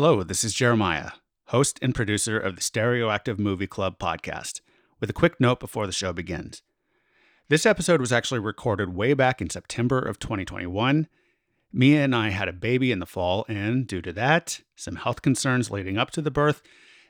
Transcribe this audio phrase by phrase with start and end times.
[0.00, 1.10] Hello, this is Jeremiah,
[1.46, 4.60] host and producer of the Stereoactive Movie Club podcast,
[5.00, 6.62] with a quick note before the show begins.
[7.48, 11.08] This episode was actually recorded way back in September of 2021.
[11.72, 15.20] Mia and I had a baby in the fall, and due to that, some health
[15.20, 16.62] concerns leading up to the birth,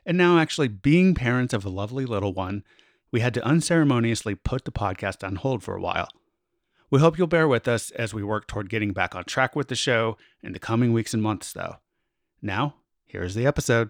[0.03, 2.63] and now actually being parents of a lovely little one,
[3.11, 6.09] we had to unceremoniously put the podcast on hold for a while.
[6.89, 9.67] We hope you'll bear with us as we work toward getting back on track with
[9.67, 11.75] the show in the coming weeks and months, though.
[12.41, 12.75] Now,
[13.05, 13.89] here's the episode.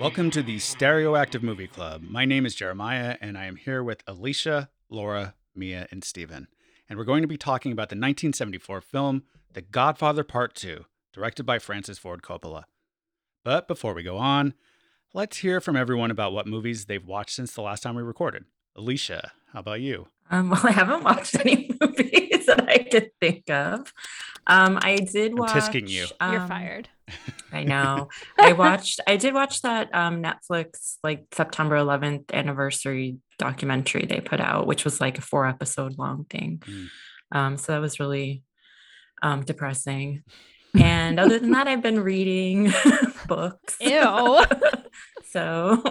[0.00, 2.02] Welcome to the Stereoactive Movie Club.
[2.02, 6.48] My name is Jeremiah, and I am here with Alicia, Laura, Mia, and Steven.
[6.88, 11.44] And we're going to be talking about the 1974 film The Godfather Part 2, directed
[11.44, 12.64] by Francis Ford Coppola.
[13.44, 14.54] But before we go on,
[15.12, 18.44] let's hear from everyone about what movies they've watched since the last time we recorded.
[18.76, 20.08] Alicia, how about you?
[20.30, 23.92] Um, well, I haven't watched any movies that I could think of.
[24.46, 25.52] Um, I did I'm watch.
[25.52, 26.06] tisking you.
[26.20, 26.88] You're um, fired.
[27.52, 28.08] I know.
[28.38, 29.00] I watched.
[29.06, 34.84] I did watch that um, Netflix like September 11th anniversary documentary they put out, which
[34.84, 36.62] was like a four episode long thing.
[36.64, 36.86] Mm.
[37.32, 38.42] Um, so that was really
[39.22, 40.22] um, depressing.
[40.78, 42.70] And other than that, I've been reading
[43.28, 43.76] books.
[43.80, 44.44] Ew.
[45.30, 45.82] so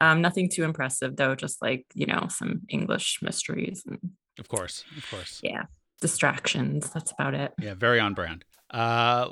[0.00, 1.34] um, nothing too impressive though.
[1.34, 3.98] Just like you know some English mysteries and
[4.38, 5.40] Of course, of course.
[5.42, 5.64] yeah
[6.00, 8.44] distractions that's about it Yeah, very on brand.
[8.70, 9.28] Uh,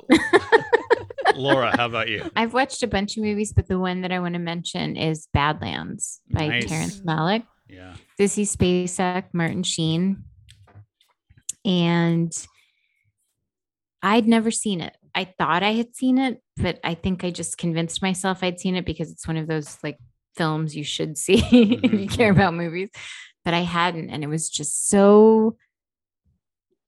[1.35, 2.29] Laura, how about you?
[2.35, 5.27] I've watched a bunch of movies, but the one that I want to mention is
[5.33, 6.65] Badlands by Nice.
[6.67, 7.43] Terrence Malick.
[7.67, 7.93] Yeah.
[8.19, 10.23] Sissy Spacek, Martin Sheen.
[11.65, 12.31] And
[14.01, 14.95] I'd never seen it.
[15.15, 18.75] I thought I had seen it, but I think I just convinced myself I'd seen
[18.75, 19.97] it because it's one of those like
[20.39, 22.89] films you should see if you care about movies.
[23.45, 24.09] But I hadn't.
[24.09, 25.57] And it was just so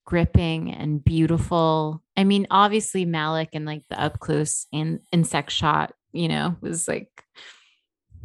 [0.05, 2.01] gripping and beautiful.
[2.17, 6.87] I mean, obviously Malick and like the up close and insect shot, you know, was
[6.87, 7.09] like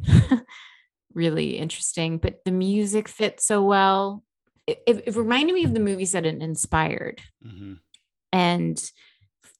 [1.14, 2.18] really interesting.
[2.18, 4.22] But the music fit so well.
[4.66, 7.20] It, it, it reminded me of the movies that it inspired.
[7.42, 7.74] hmm
[8.32, 8.82] And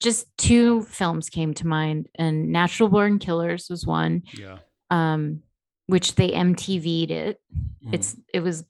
[0.03, 2.09] just two films came to mind.
[2.17, 4.59] And Natural Born Killers was one, Yeah.
[4.91, 5.43] um,
[5.87, 7.41] which they MTV'd it.
[7.85, 7.95] Mhm.
[7.95, 8.65] It's it was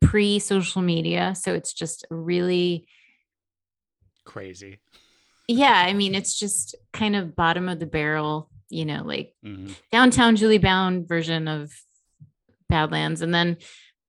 [0.00, 1.34] pre-social media.
[1.34, 2.86] So it's just really
[4.24, 4.78] crazy.
[5.48, 9.72] yeah i mean it's just kind of bottom of the barrel you know like hmm
[9.90, 11.72] downtown julie brown version of
[12.68, 13.56] badlands and then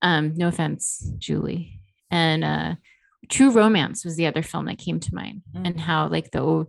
[0.01, 1.79] um no offense julie
[2.11, 2.75] and uh
[3.29, 6.65] true romance was the other film that came to mind and how like the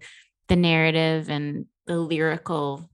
[0.46, 2.88] the narrative and the lyrical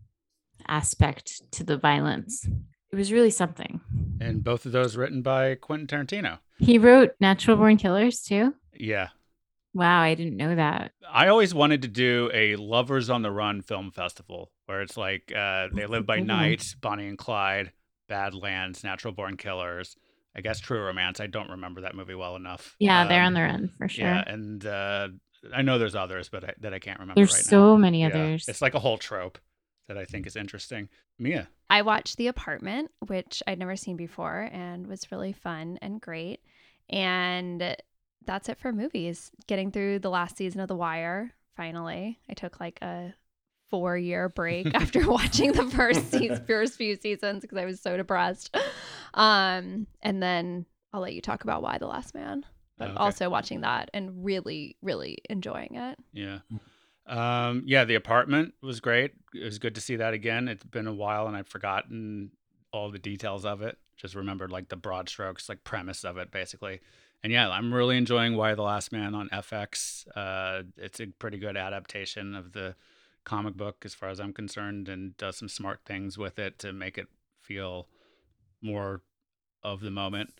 [0.66, 2.48] aspect to the violence
[2.96, 3.80] it was really something
[4.20, 6.38] And both of those written by Quentin Tarantino.
[6.58, 9.08] he wrote natural born killers too Yeah.
[9.74, 13.62] wow i didn't know that I always wanted to do a Lovers on the Run
[13.62, 16.18] film festival where it's like uh, They Live by.
[16.18, 17.70] Night, Bonnie and Clyde,
[18.08, 19.96] Badlands, Natural Born Killers.
[20.34, 21.20] I guess True Romance.
[21.20, 22.74] I don't remember that movie well enough.
[22.80, 25.08] yeah they're on Um, the run for sure Yeah, and uh,
[25.54, 28.00] I know there's others, but I, that I can't remember there's right so many.
[28.00, 29.38] Yeah, others It's like a whole trope
[29.88, 30.88] that I think is interesting.
[31.18, 31.48] Mia.
[31.70, 36.40] I watched The Apartment, which I'd never seen before and was really fun and great.
[36.88, 37.76] And
[38.24, 39.30] that's it for movies.
[39.46, 42.18] Getting through the last season of The Wire, finally.
[42.28, 43.14] I took like a
[43.70, 47.96] four year break after watching the first se- first few seasons because I was so
[47.96, 48.56] depressed.
[49.14, 52.44] Um, and then I'll let you talk about Y: The Last Man.
[52.78, 52.96] But Okay.
[52.98, 55.98] also watching that and really, really enjoying it.
[56.12, 56.40] Yeah.
[57.06, 59.12] Um, yeah, the apartment was great.
[59.34, 60.48] It was good to see that again.
[60.48, 62.32] It's been a while and I'd forgotten
[62.72, 63.78] all the details of it.
[63.96, 66.80] Just remembered like the broad strokes, like premise of it basically.
[67.22, 70.06] And yeah, I'm really enjoying Y: The Last Man on FX.
[70.16, 72.76] Uh, it's a pretty good adaptation of the
[73.24, 76.72] comic book as far as I'm concerned and does some smart things with it to
[76.72, 77.08] make it
[77.40, 77.88] feel
[78.62, 79.02] more
[79.62, 80.34] of the moment.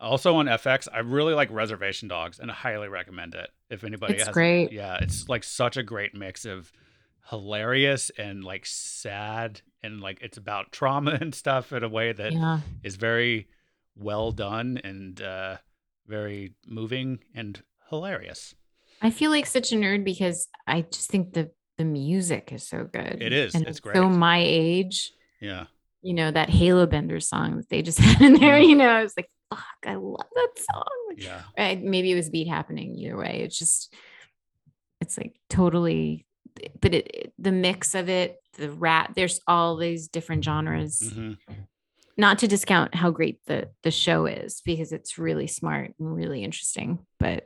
[0.00, 3.50] Also on FX, I really like Reservation Dogs and I highly recommend it.
[3.70, 4.72] If anybody It's has great.
[4.72, 6.72] Yeah, it's like such a great mix of
[7.30, 12.32] hilarious and like sad and like it's about trauma and stuff in a way that
[12.82, 13.48] is yeah very
[13.96, 15.56] well done and uh
[16.06, 18.54] very moving and hilarious.
[19.02, 22.84] I feel like such a nerd because I just think the the music is so
[22.90, 23.18] good.
[23.22, 23.54] It is.
[23.54, 25.66] And It's So my age, Yeah.
[26.02, 29.02] you know, that Halo Bender song that they just had in there, you know, I
[29.02, 30.84] was like, fuck, I love that song.
[31.16, 31.42] Yeah.
[31.56, 33.42] Right, maybe it was beat happening either way.
[33.44, 33.94] It's just,
[35.00, 36.26] it's like totally,
[36.80, 41.00] but it, the mix of it, the rap, there's all these different genres.
[41.14, 41.32] hmm
[42.16, 46.42] Not to discount how great the the show is because it's really smart and really
[46.42, 46.98] interesting.
[47.20, 47.44] But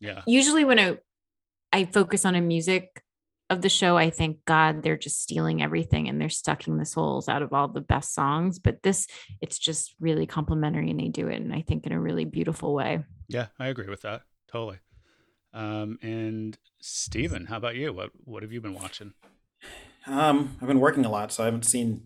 [0.00, 0.22] Yeah.
[0.26, 0.98] usually when I
[1.72, 3.02] I focus on a music
[3.50, 7.28] of the show, I think God, they're just stealing everything and they're sucking the souls
[7.28, 8.58] out of all the best songs.
[8.58, 9.06] But this,
[9.40, 12.74] it's just really complimentary and they do it, and I think in a really beautiful
[12.74, 13.04] way.
[13.28, 14.22] Yeah, I agree with that.
[14.50, 14.78] Totally.
[15.52, 17.92] Um, and Stephen, how about you?
[17.92, 19.14] What what have you been watching?
[20.06, 22.00] Um, I've been working a lot, so I haven't seen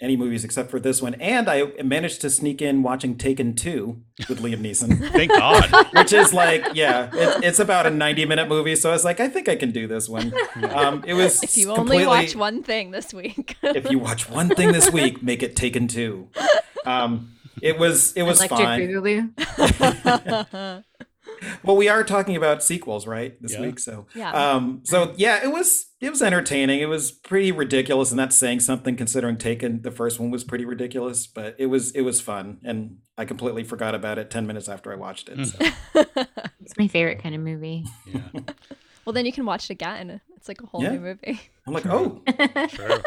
[0.00, 1.14] any movies except for this one.
[1.14, 5.86] And I managed to sneak in watching Taken 2 with Liam Neeson, Thank God.
[5.94, 8.76] which is like, yeah, it, it's about a 90 minute movie.
[8.76, 10.34] So I was like, I think I can do this one.
[10.70, 13.56] Um, it was If you only watch one thing this week.
[13.62, 16.28] if you watch one thing this week, make it Taken 2.
[16.84, 17.32] Um,
[17.62, 18.78] it was it was Electric fine.
[21.40, 21.58] Boogaloo.
[21.62, 23.60] Well, we are talking about sequels, right, this Yeah.
[23.62, 23.78] week.
[23.78, 24.30] So, Yeah.
[24.32, 26.80] um, so yeah, it was it was entertaining.
[26.80, 30.64] It was pretty ridiculous, and that's saying something considering Taken the first one was pretty
[30.64, 34.68] ridiculous, but it was it was fun, and I completely forgot about it ten minutes
[34.68, 35.46] after I watched it.
[35.46, 35.58] So.
[36.60, 37.84] It's my favorite kind of movie.
[38.12, 38.20] Yeah.
[39.04, 40.20] well, then you can watch it again.
[40.36, 40.92] It's like a whole Yeah.
[40.94, 41.40] new movie.
[41.64, 42.22] I'm like, oh,
[42.68, 42.98] True.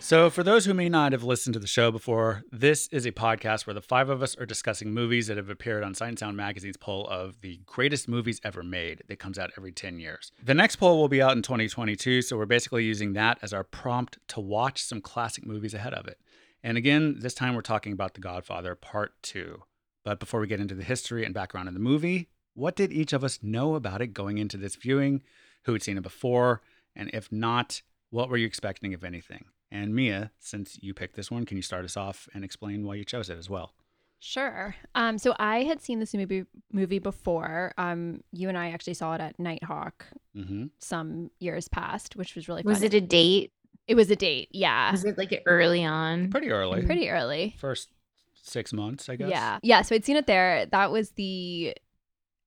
[0.00, 3.12] So, for those who may not have listened to the show before, this is a
[3.12, 6.36] podcast where the five of us are discussing movies that have appeared on and Sound
[6.36, 10.30] Magazine's poll of the greatest movies ever made that comes out every 10 years.
[10.44, 13.64] The next poll will be out in 2022, so we're basically using that as our
[13.64, 16.20] prompt to watch some classic movies ahead of it.
[16.62, 19.62] And again, this time we're talking about The Godfather Part 2.
[20.04, 23.12] But before we get into the history and background of the movie, what did each
[23.12, 25.22] of us know about it going into this viewing?
[25.64, 26.62] Who had seen it before?
[26.96, 29.44] And if not, what were you expecting, if anything?
[29.70, 32.94] And Mia, since you picked this one, can you start us off and explain why
[32.94, 33.74] you chose it as well?
[34.20, 34.74] Sure.
[34.94, 37.72] Um, so I had seen this movie movie before.
[37.78, 39.92] Um, you and I actually saw it at Nitehawk
[40.36, 40.66] Mm-hmm.
[40.78, 43.52] some years past, which was really Was it a date?
[43.86, 44.48] It was a date.
[44.52, 44.90] Yeah.
[44.92, 46.30] Was it like early on?
[46.30, 46.84] Pretty early.
[46.84, 47.56] Pretty early.
[47.58, 47.90] First
[48.34, 49.30] six months, I guess.
[49.30, 49.58] Yeah.
[49.62, 49.82] Yeah.
[49.82, 50.66] So I'd seen it there.
[50.66, 51.74] That was the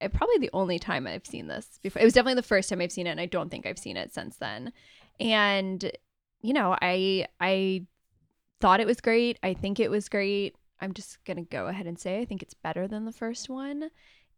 [0.01, 2.01] uh, probably the only time I've seen this before.
[2.01, 3.97] It was definitely the first time I've seen it, and I don't think I've seen
[3.97, 4.71] it since then.
[5.19, 5.91] And
[6.41, 7.85] you know, I I
[8.59, 9.37] thought it was great.
[9.43, 10.55] I think it was great.
[10.79, 13.89] I'm just gonna go ahead and say I think it's better than the first one.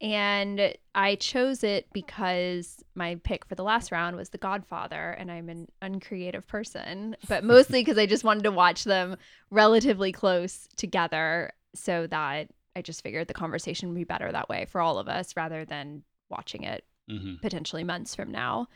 [0.01, 5.31] And I chose it because my pick for the last round was The Godfather, and
[5.31, 9.15] I'm an uncreative person, but mostly because I just wanted to watch them
[9.49, 14.65] relatively close together so that I just figured the conversation would be better that way
[14.65, 17.35] for all of us rather than watching it Mm-hmm.
[17.41, 18.67] potentially months from now.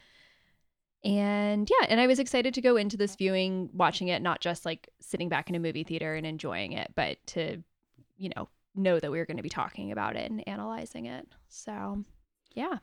[1.03, 4.65] And yeah, and I was excited to go into this viewing, watching it, not just
[4.65, 7.61] like sitting back in a movie theater and enjoying it, but to,
[8.17, 11.27] you know, know that we were going to be talking about it and analyzing it.
[11.49, 12.03] So
[12.53, 12.79] yeah.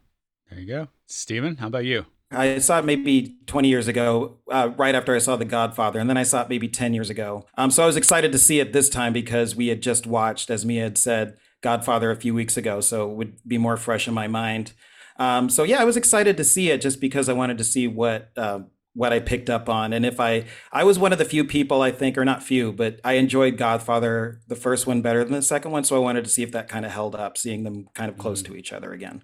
[0.50, 0.88] There you go.
[1.06, 2.06] Steven, how about you?
[2.30, 6.08] I saw it maybe 20 years ago, uh, right after I saw The Godfather, and
[6.08, 7.46] then I saw it maybe 10 years ago.
[7.56, 10.50] Um, so I was excited to see it this time because we had just watched,
[10.50, 14.08] as Mia had said, Godfather a few weeks ago, so it would be more fresh
[14.08, 14.72] in my mind.
[15.16, 17.86] Um, so yeah, I was excited to see it just because I wanted to see
[17.86, 18.60] what uh,
[18.94, 21.82] what I picked up on, and if I I was one of the few people
[21.82, 25.42] I think, or not few, but I enjoyed Godfather the first one better than the
[25.42, 27.88] second one, so I wanted to see if that kind of held up, seeing them
[27.94, 29.22] kind of close to each other again.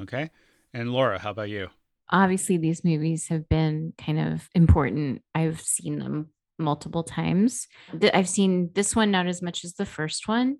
[0.00, 0.30] Okay.
[0.74, 1.68] And Laura, how about you?
[2.10, 5.22] Obviously, these movies have been kind of important.
[5.34, 7.68] I've seen them multiple times.
[8.12, 10.58] I've seen this one not as much as the first one.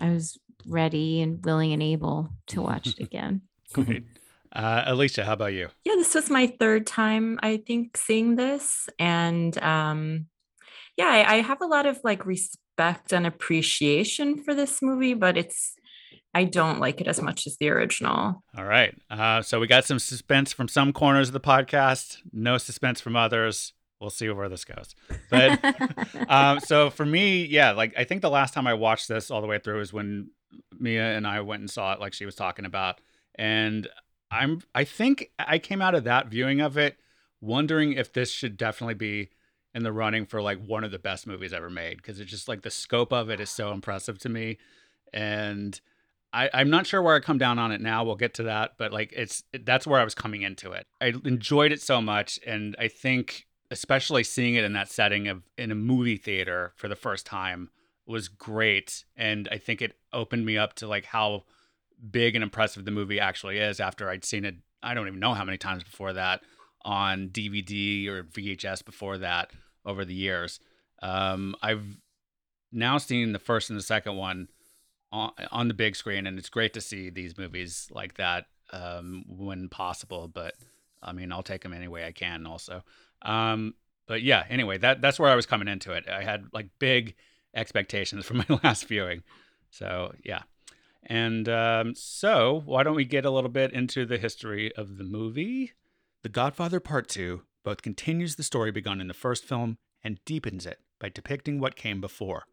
[0.00, 3.42] I was ready and willing and able to watch it again.
[3.72, 4.04] Great.
[4.52, 5.68] Uh, Alicia, how about you?
[5.84, 8.88] Yeah, this was my third time, I think, seeing this.
[8.98, 10.26] And um,
[10.96, 15.36] yeah, I, I have a lot of like respect and appreciation for this movie, but
[15.36, 15.76] it's,
[16.34, 18.42] I don't like it as much as the original.
[18.56, 18.92] All right.
[19.08, 23.14] Uh, so we got some suspense from some corners of the podcast, no suspense from
[23.14, 23.72] others.
[24.00, 24.96] We'll see where this goes.
[25.30, 25.62] But
[26.28, 29.42] um, so for me, yeah, like I think the last time I watched this all
[29.42, 30.30] the way through was when
[30.78, 33.00] Mia and I went and saw it, like she was talking about,
[33.34, 33.88] and
[34.30, 36.96] I'm I think I came out of that viewing of it
[37.40, 39.30] wondering if this should definitely be
[39.74, 42.48] in the running for like one of the best movies ever made because it's just
[42.48, 44.58] like the scope of it is so impressive to me,
[45.12, 45.80] and
[46.32, 48.04] I, I'm not sure where I come down on it now.
[48.04, 50.86] We'll get to that, but like it's that's where I was coming into it.
[51.00, 55.42] I enjoyed it so much, and I think especially seeing it in that setting of
[55.56, 57.70] in a movie theater for the first time
[58.06, 61.44] was great, and I think it opened me up to like how
[62.10, 64.56] big and impressive the movie actually is after I'd seen it.
[64.82, 66.42] I don't even know how many times before that
[66.82, 69.50] on DVD or VHS before that
[69.84, 70.60] over the years.
[71.02, 71.84] Um, I've
[72.72, 74.48] now seen the first and the second one
[75.12, 79.24] on, on the big screen, and it's great to see these movies like that um,
[79.28, 80.28] when possible.
[80.28, 80.54] But
[81.02, 82.46] I mean, I'll take them any way I can.
[82.46, 82.82] Also,
[83.22, 83.74] um,
[84.06, 84.44] but yeah.
[84.48, 86.08] Anyway, that that's where I was coming into it.
[86.08, 87.14] I had like big
[87.54, 89.22] expectations for my last viewing.
[89.70, 90.42] So yeah.
[91.02, 95.04] And um, so, why don't we get a little bit into the history of the
[95.04, 95.72] movie?
[96.22, 100.66] The Godfather Part 2 both continues the story begun in the first film and deepens
[100.66, 102.44] it by depicting what came before.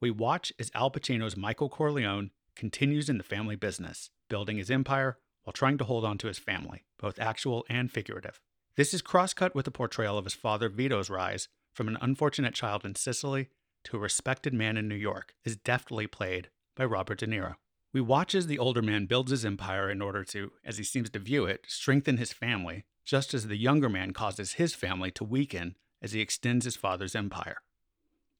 [0.00, 5.18] We watch as Al Pacino's Michael Corleone continues in the family business, building his empire
[5.44, 8.40] while trying to hold on to his family, both actual and figurative.
[8.76, 12.84] This is crosscut with the portrayal of his father Vito's rise from an unfortunate child
[12.84, 13.48] in Sicily
[13.84, 17.56] to a respected man in New York, is deftly played by Robert De Niro.
[17.92, 21.10] We watch as the older man builds his empire in order to, as he seems
[21.10, 25.24] to view it, strengthen his family, just as the younger man causes his family to
[25.24, 27.58] weaken as he extends his father's empire.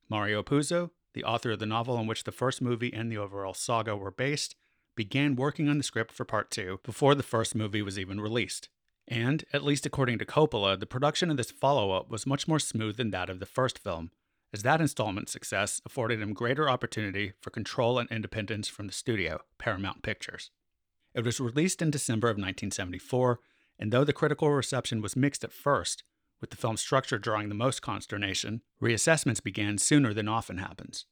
[0.09, 3.53] Mario Puzo, the author of the novel on which the first movie and the overall
[3.53, 4.57] saga were based,
[4.97, 8.69] began working on the script for part two before the first movie was even released.
[9.07, 12.59] And, at least according to Coppola, the production of this follow up was much more
[12.59, 14.11] smooth than that of the first film,
[14.53, 19.41] as that installment's success afforded him greater opportunity for control and independence from the studio,
[19.59, 20.51] Paramount Pictures.
[21.15, 23.41] It was released in December of 1974,
[23.79, 26.05] and though the critical reception was mixed at first,
[26.41, 31.07] with the film's structure drawing the most consternation, reassessments began sooner than often happens.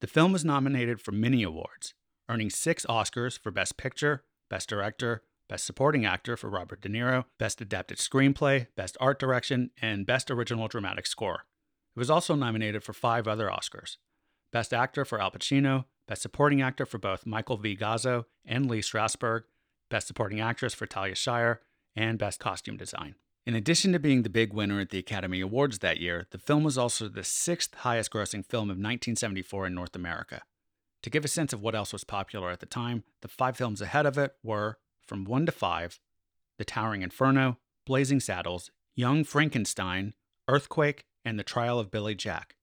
[0.00, 1.94] The film was nominated for many awards,
[2.28, 7.24] earning six Oscars for Best Picture, Best Director, Best Supporting Actor for Robert De Niro,
[7.38, 11.46] Best Adapted Screenplay, Best Art Direction, and Best Original Dramatic Score.
[11.96, 13.96] It was also nominated for five other Oscars
[14.52, 17.74] Best Actor for Al Pacino, Best Supporting Actor for both Michael V.
[17.74, 19.44] Gazzo and Lee Strasberg,
[19.88, 21.62] Best Supporting Actress for Talia Shire,
[21.96, 23.14] and Best Costume Design.
[23.46, 26.64] In addition to being the big winner at the Academy Awards that year, the film
[26.64, 30.42] was also the sixth highest grossing film of 1974 in North America.
[31.02, 33.80] To give a sense of what else was popular at the time, the five films
[33.80, 35.98] ahead of it were, from 1 to 5,
[36.58, 40.12] The Towering Inferno, Blazing Saddles, Young Frankenstein,
[40.48, 42.54] Earthquake, and The Trial of Billy Jack.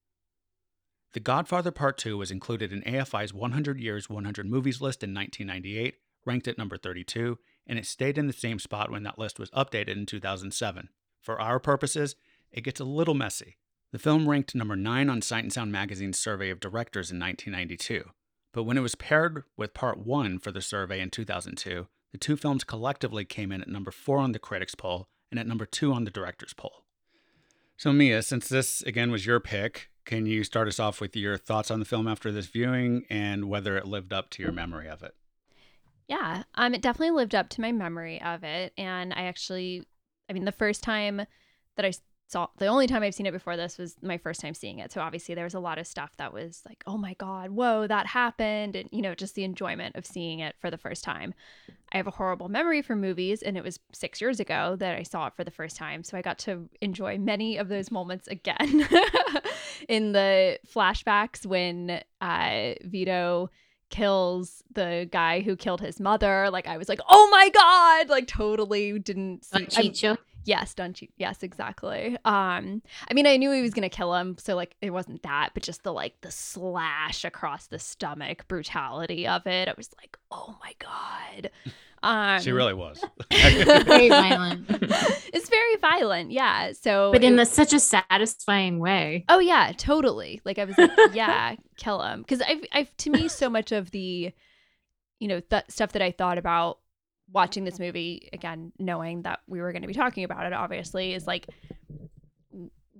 [1.12, 5.96] The Godfather Part 2 was included in AFI's 100 Years 100 Movies list in 1998,
[6.24, 9.50] ranked at number 32, and it stayed in the same spot when that list was
[9.50, 10.88] updated in 2007.
[11.20, 12.16] For our purposes,
[12.50, 13.58] it gets a little messy.
[13.92, 18.10] The film ranked number 9 on Sight and Sound magazine's survey of directors in 1992,
[18.54, 22.36] but when it was paired with Part 1 for the survey in 2002, the two
[22.36, 25.92] films collectively came in at number 4 on the critics poll and at number 2
[25.92, 26.83] on the directors poll.
[27.76, 31.36] So, Mia, since this again was your pick, can you start us off with your
[31.36, 34.88] thoughts on the film after this viewing and whether it lived up to your memory
[34.88, 35.14] of it?
[36.06, 39.86] Yeah, um, it definitely lived up to my memory of it, and I actually,
[40.28, 41.22] I mean, the first time
[41.76, 41.92] that I
[42.26, 44.92] saw, the only time I've seen it before this was my first time seeing it.
[44.92, 47.86] So obviously there was a lot of stuff that was like, oh my god, whoa,
[47.86, 51.34] that happened, and you know, just the enjoyment of seeing it for the first time.
[51.92, 55.02] I have a horrible memory for movies, and it was six years ago that I
[55.02, 58.26] saw it for the first time, so I got to enjoy many of those moments
[58.26, 58.88] again
[59.88, 63.50] in the flashbacks when uh, Vito
[63.90, 66.50] kills the guy who killed his mother.
[66.50, 68.08] Like I was like, oh my god!
[68.08, 69.66] Like totally didn't see.
[69.66, 70.18] Ciccio.
[70.44, 71.08] Yes, don't you?
[71.16, 72.16] Yes, exactly.
[72.24, 75.50] Um, I mean, I knew he was gonna kill him, so like it wasn't that,
[75.54, 79.68] but just the like the slash across the stomach brutality of it.
[79.68, 81.50] I was like, oh my god.
[82.02, 83.02] Um, she really was.
[83.32, 84.66] Very violent.
[84.70, 86.72] it's very violent, yeah.
[86.78, 89.24] So, but in it- the, such a satisfying way.
[89.30, 90.42] Oh yeah, totally.
[90.44, 92.20] Like I was like, yeah, kill him.
[92.20, 94.32] Because I've, I've to me, so much of the,
[95.18, 96.78] you know, that stuff that I thought about
[97.30, 101.14] watching this movie again, knowing that we were going to be talking about it, obviously,
[101.14, 101.46] is like,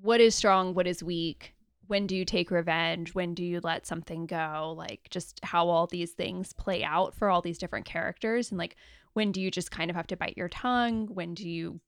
[0.01, 1.55] what is strong, what is weak.
[1.87, 3.15] When do you take revenge?
[3.15, 4.75] When do you let something go?
[4.77, 8.51] Like, just how all these things play out for all these different characters.
[8.51, 8.77] And like,
[9.13, 11.09] when do you just kind of have to bite your tongue?
[11.13, 11.81] When do you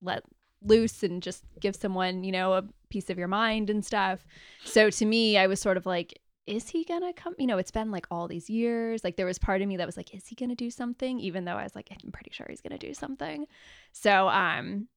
[0.00, 0.22] let
[0.62, 4.24] loose and just give someone, you know, a piece of your mind and stuff.
[4.64, 7.34] So to me, I was sort of like, is he gonna come?
[7.38, 9.04] You know, it's been like all these years.
[9.04, 11.20] Like there was part of me that was like, is he gonna do something?
[11.20, 13.46] Even though I was like, I'm pretty sure he's gonna do something.
[13.92, 14.88] So, um,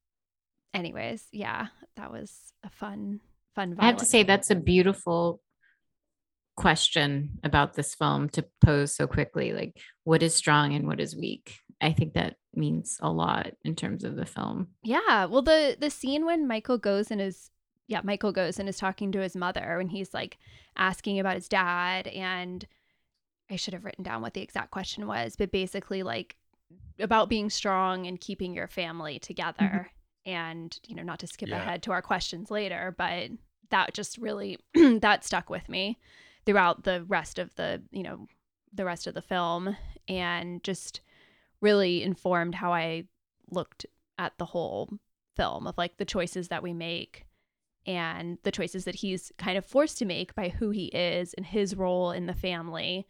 [0.73, 2.31] anyways, yeah, that was
[2.63, 3.19] a fun,
[3.53, 3.75] fun.
[3.79, 5.41] I have to say that's a beautiful
[6.55, 9.53] question about this film to pose so quickly.
[9.53, 11.59] Like, what is strong and what is weak?
[11.81, 14.69] I think that means a lot in terms of the film.
[14.83, 15.25] Yeah.
[15.25, 17.51] Well, the the scene when Michael goes and is
[17.87, 20.37] yeah, Michael goes and is talking to his mother and he's like
[20.75, 22.65] asking about his dad and
[23.49, 26.35] I should have written down what the exact question was, but basically like
[26.99, 29.55] about being strong and keeping your family together
[30.25, 30.31] mm-hmm.
[30.31, 31.57] and you know not to skip Yeah.
[31.57, 33.29] ahead to our questions later, but
[33.69, 35.99] that just really that stuck with me
[36.45, 38.27] throughout the rest of the, you know,
[38.73, 39.75] the rest of the film
[40.07, 41.01] and just
[41.61, 43.05] really informed how I
[43.49, 43.85] looked
[44.17, 44.89] at the whole
[45.35, 47.25] film of like the choices that we make
[47.85, 51.45] and the choices that he's kind of forced to make by who he is and
[51.45, 53.07] his role in the family,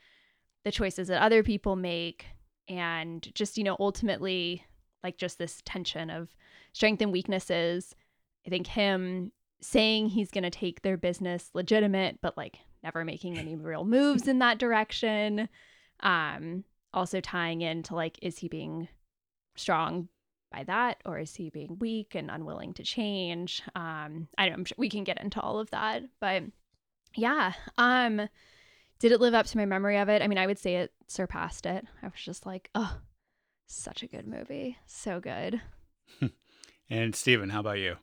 [0.63, 2.25] the choices that other people make,
[2.67, 4.63] and just, you know, ultimately,
[5.03, 6.35] like just this tension of
[6.73, 7.95] strength and weaknesses.
[8.45, 13.37] I think him saying he's going to take their business legitimate, but like never making
[13.37, 15.47] any real moves in that direction.
[16.01, 16.63] Um,
[16.93, 18.87] also tying into like, is he being
[19.55, 20.09] strong
[20.55, 24.63] by that or is he being weak and unwilling to change um i don't know
[24.63, 26.43] sure we can get into all of that but
[27.15, 28.29] yeah um
[28.99, 30.93] did it live up to my memory of it i mean i would say it
[31.07, 32.97] surpassed it i was just like oh
[33.67, 35.61] such a good movie so good
[36.89, 37.95] And Steven, how about you?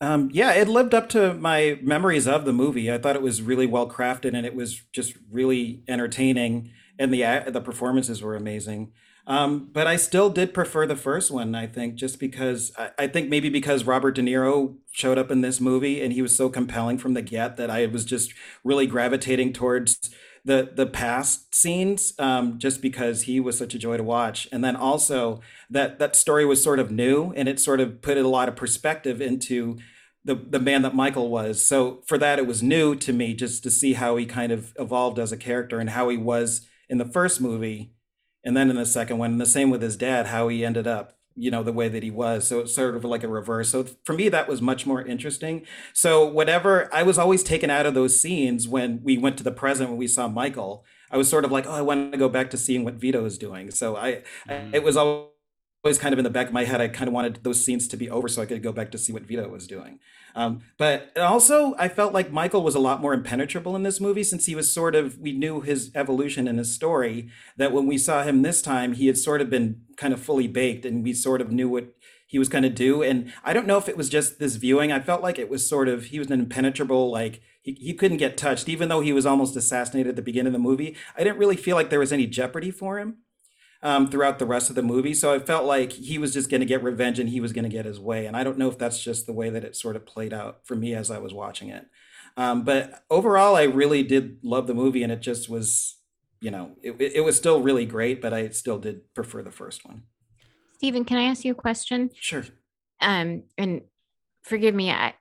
[0.00, 2.92] Um, yeah, it lived up to my memories of the movie.
[2.92, 7.50] I thought it was really well crafted and it was just really entertaining, and the
[7.50, 8.92] the performances were amazing.
[9.28, 11.54] Um, but I still did prefer the first one.
[11.54, 15.40] I think just because I, I think maybe because Robert De Niro showed up in
[15.40, 18.86] this movie and he was so compelling from the get that I was just really
[18.86, 20.10] gravitating towards
[20.44, 24.62] the the past scenes um, just because he was such a joy to watch and
[24.62, 28.28] then also that that story was sort of new and it sort of put a
[28.28, 29.76] lot of perspective into
[30.24, 33.64] the the man that Michael was so for that it was new to me just
[33.64, 36.98] to see how he kind of evolved as a character and how he was in
[36.98, 37.95] the first movie
[38.46, 40.86] and then in the second one and the same with his dad how he ended
[40.86, 42.48] up you know the way that he was.
[42.48, 43.68] So it's sort of like a reverse.
[43.68, 45.66] So for me that was much more interesting.
[45.92, 49.52] So whatever i was always taken out of those scenes when we went to the
[49.52, 50.84] present when we saw michael.
[51.10, 53.24] I was sort of like oh i want to go back to seeing what vito
[53.26, 53.70] is doing.
[53.70, 54.74] So i, I mm-hmm.
[54.74, 55.35] it was always
[55.94, 57.96] kind of in the back of my head i kind of wanted those scenes to
[57.96, 59.98] be over so i could go back to see what vito was doing.
[60.34, 64.24] Um, but also i felt like michael was a lot more impenetrable in this movie
[64.24, 67.96] since he was sort of we knew his evolution and his story that when we
[67.96, 71.12] saw him this time he had sort of been kind of fully baked and we
[71.12, 71.94] sort of knew what
[72.26, 73.02] he was going to do.
[73.02, 75.68] And i don't know if it was just this viewing i felt like it was
[75.68, 78.68] sort of he was an impenetrable like he, he couldn't get touched.
[78.68, 81.56] Even though he was almost assassinated at the beginning of the movie i didn't really
[81.56, 83.18] feel like there was any jeopardy for him
[83.82, 85.14] um, throughout the rest of the movie.
[85.14, 87.64] So I felt like he was just going to get revenge and he was going
[87.64, 88.26] to get his way.
[88.26, 90.60] And I don't know if that's just the way that it sort of played out
[90.64, 91.86] for me as I was watching it.
[92.36, 95.96] Um, but overall, I really did love the movie, and it just was,
[96.40, 98.20] you know, it, it was still really great.
[98.20, 100.02] But I still did prefer the first one.
[100.74, 102.10] Stephen, can I ask you a question?
[102.14, 102.44] Sure.
[103.00, 103.82] Um, and
[104.42, 105.14] forgive me, I,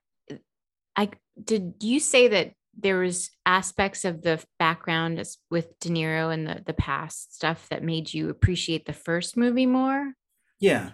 [0.96, 1.10] I
[1.42, 6.48] did you say that there was aspects of the background as with De Niro and
[6.48, 10.14] the the past stuff that made you appreciate the first movie more?
[10.60, 10.92] Yeah,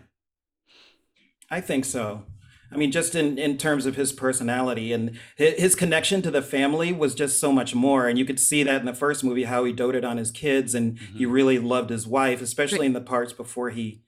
[1.49, 2.25] I think so.
[2.73, 6.41] I mean, just in, in terms of his personality and his, his connection to the
[6.41, 8.07] family was just so much more.
[8.07, 10.73] And you could see that in the first movie, how he doted on his kids
[10.73, 14.03] and he really loved his wife, especially in the parts before he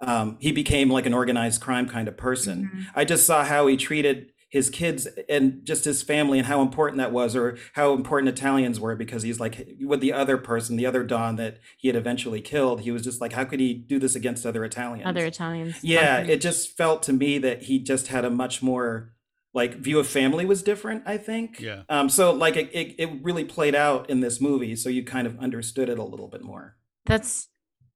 [0.00, 2.70] um, he became like an organized crime kind of person.
[2.74, 2.86] Mhm.
[2.94, 6.98] I just saw how he treated his kids and just his family and how important
[6.98, 10.86] that was, or how important Italians were, because he's like with the other person, the
[10.86, 12.82] other Don that he had eventually killed.
[12.82, 15.08] He was just like, how could he do this against other Italians?
[15.08, 15.82] Other Italians.
[15.82, 19.12] Yeah, it just felt to me that he just had a much more
[19.52, 21.02] like view of family was different.
[21.04, 21.58] I think.
[21.58, 21.82] Yeah.
[21.88, 22.08] Um.
[22.08, 25.36] So like it, it, it really played out in this movie, so you kind of
[25.40, 26.76] understood it a little bit more.
[27.06, 27.48] That's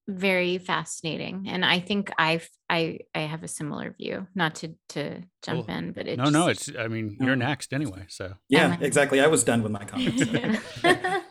[0.08, 1.46] very fascinating.
[1.48, 4.26] And I think I've I I have a similar view.
[4.34, 5.76] Not to to jump Cool.
[5.76, 6.70] in, but it No, no, it's.
[6.76, 7.26] I mean, No.
[7.26, 8.06] you're um, next anyway.
[8.08, 8.78] So Yeah, Emma.
[8.80, 9.20] exactly.
[9.20, 10.22] I was done with my comments.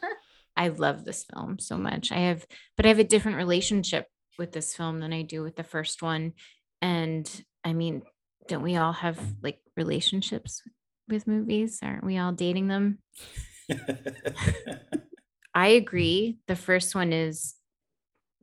[0.56, 2.12] I love this film so much.
[2.12, 4.08] I have, but I have a different relationship
[4.40, 6.34] with this film than I do with the first one.
[6.82, 7.30] And
[7.63, 8.02] I mean,
[8.48, 10.62] don't we all have like relationships
[11.08, 11.80] with movies?
[11.84, 13.00] Aren't we all dating them?
[15.54, 16.38] I agree.
[16.48, 17.56] The first one is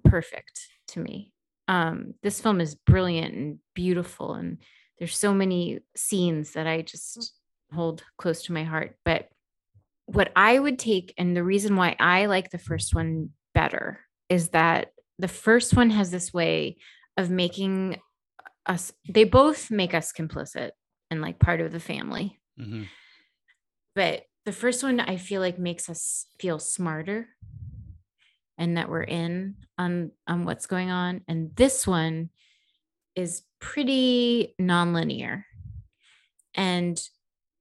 [0.05, 1.33] perfect to me.
[1.69, 4.59] Um, this film is brilliant and beautiful, and
[4.99, 7.35] there's so many scenes that I just
[7.73, 8.97] hold close to my heart.
[9.05, 9.29] But
[10.07, 14.51] what I would take, and the reason why I like the first one better, is
[14.51, 16.77] that the first one has this way
[17.17, 17.99] of making
[18.67, 20.71] us, they both make us complicit
[21.11, 22.89] and like part of the family mhm.
[23.95, 27.29] but the first one I feel like makes us feel smarter
[28.59, 32.31] and that we're in on on what's going on and this one
[33.15, 35.45] is pretty nonlinear.
[36.55, 37.01] And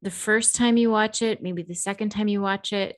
[0.01, 2.97] the first time you watch it maybe the second time you watch it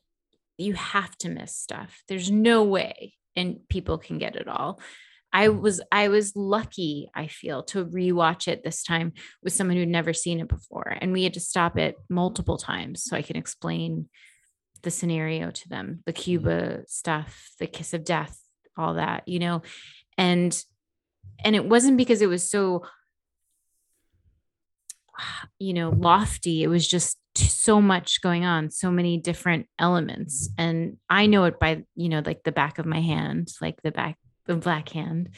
[0.58, 2.04] you have to miss stuff.
[2.08, 4.80] There's no way and people can get it all.
[5.34, 9.12] I was i was lucky i feel to rewatch it this time
[9.44, 13.04] with someone who'd never seen it before and we had to stop it multiple times
[13.04, 14.08] so i can explain
[14.86, 18.40] the scenario to them, the Cuba stuff, the kiss of death,
[18.78, 19.62] all that, you know.
[20.18, 20.58] And
[21.44, 22.86] and it wasn't because it was so
[25.60, 30.96] you know lofty it was just so much going on so many different elements and
[31.10, 34.18] i know it by you know like the back of my hand like the back
[34.46, 35.30] the black hand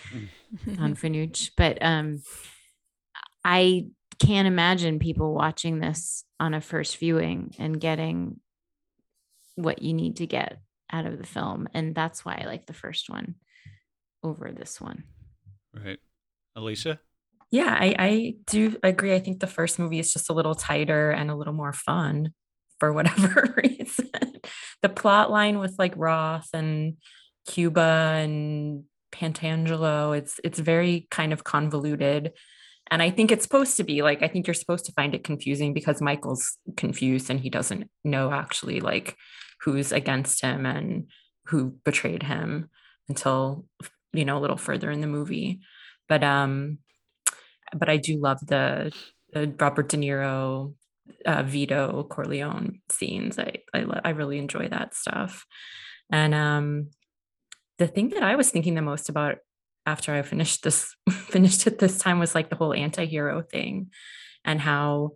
[0.79, 1.51] on Fanucci.
[1.55, 2.21] But um,
[3.43, 3.88] I
[4.19, 8.39] can't imagine people watching this on a first viewing and getting
[9.57, 10.59] what you need to get
[10.91, 11.67] out of the film.
[11.73, 13.35] And that's why I like the first one
[14.23, 15.03] over this one.
[15.73, 15.99] Right.
[16.55, 16.99] Alicia?
[17.51, 19.13] Yeah, I, I do agree.
[19.13, 22.33] I think the first movie is just a little tighter and a little more fun
[22.79, 24.11] for whatever reason.
[24.81, 26.97] the plot line with like Roth and
[27.47, 32.33] Cuba and Pentangeli, it's it's very kind of convoluted.
[32.91, 35.23] And I think it's supposed to be like I think you're supposed to find it
[35.23, 39.15] confusing because Michael's confused and he doesn't know actually like
[39.61, 41.07] who's against him and
[41.47, 42.69] who betrayed him
[43.09, 43.65] until
[44.13, 45.61] you know a little further in the movie.
[46.07, 46.79] But um
[47.75, 48.91] but I do love the,
[49.33, 50.73] the Robert De Niro,
[51.25, 53.39] uh, Vito Corleone scenes.
[53.39, 55.45] I I, I really enjoy that stuff.
[56.11, 56.89] And um,
[57.77, 59.37] the thing that I was thinking the most about
[59.85, 63.91] after I finished this finished it this time was like the whole anti-hero thing
[64.43, 65.13] and how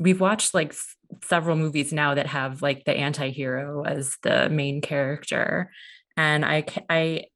[0.00, 4.80] we've watched like s- several movies now that have like the anti-hero as the main
[4.80, 5.70] character.
[6.16, 7.26] And I I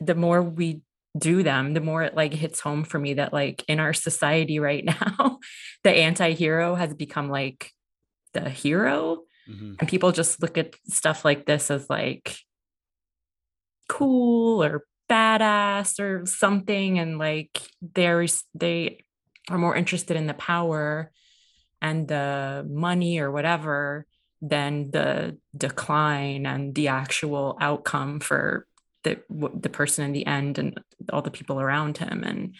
[0.00, 0.82] the more we
[1.18, 4.58] do them the more it like hits home for me that like in our society
[4.68, 5.38] right now
[5.82, 7.72] the anti-hero has become like
[8.32, 9.22] the hero.
[9.46, 12.36] Hmm and people just look at stuff like this as like
[13.88, 16.98] cool or badass or something.
[16.98, 17.60] And like
[17.94, 19.04] they're they
[19.48, 21.12] are more interested in the power
[21.86, 24.06] and the money or whatever
[24.42, 28.66] than the decline and the actual outcome for
[29.04, 29.12] the
[29.64, 30.80] the person in the end and
[31.12, 32.54] all the people around him and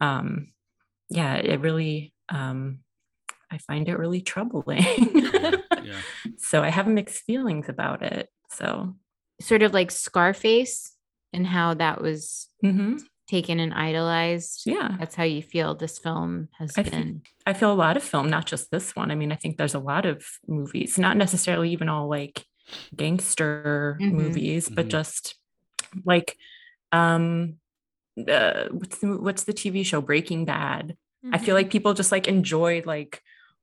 [0.00, 0.52] um
[1.08, 2.78] yeah it really um
[3.50, 4.84] i find it really troubling
[5.82, 6.00] Yeah.
[6.38, 8.94] so i have mixed feelings about it so
[9.40, 10.94] Sort of like Scarface
[11.32, 13.00] and how that was mhm.
[13.30, 14.62] Taken and idolized.
[14.66, 17.22] yeah That's how you feel this film has I think- been.
[17.46, 19.10] I feel a lot of film, not just this one.
[19.10, 22.44] I mean, I think there's a lot of movies, not necessarily even all like
[22.94, 24.12] gangster Mhm.
[24.12, 24.90] movies, but Mhm.
[24.90, 25.34] just
[26.04, 26.36] like
[26.92, 27.54] um
[28.28, 30.96] uh, what's the what's the TV show Breaking Bad.
[31.32, 33.22] I feel like people just like enjoy like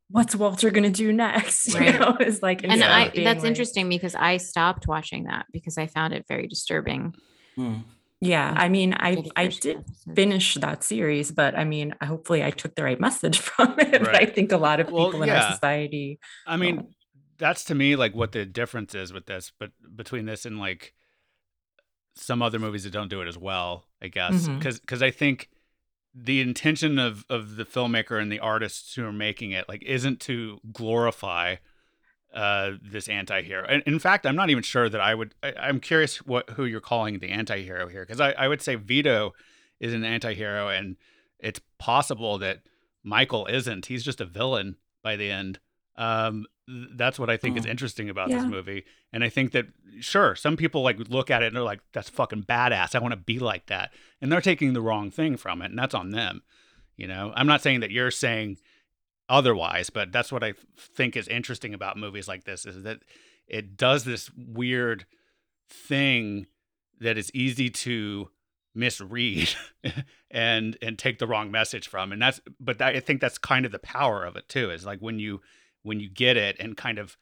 [0.09, 1.73] what's Walter gonna do next?
[1.75, 1.93] Right.
[1.93, 5.77] You know, is like and I that's like- interesting because I stopped watching that because
[5.77, 7.13] I found it very disturbing.
[7.55, 7.79] Hmm.
[8.19, 10.15] Yeah, I mean, I I did episode.
[10.15, 14.01] finish that series, but I mean, hopefully I took the right message from it.
[14.01, 15.45] But I think a lot of Well, people in yeah.
[15.45, 16.89] our society I mean, don't.
[17.37, 20.93] that's to me like what the difference is with this, but between this and like
[22.15, 24.59] some other movies that don't do it as well, I guess, Mhm.
[24.59, 25.49] because I think
[26.15, 30.19] the intention of of the filmmaker and the artists who are making it like isn't
[30.21, 31.57] to glorify
[32.33, 33.65] uh this anti-hero.
[33.67, 36.65] And in fact i'm not even sure that i would I, i'm curious what who
[36.65, 39.33] you're calling the anti-hero here because I, I would say vito
[39.79, 40.97] is an anti-hero and
[41.39, 42.59] it's possible that
[43.03, 43.85] michael isn't.
[43.85, 45.59] He's just a villain by the end.
[45.95, 46.45] Um
[46.95, 47.71] that's what i think is Hmm.
[47.71, 48.83] interesting about this movie.
[49.13, 49.67] And i think that
[50.01, 52.93] sure some people like look at it and they're like that's fucking badass.
[52.93, 53.91] I want to be like that.
[54.21, 56.41] And they're taking the wrong thing from it and that's on them
[56.97, 57.31] you know?
[57.35, 58.57] I'm not saying that you're saying
[59.29, 62.99] otherwise but that's what i think is interesting about movies like this is that
[63.47, 65.05] it does this weird
[65.69, 66.47] thing
[66.99, 68.29] that is easy to
[68.73, 69.49] misread
[70.31, 73.65] and and take the wrong message from and that's but that, i think that's kind
[73.65, 75.41] of the power of it too is like when you
[75.83, 77.17] when you get it and kind of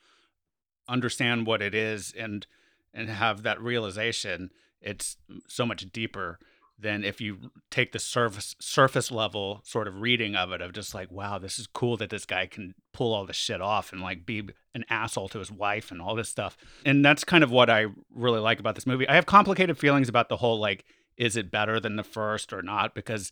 [0.88, 2.46] understand what it is and
[2.94, 6.39] and have that realization it's so much deeper
[6.78, 7.38] than if you
[7.72, 11.58] take the surface surface level sort of reading of it of just like wow this
[11.58, 14.84] is cool that this guy can pull all this shit off and like be an
[14.90, 16.58] asshole to his wife and all this stuff.
[16.86, 19.08] And that's kind of what i really like about this movie.
[19.08, 20.84] I have complicated feelings about the whole like
[21.18, 22.94] is it better than the first or not?
[22.94, 23.32] Because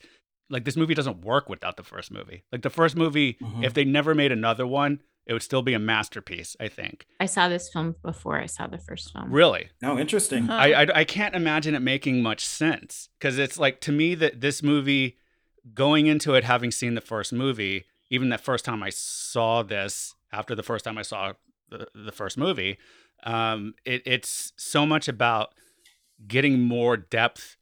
[0.50, 2.44] like this movie doesn't work without the first movie.
[2.52, 3.64] Like the first movie Mhm.
[3.66, 7.26] if they never made another one it would still be a masterpiece i think I
[7.26, 9.32] saw this film before I saw the first film.
[9.32, 10.48] really Oh, interesting.
[10.48, 10.54] Huh.
[10.56, 14.42] I, I I can't imagine it making much sense because it's like to me that
[14.42, 15.18] this movie,
[15.74, 20.16] going into it having seen the first movie, even the first time I saw this,
[20.34, 21.34] after the first time I saw
[21.70, 22.78] the, the first movie,
[23.24, 25.54] um, it, it's so much about
[26.28, 27.56] getting more depth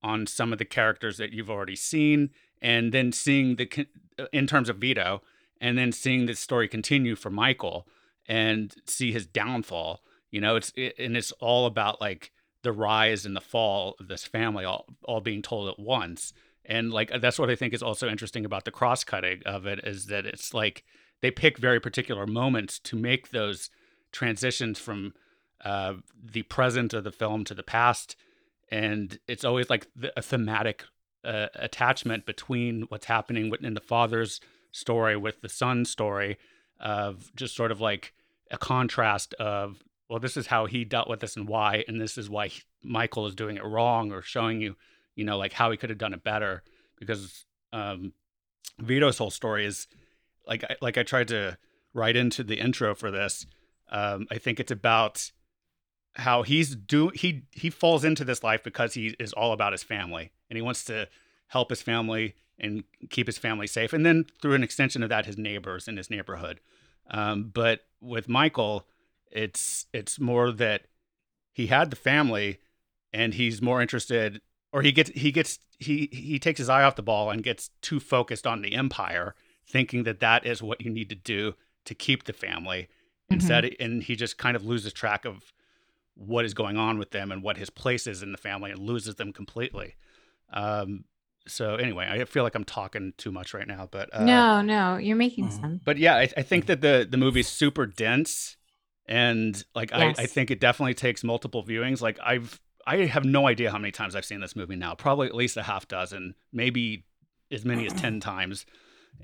[0.00, 2.30] on some of the characters that you've already seen,
[2.62, 3.86] and then seeing the
[4.32, 5.22] in terms of Vito,
[5.60, 7.86] and then seeing this story continue for Michael
[8.26, 10.02] and see his downfall.
[10.30, 14.08] You know, it's it, and it's all about like the rise and the fall of
[14.08, 16.32] this family all all being told at once.
[16.64, 19.80] And like that's what I think is also interesting about the cross cutting of it
[19.84, 20.84] is that it's like
[21.22, 23.70] they pick very particular moments to make those
[24.12, 25.14] transitions from
[25.64, 28.16] uh, the present of the film to the past,
[28.70, 30.84] and it's always like the, a thematic
[31.24, 34.40] uh, attachment between what's happening in the father's
[34.72, 36.38] story with the son's story
[36.80, 38.12] of just sort of like
[38.50, 42.16] a contrast of well this is how he dealt with this and why and this
[42.16, 42.50] is why
[42.82, 44.76] michael is doing it wrong or showing you
[45.18, 46.62] you know like how he could have done it better.
[46.98, 48.12] Because um
[48.78, 49.88] vito's whole story is
[50.46, 51.58] like I, like i tried to
[51.92, 53.44] write into the intro for this
[53.90, 55.30] um i think it's about
[56.14, 59.82] how he's do he he falls into this life because he is all about his
[59.82, 61.08] family and he wants to
[61.48, 63.92] help his family and keep his family safe.
[63.92, 66.60] And then through an extension of that his neighbors in his neighborhood.
[67.10, 68.86] Um, but with michael
[69.30, 70.82] it's it's more that
[71.52, 72.58] he had the family
[73.12, 74.40] and he's more interested
[74.72, 77.70] or he gets he gets he he takes his eye off the ball and gets
[77.80, 79.34] too focused on the empire
[79.66, 82.88] thinking that that is what you need to do to keep the family.
[83.30, 85.52] Instead and he just kind of loses track of
[86.14, 88.80] what is going on with them and what his place is in the family and
[88.80, 89.96] loses them completely.
[90.52, 91.04] Um
[91.48, 94.96] so anyway i feel like i'm talking too much right now but uh, no, no,
[94.96, 95.60] you're making Mhm.
[95.60, 95.82] sense.
[95.84, 98.56] but yeah I, I think that the the movie's super dense
[99.06, 103.46] and like I, I think it definitely takes multiple viewings like i've i have no
[103.46, 106.34] idea how many times i've seen this movie now probably at least a half dozen
[106.52, 107.04] maybe
[107.50, 108.66] as many as 10 times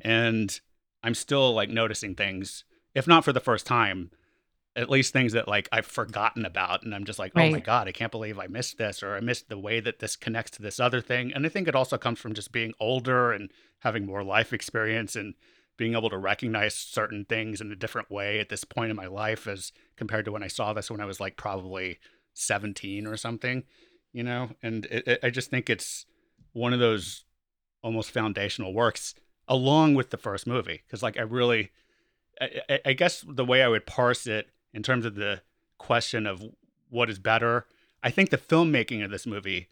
[0.00, 0.60] and
[1.02, 4.10] i'm still like noticing things if not for the first time
[4.76, 7.86] at least things that like i've forgotten about and i'm just like oh my god
[7.88, 10.62] i can't believe i missed this or i missed the way that this connects to
[10.62, 14.04] this other thing and i think it also comes from just being older and having
[14.04, 15.34] more life experience and
[15.76, 19.06] being able to recognize certain things in a different way at this point in my
[19.06, 21.98] life as compared to when I saw this when I was like probably
[22.34, 23.64] 17 or something,
[24.12, 24.50] you know?
[24.62, 26.06] And it, it, I just think it's
[26.52, 27.24] one of those
[27.82, 29.16] almost foundational works
[29.48, 30.82] along with the first movie.
[30.88, 31.72] Cause like I really,
[32.40, 35.40] I- I guess the way I would parse it in terms of the
[35.78, 36.42] question of
[36.90, 37.66] what is better,
[38.02, 39.68] I think the filmmaking of this movie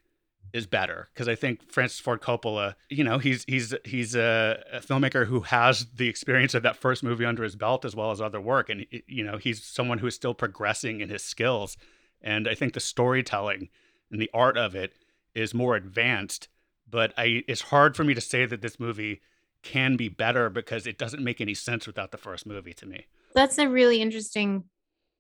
[0.53, 4.81] is better because I think Francis Ford Coppola, you know, he's he's he's a, a
[4.81, 8.21] filmmaker who has the experience of that first movie under his belt as well as
[8.21, 11.77] other work, and you know, he's someone who is still progressing in his skills.
[12.21, 13.69] And I think the storytelling
[14.11, 14.93] and the art of it
[15.35, 16.49] is more advanced.
[16.89, 19.23] But I, it's hard for me to say that this movie
[19.63, 23.07] can be better because it doesn't make any sense without the first movie to me.
[23.35, 24.65] That's a really interesting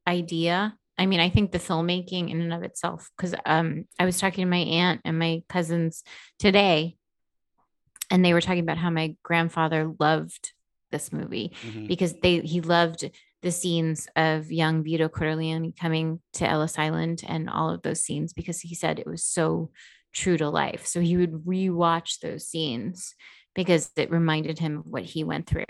[0.07, 0.77] idea.
[0.99, 4.45] I mean, I think the filmmaking in and of itself, because um, I was talking
[4.45, 6.03] to my aunt and my cousins
[6.38, 6.97] today,
[8.11, 10.53] and they were talking about how my grandfather loved
[10.91, 11.88] this movie Mhm.
[11.88, 13.11] because they he loved
[13.41, 18.33] the scenes of young Vito Corleone coming to Ellis Island and all of those scenes
[18.35, 19.71] because he said it was so
[20.12, 20.87] true to life.
[20.87, 23.15] So he would rewatch those scenes
[23.55, 25.65] because it reminded him of what he went through.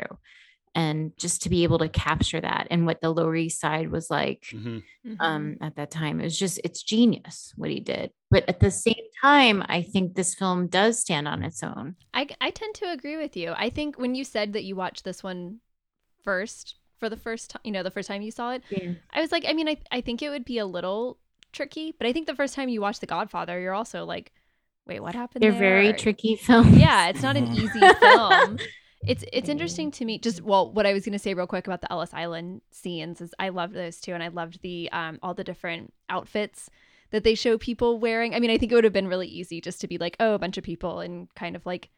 [0.74, 4.08] And just to be able to capture that and what the Lower East Side was
[4.10, 4.82] like Mhm.
[5.20, 8.10] um, at that time, it was just, it's genius what he did.
[8.30, 11.96] But at the same time, I think this film does stand on its own.
[12.14, 13.52] I, I tend to agree with you.
[13.54, 15.58] I think when you said that you watched this one
[16.24, 18.62] first for the first time, you know, the first time you saw it,
[19.12, 21.18] I was like, I mean, I, I think it would be a little
[21.52, 24.32] tricky, but I think the first time you watch The Godfather, you're also like,
[24.86, 25.42] wait, what happened?
[25.42, 25.60] They're there?
[25.60, 26.78] very Or- tricky films.
[26.78, 28.58] Yeah, it's not an easy film.
[29.06, 30.18] It's it's interesting to me.
[30.18, 33.20] Just well, what I was going to say real quick about the Ellis Island scenes
[33.20, 36.70] is I loved those too, and I loved the um all the different outfits
[37.10, 38.34] that they show people wearing.
[38.34, 40.34] I mean, I think it would have been really easy just to be like, oh,
[40.34, 41.90] a bunch of people in kind of like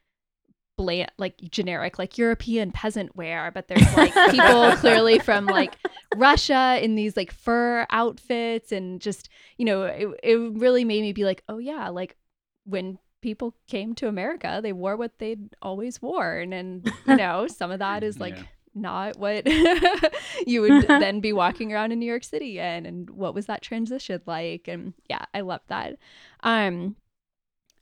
[0.77, 5.77] bland, like generic, like European peasant wear, but there's like people clearly from like
[6.17, 11.13] Russia in these like fur outfits, and just you know, it, it really made me
[11.13, 12.17] be like, oh yeah, like
[12.65, 16.53] when people came to America, they wore what they'd always worn.
[16.53, 18.43] And, you know, some of that is like Yeah.
[18.75, 19.47] not what
[20.47, 22.85] you would then be walking around in New York City in.
[22.85, 24.69] And what was that transition like?
[24.69, 25.97] And yeah, I love that.
[26.43, 26.97] Um,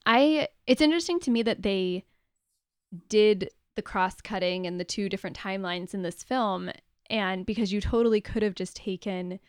[0.06, 2.04] I, it's interesting to me that they
[3.08, 6.70] did the cross cutting and the two different timelines in this film.
[7.10, 9.40] And because you totally could have just taken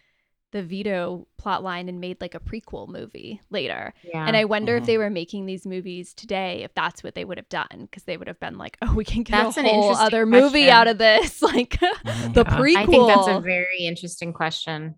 [0.54, 3.94] the Vito plot line and made like a prequel movie later.
[4.04, 4.26] Yeah.
[4.26, 4.86] And I wonder if Mhm.
[4.86, 8.16] they were making these movies today, if that's what they would have done, because they
[8.16, 10.70] would have been like, "Oh, we can get That's a an whole interesting other movie
[10.70, 11.72] out of this, like
[12.06, 12.34] Mhm.
[12.34, 12.58] the Yeah.
[12.58, 14.96] prequel." I think that's a very interesting question.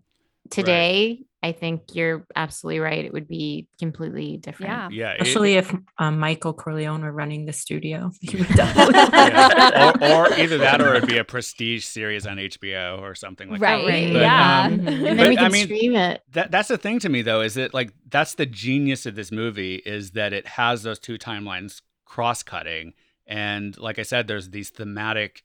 [0.50, 3.04] Today, I think you're absolutely right.
[3.04, 4.72] It would be completely different.
[4.72, 4.88] Yeah.
[4.90, 8.10] Yeah, it- Especially if um, Michael Corleone were running the studio.
[8.20, 9.92] He would definitely- yeah.
[10.00, 13.60] or, or either that or it'd be a prestige series on HBO or something like
[13.60, 13.84] Right.
[13.86, 13.92] that.
[13.92, 14.12] Right.
[14.12, 14.62] But, yeah.
[14.66, 16.22] um, And then we I can mean, stream it.
[16.32, 19.30] that that's the thing to me though is that like that's the genius of this
[19.30, 22.94] movie is that it has those two timelines cross-cutting
[23.26, 25.42] and like i said there's these thematic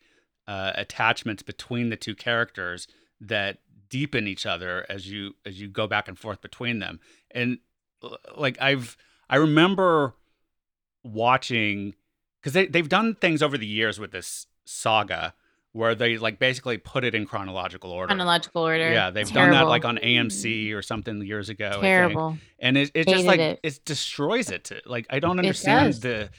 [0.47, 2.87] uh, attachments between the two characters
[3.19, 3.57] that
[3.91, 6.99] deepen each other as you as you go back and forth between them
[7.29, 7.59] and
[8.01, 8.97] uh, like i've
[9.29, 10.15] i remember
[11.03, 11.93] watching
[12.39, 15.35] because they, they've done things over the years with this saga
[15.73, 18.91] where they like basically put it in chronological order Chronological order.
[18.91, 21.79] yeah, they've done that like on AMC or something years ago.
[21.81, 22.37] Terrible.
[22.59, 23.59] and it, it just like it.
[23.63, 23.79] it.
[23.85, 24.65] destroys it.
[24.65, 26.29] To, like I don't understand the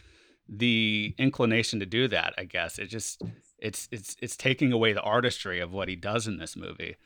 [0.48, 2.34] the inclination to do that.
[2.36, 3.22] I guess it just
[3.58, 6.96] it's it's it's taking away the artistry of what he does in this movie,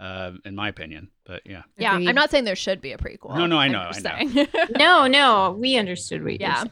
[0.00, 1.08] uh, in my opinion.
[1.24, 1.94] But yeah, Yeah.
[1.94, 2.08] Agreed.
[2.08, 3.36] I'm not saying there should be a prequel.
[3.36, 4.30] No, no, I know, I know.
[4.32, 4.48] saying.
[4.78, 6.62] No, no, we understood what you Yeah.
[6.62, 6.70] said.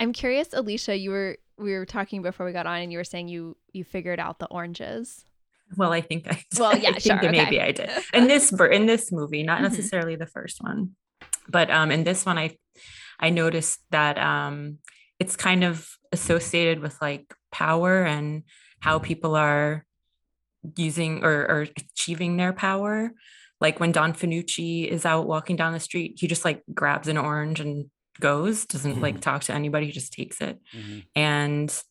[0.00, 3.04] I'm curious, Alicia, you were we were talking before we got on and you were
[3.04, 5.24] saying you you figured out the oranges.
[5.76, 6.42] well, I think I.
[6.58, 7.60] Well, yeah, I think sure, that maybe.
[7.60, 9.62] I did in this ver- in this movie, not Mhm.
[9.62, 10.90] necessarily the first one,
[11.48, 12.56] but um, in this one, I
[13.18, 14.78] I noticed that um,
[15.18, 18.42] it's kind of associated with like power and
[18.80, 19.86] how people are
[20.76, 23.12] using or, or achieving their power.
[23.60, 27.16] Like when Don Fanucci is out walking down the street, he just like grabs an
[27.16, 27.86] orange and
[28.20, 30.58] goes, doesn't like talk to anybody, he just takes it.
[31.14, 31.82] And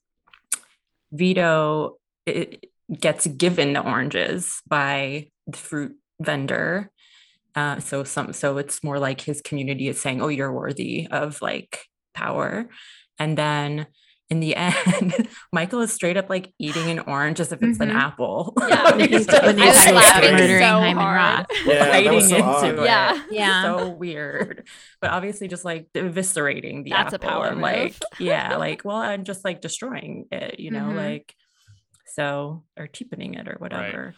[1.11, 2.65] Vito it,
[2.99, 6.91] gets given the oranges by the fruit vendor.
[7.55, 11.41] Uh, so some so it's more like his community is saying, "Oh, you're worthy of
[11.41, 12.69] like power,"
[13.17, 13.87] and then
[14.29, 17.89] in the end, Michael is straight up like eating an orange as if it's an
[17.89, 17.95] Mhm.
[17.95, 18.53] apple.
[18.67, 18.97] Yeah.
[18.97, 21.45] He's He's- just, when I they was laughing so hard.
[21.65, 22.63] Yeah, that biting was so into odd.
[22.79, 22.85] it.
[22.85, 23.23] Yeah.
[23.29, 23.61] Yeah.
[23.63, 24.67] so weird.
[25.01, 28.97] But obviously, just like eviscerating the That's a apple power and like, yeah, like, well,
[28.97, 30.95] I'm just like destroying it, you know, Mhm.
[30.95, 31.35] like,
[32.07, 34.15] so or cheapening it or whatever.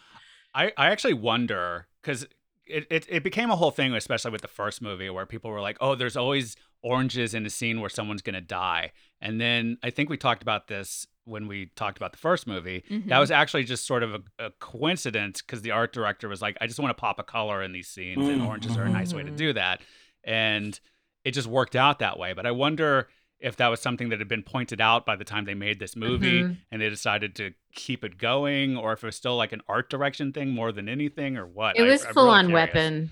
[0.54, 2.26] I, I actually wonder because
[2.66, 5.62] it, it, it became a whole thing, especially with the first movie, where people were
[5.62, 8.92] like, oh, there's always oranges in a scene where someone's going to die.
[9.22, 12.84] And then I think we talked about this when we talked about the first movie.
[12.90, 13.20] That Mhm.
[13.20, 16.68] was actually just sort of a, a coincidence because the art director was like, I
[16.68, 19.14] just want to pop a color in these scenes, and Mm, oranges are a nice
[19.14, 19.38] way to mhm.
[19.38, 19.82] do that.
[20.24, 20.80] And
[21.24, 22.34] it just worked out that way.
[22.34, 23.10] But I wonder
[23.40, 25.96] if that was something that had been pointed out by the time they made this
[25.96, 26.58] movie Mhm.
[26.72, 29.90] and they decided to keep it going, or if it was still like an art
[29.90, 31.78] direction thing more than anything, or what.
[31.78, 32.68] It was I'm full really on curious.
[32.74, 33.10] weapon.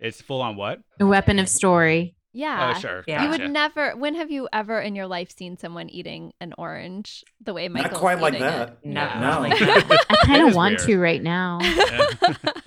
[0.00, 0.80] It's full on what?
[1.00, 2.14] A weapon of story.
[2.34, 2.72] Yeah.
[2.74, 3.04] Oh, sure.
[3.06, 3.24] Yeah.
[3.24, 3.52] You would gotcha.
[3.52, 3.96] never.
[3.96, 7.92] When have you ever in your life seen someone eating an orange the way Michael's
[7.92, 8.68] Not quite like eating that.
[8.70, 8.78] It?
[8.86, 9.40] No, No.
[9.40, 10.06] like that.
[10.10, 10.88] I kind It of want weird.
[10.88, 11.58] to right now.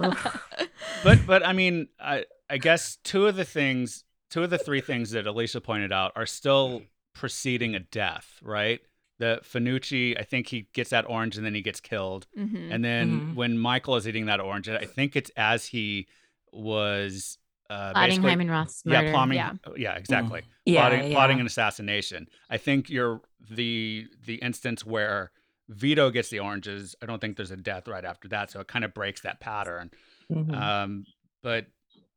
[1.04, 4.82] but but I mean, I I guess two of the things, two of the three
[4.82, 8.82] things that Alicia pointed out are still preceding a death, right?
[9.18, 12.28] The Fanucci, I think he gets that orange and then he gets killed.
[12.38, 12.68] Mhm.
[12.72, 13.36] And then Mhm.
[13.36, 16.08] when Michael is eating that orange, I think it's as he
[16.52, 17.38] was
[17.70, 19.06] uh, Plotting basically- Hyman Roth's murder.
[19.08, 19.34] Yeah, plotting.
[19.36, 19.54] Yeah.
[19.76, 20.42] Yeah, exactly.
[20.66, 21.16] yeah, plotting, yeah.
[21.16, 22.28] plotting an assassination.
[22.50, 25.32] I think you're the the instance where
[25.70, 26.96] Vito gets the oranges.
[27.02, 29.40] I don't think there's a death right after that, so it kind of breaks that
[29.40, 29.90] pattern.
[30.32, 30.56] Mhm.
[30.56, 31.06] Um,
[31.42, 31.66] but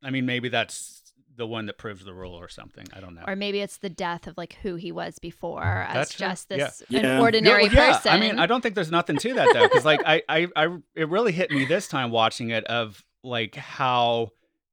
[0.03, 1.03] I mean, maybe that's
[1.37, 2.85] the one that proves the rule or something.
[2.93, 3.23] I don't know.
[3.27, 6.27] Or maybe it's the death of like who he was before as That's true.
[6.27, 6.57] just Yeah.
[6.57, 6.99] this Yeah.
[6.99, 7.93] an Yeah, Yeah, ordinary well, yeah.
[7.95, 8.13] person.
[8.13, 10.77] I mean, I don't think there's nothing to that though, because like I, I, I,
[10.97, 14.31] it really hit me this time watching it of like how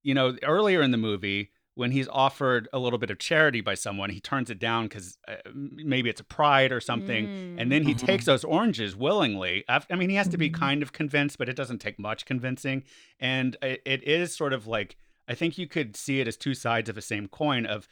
[0.07, 3.73] you know earlier in the movie when he's offered a little bit of charity by
[3.75, 7.31] someone, he turns it down because uh, maybe it's a pride or something, Mm.
[7.59, 8.05] and then he Mhm.
[8.07, 9.65] takes those oranges willingly.
[9.67, 10.53] I mean, he has to be Mhm.
[10.53, 12.85] kind of convinced, but it doesn't take much convincing,
[13.19, 14.95] and it, it is sort of like
[15.27, 17.87] I think you could see it as two sides of the same coin of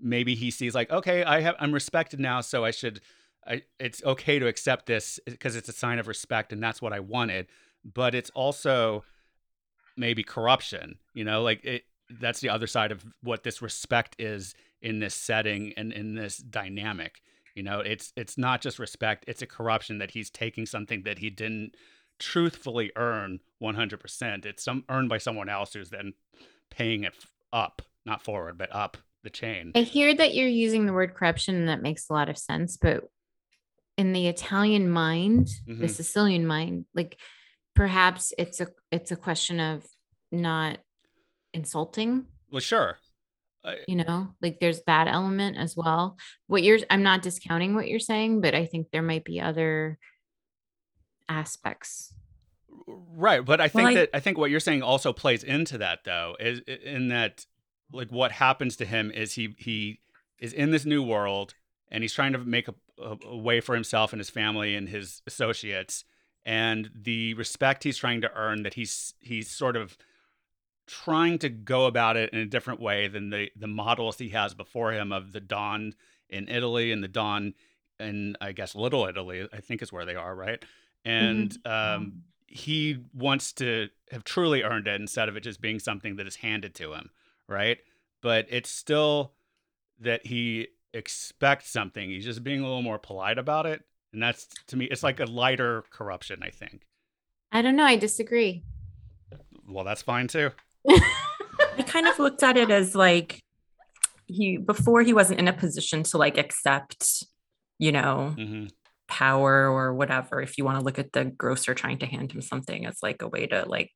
[0.00, 3.00] maybe he sees like okay i have i'm respected now so i should
[3.46, 6.92] I, it's okay to accept this because it's a sign of respect and that's what
[6.92, 7.48] i wanted
[7.84, 9.04] but it's also
[9.98, 11.84] maybe corruption you know like it
[12.20, 16.38] that's the other side of what this respect is in this setting and in this
[16.38, 17.20] dynamic
[17.54, 21.18] you know it's it's not just respect it's a corruption that he's taking something that
[21.18, 21.74] he didn't
[22.18, 26.14] truthfully earn 100% it's some earned by someone else who's then
[26.70, 27.14] paying it
[27.52, 31.56] up not forward but up the chain I hear that you're using the word corruption,
[31.56, 32.76] and that makes a lot of sense.
[32.76, 33.02] But
[33.96, 35.90] in the Italian mind, the Mhm.
[35.90, 37.20] Sicilian mind, like
[37.74, 39.84] perhaps it's a it's a question of
[40.32, 40.78] not
[41.52, 42.26] insulting.
[42.52, 42.96] well sure
[43.86, 46.16] You know, like there's that element as well.
[46.46, 49.98] What you're, I'm not discounting what you're saying, but I think there might be other
[51.28, 52.14] aspects.
[52.86, 56.00] Right, but I think I- that I think what you're saying also plays into that
[56.04, 57.44] though, is in that
[57.92, 60.00] like what happens to him is he he
[60.38, 61.54] is in this new world
[61.90, 64.88] and he's trying to make a, a, a way for himself and his family and
[64.88, 66.04] his associates
[66.46, 69.96] and the respect he's trying to earn that he's he's sort of
[70.88, 74.54] trying to go about it in a different way than the the models he has
[74.54, 75.92] before him of the Don
[76.28, 77.54] in Italy and the Don
[78.00, 80.64] in I guess Little Italy I think is where they are right
[81.04, 86.16] and um he wants to have truly earned it instead of it just being something
[86.16, 87.10] that is handed to him,
[87.46, 87.78] right?
[88.22, 89.34] But it's still
[90.00, 92.08] that he expects something.
[92.08, 93.82] He's just being a little more polite about it.
[94.12, 96.86] And that's to me, it's like a lighter corruption, I think.
[97.52, 97.84] I don't know.
[97.84, 98.62] I disagree.
[99.68, 100.50] Well, that's fine too.
[100.88, 103.40] I kind of looked at it as like
[104.26, 107.24] he before he wasn't in a position to like accept,
[107.78, 108.66] you know, hmm
[109.10, 110.42] power or whatever.
[110.42, 113.22] If you want to look at the grocer trying to hand him something as like
[113.22, 113.90] a way to like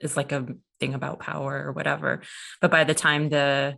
[0.00, 0.46] is like a
[0.78, 2.22] thing about power or whatever.
[2.60, 3.74] But by the time the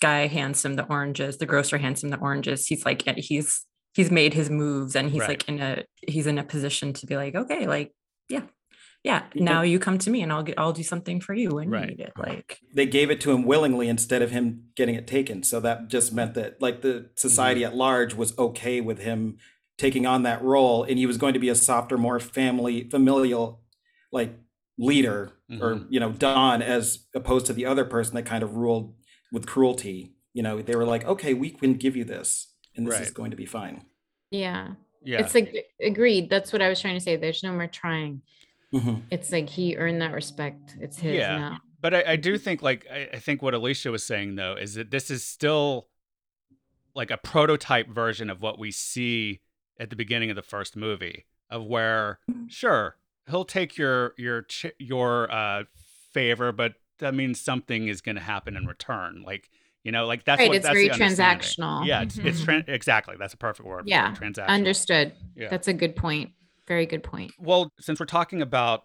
[0.00, 3.64] guy hands him the oranges, the grocer hands him the oranges, he's like he's
[3.94, 5.28] he's made his moves and he's Right.
[5.28, 7.94] like in a he's in a position to be like, okay, like
[8.28, 8.42] yeah.
[9.04, 9.44] Yeah, Yeah.
[9.44, 11.82] now you come to me and I'll get I'll do something for you when Right.
[11.90, 12.12] you need it.
[12.16, 15.42] Like they gave it to him willingly instead of him getting it taken.
[15.42, 19.36] So that just meant that like the society at large was okay with him
[19.76, 23.60] taking on that role and he was going to be a softer, more family familial
[24.10, 24.32] like
[24.78, 25.86] leader or Mhm.
[25.90, 28.94] you know, Don as opposed to the other person that kind of ruled
[29.32, 30.14] with cruelty.
[30.32, 33.30] You know, they were like, okay, we can give you this and this is going
[33.32, 33.84] to be fine.
[34.30, 34.74] Yeah.
[35.04, 35.20] Yeah.
[35.20, 36.30] It's like agreed.
[36.30, 37.16] That's what I was trying to say.
[37.16, 38.22] There's no more trying.
[38.74, 39.02] Mhm.
[39.10, 40.76] It's like he earned that respect.
[40.80, 41.38] It's his Yeah.
[41.38, 41.58] now.
[41.80, 44.74] But I, I do think like I, I think what Alicia was saying though is
[44.74, 45.88] that this is still
[46.94, 49.40] like a prototype version of what we see
[49.78, 52.18] at the beginning of the first movie of where
[52.48, 52.96] sure
[53.28, 55.64] he'll take your your ch- your uh
[56.12, 59.50] favor but that means something is going to happen in return like
[59.82, 61.84] you know like that's Right, what it's that's very transactional.
[61.84, 65.12] yeah it's, it's tran exactly that's a perfect word Yeah, transactional Understood.
[65.36, 66.30] yeah That's a good point.
[66.66, 67.32] Very good point.
[67.38, 68.84] well, since we're talking about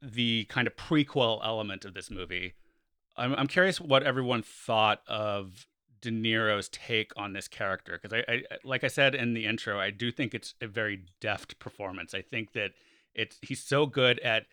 [0.00, 2.54] the kind of prequel element of this movie,
[3.16, 5.66] I'm, I'm curious what everyone thought of
[6.00, 7.98] De Niro's take on this character.
[8.00, 11.04] Because I, I, like I said in the intro, I do think it's a very
[11.20, 12.14] deft performance.
[12.14, 12.72] I think that
[13.14, 14.46] it's he's so good at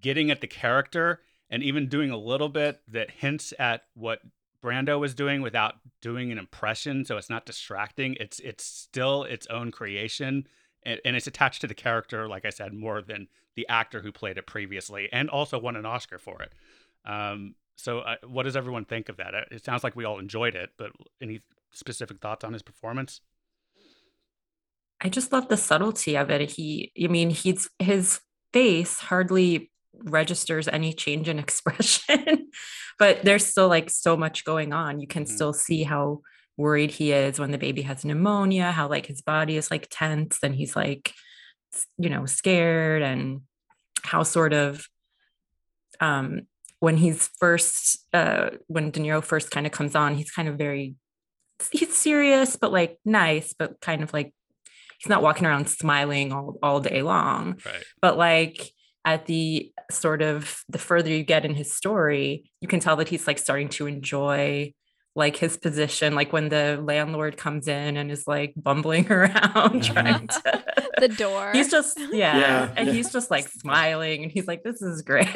[0.00, 4.20] getting at the character and even doing a little bit that hints at what
[4.62, 8.16] Brando was doing without doing an impression, so it's not distracting.
[8.18, 10.46] It's it's still its own creation,
[10.86, 14.12] and, and it's attached to the character, like I said, more than the actor who
[14.12, 16.54] played it previously, and also won an Oscar for it.
[17.04, 19.34] Um, so, uh, what does everyone think of that?
[19.34, 23.20] Uh, It sounds like we all enjoyed it, but any specific thoughts on his performance?
[25.00, 26.50] I just love the subtlety of it.
[26.50, 28.20] He, I mean, he's his
[28.52, 32.48] face hardly registers any change in expression,
[32.98, 35.00] but there's still like so much going on.
[35.00, 35.28] You can Mhm.
[35.28, 36.22] still see how
[36.56, 40.38] worried he is when the baby has pneumonia, how like his body is like tense
[40.42, 41.12] and he's like,
[41.98, 43.42] you know, scared, and
[44.02, 44.86] how sort of
[46.00, 46.42] um
[46.78, 50.56] when he's first uh when De Niro first kind of comes on, he's kind of
[50.56, 50.94] very
[51.70, 54.32] he's serious, but like nice, but kind of like
[54.98, 57.60] he's not walking around smiling all, all day long.
[57.64, 57.84] Right.
[58.00, 58.70] But like
[59.04, 63.08] at the sort of the further you get in his story, you can tell that
[63.08, 64.72] he's like starting to enjoy
[65.16, 70.28] like his position, like when the landlord comes in and is like bumbling around trying
[70.28, 70.64] to
[71.00, 71.50] the door.
[71.52, 72.92] He's just yeah, Yeah, and yeah.
[72.92, 75.26] he's just like smiling, and he's like, "This is great."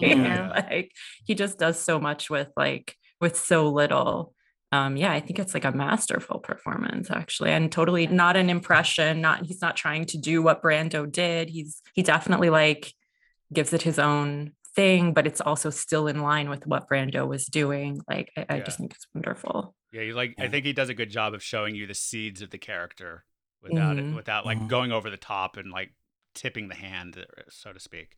[0.00, 0.08] Yeah.
[0.08, 0.92] and like
[1.24, 4.34] he just does so much with like with so little.
[4.72, 9.20] Um, yeah, I think it's like a masterful performance actually, and totally not an impression.
[9.20, 11.48] Not he's not trying to do what Brando did.
[11.48, 12.92] He's he definitely like
[13.52, 17.46] gives it his own thing, but it's also still in line with what Brando was
[17.46, 18.00] doing.
[18.08, 19.74] Like I, I just think it's wonderful.
[19.92, 20.34] Yeah, you like.
[20.38, 23.24] I think he does a good job of showing you the seeds of the character
[23.62, 24.16] without it, Mhm.
[24.16, 24.68] without like Mhm.
[24.68, 25.94] going over the top and like
[26.34, 28.16] tipping the hand, uh, so to speak.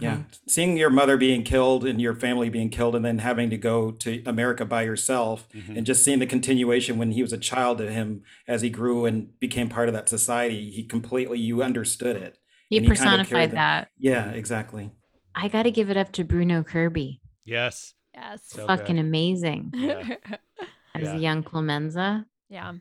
[0.00, 0.18] Yeah.
[0.18, 0.26] Mhm.
[0.48, 3.90] Seeing your mother being killed and your family being killed and then having to go
[3.92, 5.76] to America by yourself Mhm.
[5.76, 9.06] and just seeing the continuation when he was a child to him as he grew
[9.06, 12.38] and became part of that society, he completely you understood it.
[12.70, 13.56] He And he kinda carried personified them.
[13.56, 13.88] that.
[13.98, 14.92] Yeah, exactly.
[15.34, 17.20] I got to give it up to Bruno Kirby.
[17.44, 17.94] Yes.
[18.14, 18.42] yes.
[18.46, 19.04] So Fucking good.
[19.04, 20.16] amazing Yeah.
[20.94, 21.14] as Yeah.
[21.14, 22.26] a young Clemenza.
[22.48, 22.72] yeah.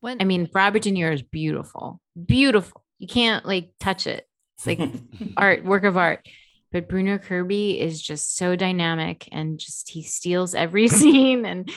[0.00, 2.84] When I mean, Robert De Niro is beautiful, beautiful.
[2.98, 4.28] You can't like touch it.
[4.58, 4.80] It's like
[5.36, 6.26] art, work of art.
[6.72, 11.70] But Bruno Kirby is just so dynamic and just he steals every scene and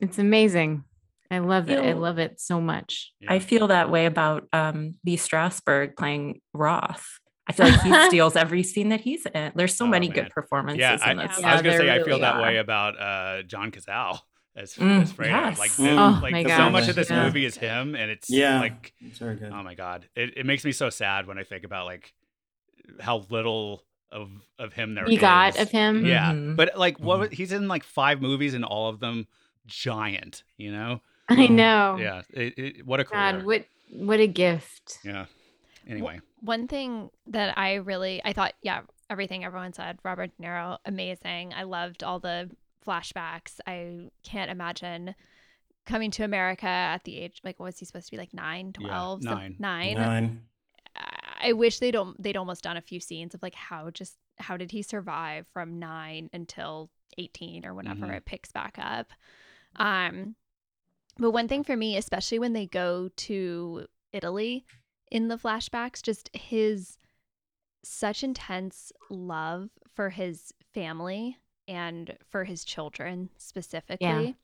[0.00, 0.84] it's amazing.
[1.30, 1.78] I love it.
[1.78, 3.12] I love it so much.
[3.20, 3.32] Yeah.
[3.32, 7.06] I feel that way about um, Lee Strasberg playing Roth.
[7.48, 9.52] I feel like he steals every scene that he's in.
[9.54, 10.14] There's so Oh, many man.
[10.14, 11.38] good performances Yeah, I, in this.
[11.40, 12.42] Yeah, I was gonna there say I feel that are.
[12.42, 14.20] way about uh, John Cazale
[14.54, 15.26] as, Mm, as Fredo.
[15.26, 15.58] yes.
[15.58, 15.84] Like, Mm.
[15.86, 17.24] him- Oh like so much of this yeah.
[17.24, 18.60] movie is him, and it's Yeah.
[18.60, 19.50] like It's very good.
[19.52, 22.12] oh my god, it, it makes me so sad when I think about like
[23.00, 26.04] how little of of him there You got of him?
[26.06, 26.54] Yeah, Mhm.
[26.56, 27.20] but like what Mhm.
[27.20, 29.26] was- he's in like five movies and all of them
[29.66, 30.42] giant.
[30.58, 31.00] You know?
[31.28, 31.96] I Um, know.
[31.98, 32.22] Yeah.
[32.32, 33.32] It, it, what a career.
[33.32, 34.98] God, what what a gift.
[35.04, 35.26] yeah.
[35.86, 36.20] Anyway.
[36.40, 41.52] One thing that I really I thought, yeah, everything everyone said, Robert De Niro, amazing.
[41.54, 42.50] I loved all the
[42.86, 43.60] flashbacks.
[43.66, 45.14] I can't imagine
[45.84, 48.72] coming to America at the age like what was he supposed to be like nine,
[48.72, 49.56] 12, some- nine.
[49.58, 49.94] nine.
[49.96, 50.42] Nine.
[51.44, 54.56] I wish they'd al- they'd almost done a few scenes of like how just how
[54.56, 58.16] did he survive from nine until eighteen or whenever Mhm.
[58.16, 59.12] it picks back up.
[59.76, 60.36] Um,
[61.18, 64.64] but one thing for me, especially when they go to Italy
[65.12, 66.96] in the flashbacks, just his
[67.84, 71.36] such intense love for his family
[71.68, 74.34] and for his children specifically.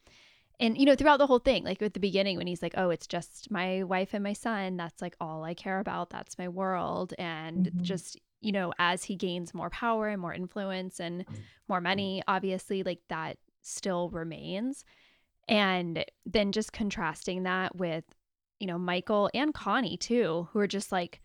[0.61, 2.91] And you know, throughout the whole thing, like at the beginning when he's like, "Oh,
[2.91, 4.77] it's just my wife and my son.
[4.77, 6.11] That's like all I care about.
[6.11, 7.83] That's my world." And Mhm.
[7.83, 11.25] just, you know, as he gains more power and more influence and
[11.69, 14.85] more money, obviously like that still remains.
[15.49, 18.05] And then just contrasting that with,
[18.61, 21.21] you know, Michael and Connie too, who are just like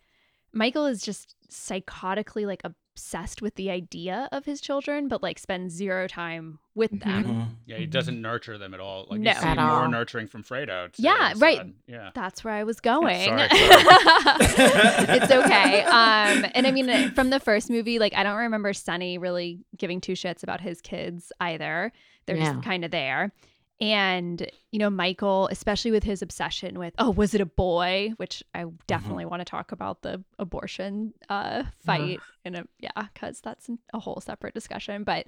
[0.52, 5.74] Michael is just psychotically like obsessed with the idea of his children, but like spends
[5.74, 7.00] zero time with Mhm.
[7.04, 7.24] them.
[7.24, 7.48] Mhm.
[7.66, 9.08] Yeah, he doesn't nurture them at all.
[9.10, 9.32] Like No.
[9.32, 9.88] you see more all.
[9.88, 10.90] nurturing from Fredo.
[10.96, 11.56] Yeah, his right.
[11.56, 11.74] son.
[11.88, 12.10] Yeah.
[12.14, 13.24] That's where I was going.
[13.24, 15.82] sorry, it's okay.
[15.82, 20.00] Um, and I mean, from the first movie, like I don't remember Sonny really giving
[20.00, 21.92] two shits about his kids either.
[22.26, 22.44] They're No.
[22.44, 23.32] just kind of there.
[23.80, 28.12] And you know, Michael, especially with his obsession with, oh, was it a boy?
[28.16, 33.40] Which I definitely want to talk about the abortion uh, fight in a yeah, because
[33.40, 35.02] that's a whole separate discussion.
[35.02, 35.26] But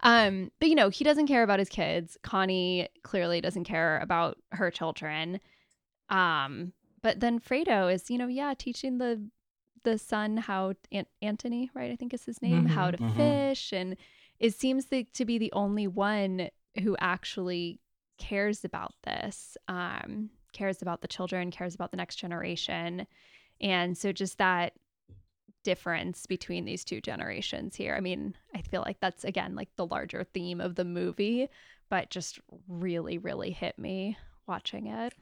[0.00, 2.18] um, but you know, he doesn't care about his kids.
[2.22, 5.40] Connie clearly doesn't care about her children.
[6.10, 6.72] Um,
[7.02, 9.22] but then Fredo is, you know, yeah, teaching the
[9.84, 11.92] the son how An- Anthony, right?
[11.92, 13.16] I think is his name, how to Mhm.
[13.16, 13.96] fish, and
[14.38, 16.50] it seems the, to be the only one
[16.82, 17.80] who actually
[18.18, 23.06] cares about this, um, cares about the children, cares about the next generation,
[23.60, 24.72] and so just that
[25.64, 27.94] difference between these two generations here.
[27.94, 31.48] I mean, I feel like that's again like the larger theme of the movie,
[31.88, 32.38] but just
[32.68, 35.12] really, really hit me watching it.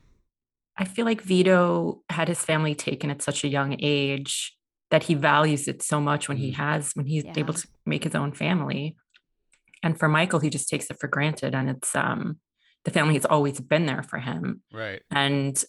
[0.77, 4.57] I feel like Vito had his family taken at such a young age
[4.91, 6.57] that he values it so much when he Mm.
[6.57, 7.33] has when he's Yeah.
[7.37, 8.97] able to make his own family.
[9.83, 12.39] And for Michael, he just takes it for granted and it's um
[12.85, 14.63] the family has always been there for him.
[14.73, 15.03] Right.
[15.11, 15.63] And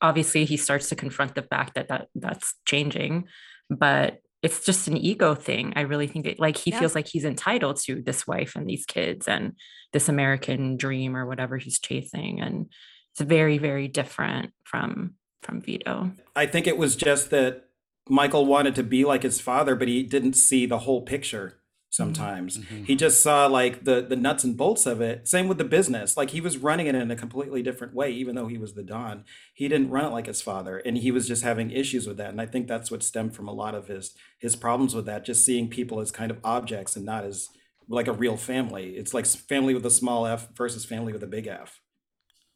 [0.00, 3.24] obviously he starts to confront the fact that, that that's changing,
[3.70, 5.72] but it's just an ego thing.
[5.76, 6.80] I really think it like he Yeah.
[6.80, 9.52] feels like he's entitled to this wife and these kids and
[9.92, 12.40] this American dream or whatever he's chasing.
[12.40, 12.66] And
[13.12, 16.12] it's very, very different from from Vito.
[16.36, 17.64] I think it was just that
[18.08, 21.61] Michael wanted to be like his father, but he didn't see the whole picture
[21.92, 22.56] sometimes.
[22.58, 22.86] Mhm.
[22.86, 25.28] He just saw like the the nuts and bolts of it.
[25.28, 26.16] Same with the business.
[26.16, 28.82] Like he was running it in a completely different way, even though he was the
[28.82, 29.24] Don.
[29.54, 30.78] He didn't run it like his father.
[30.78, 32.30] And he was just having issues with that.
[32.30, 35.24] And I think that's what stemmed from a lot of his his problems with that,
[35.24, 37.48] just seeing people as kind of objects and not as
[37.88, 38.96] like a real family.
[38.96, 41.80] It's like family with a small F versus family with a big F.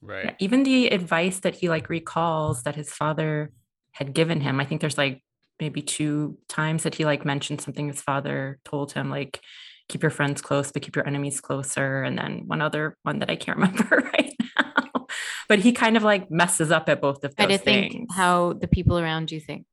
[0.00, 0.24] Right.
[0.26, 3.52] Yeah, even the advice that he like recalls that his father
[3.92, 4.60] had given him.
[4.60, 5.22] I think there's like
[5.60, 9.40] maybe two times that he like mentioned something his father told him, like
[9.88, 12.02] keep your friends close, but keep your enemies closer.
[12.02, 15.06] And then one other one that I can't remember right now.
[15.48, 18.14] But he kind of like messes up at both of Try those to think things.
[18.14, 19.64] how the people around you think.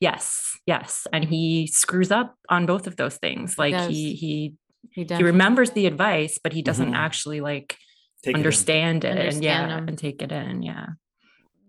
[0.00, 1.06] yes, yes.
[1.12, 3.56] And he screws up on both of those things.
[3.58, 4.54] Like he he
[4.90, 6.96] He, he remembers the advice, but he doesn't Mhm.
[6.96, 7.76] actually like
[8.22, 8.36] Take it in.
[8.36, 9.88] understand it, and yeah, them.
[9.88, 10.62] and take it in.
[10.62, 10.86] Yeah.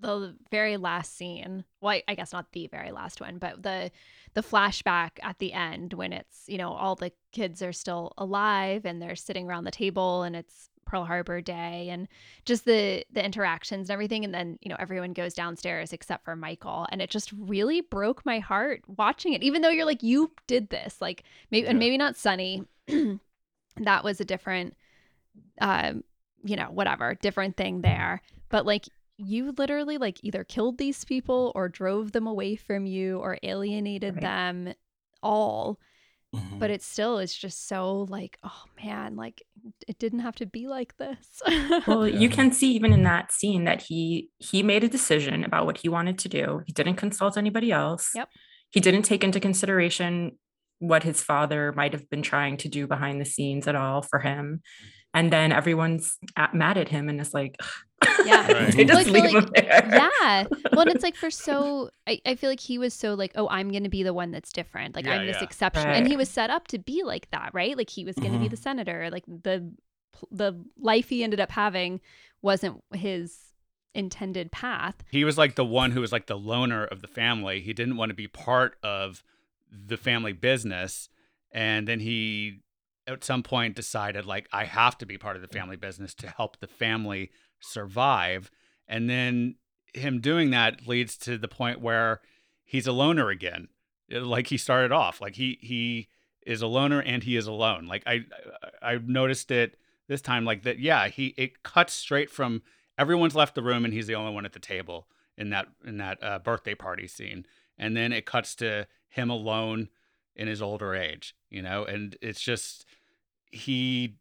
[0.05, 3.91] The very last scene well I- i guess not the very last one but the
[4.35, 8.85] the flashback at the end when it's you know all the kids are still alive
[8.85, 12.07] and they're sitting around the table and it's pearl harbor day and
[12.45, 14.23] just the the interactions and everything.
[14.23, 16.85] And then you know everyone goes downstairs except for michael.
[16.91, 20.69] And it just really broke my heart watching it even though you're like you did
[20.69, 21.01] this.
[21.01, 22.63] Like maybe and maybe not sonny.
[23.77, 24.75] That was a different
[25.59, 26.03] um
[26.43, 28.21] you know whatever different thing there.
[28.49, 28.85] But like
[29.17, 34.15] you literally like either killed these people or drove them away from you or alienated
[34.15, 34.21] Right.
[34.21, 34.73] them
[35.23, 35.79] all
[36.35, 36.59] Mhm.
[36.59, 39.41] but it still is just so like oh man like
[39.87, 41.41] it didn't have to be like this
[41.87, 42.19] Well, Yeah.
[42.19, 45.77] you can see even in that scene that he he made a decision about what
[45.77, 46.61] he wanted to do.
[46.65, 48.11] He didn't consult anybody else.
[48.15, 48.29] Yep.
[48.71, 50.37] he didn't take into consideration
[50.79, 54.19] what his father might have been trying to do behind the scenes at all for
[54.19, 54.61] him.
[55.13, 57.55] And then everyone's at, mad at him and it's like,
[58.25, 58.47] Yeah.
[58.51, 58.75] Right.
[58.75, 60.09] they just Well, leave like- him there.
[60.21, 60.45] yeah.
[60.71, 63.47] Well, and it's like for so, I, I feel like he was so like, oh,
[63.49, 64.95] I'm going to be the one that's different.
[64.95, 65.43] Like, Yeah, I'm this yeah.
[65.43, 65.87] exception.
[65.87, 67.77] And he was set up to be like that, right?
[67.77, 68.51] Like, he was going to be Mhm.
[68.51, 69.09] the senator.
[69.11, 69.71] Like, the
[70.31, 71.99] the life he ended up having
[72.41, 73.37] wasn't his
[73.93, 74.95] intended path.
[75.11, 77.59] He was like the one who was like the loner of the family.
[77.61, 79.23] He didn't want to be part of
[79.69, 81.09] the family business.
[81.51, 82.61] And then he,
[83.07, 86.27] at some point, decided, like, I have to be part of the family business to
[86.29, 87.29] help the family
[87.65, 88.51] survive.
[88.87, 89.55] And then
[89.93, 92.21] him doing that leads to the point where
[92.63, 93.69] he's a loner again.
[94.09, 96.09] Like he started off, like he he
[96.45, 97.87] is a loner and he is alone.
[97.87, 98.25] Like I
[98.81, 100.77] I noticed it this time, like that.
[100.77, 102.61] Yeah, he it cuts straight from
[102.97, 105.07] everyone's left the room and he's the only one at the table
[105.37, 107.45] in that in that uh, birthday party scene
[107.77, 109.89] and then it cuts to him alone
[110.35, 112.85] in his older age you know and it's just
[113.51, 114.15] he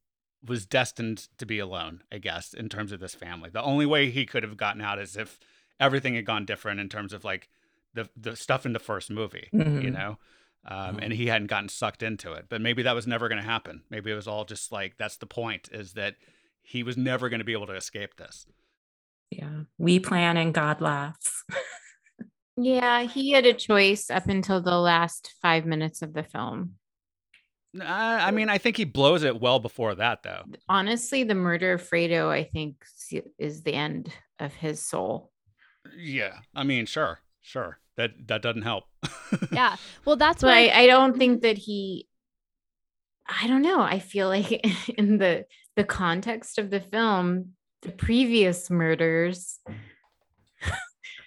[0.46, 4.10] was destined to be alone i guess in terms of this family the only way
[4.10, 5.38] he could have gotten out is if
[5.80, 7.48] everything had gone different in terms of like
[7.94, 9.92] the the stuff in the first movie you Mhm.
[9.92, 10.18] know
[10.66, 13.46] um, and he hadn't gotten sucked into it but maybe that was never going to
[13.48, 16.14] happen maybe it was all just like that's the point is that
[16.62, 18.46] he was never going to be able to escape this
[19.30, 19.64] Yeah.
[19.78, 21.42] We plan and God laughs.
[22.56, 26.74] Yeah, he had a choice up until the last five minutes of the film.
[27.80, 30.44] Uh, I mean, I think he blows it well before that, though.
[30.68, 32.84] Honestly, the murder of Fredo, I think,
[33.38, 35.32] is the end of his soul.
[35.96, 37.78] Yeah, I mean, sure, sure.
[37.96, 38.84] That that doesn't help.
[39.50, 39.76] Yeah.
[40.04, 42.08] Well, that's So why I, I don't think that he
[43.26, 43.80] I don't know.
[43.80, 44.50] I feel like
[44.98, 45.46] in the
[45.76, 47.52] the context of the film,
[47.82, 49.58] the previous murders,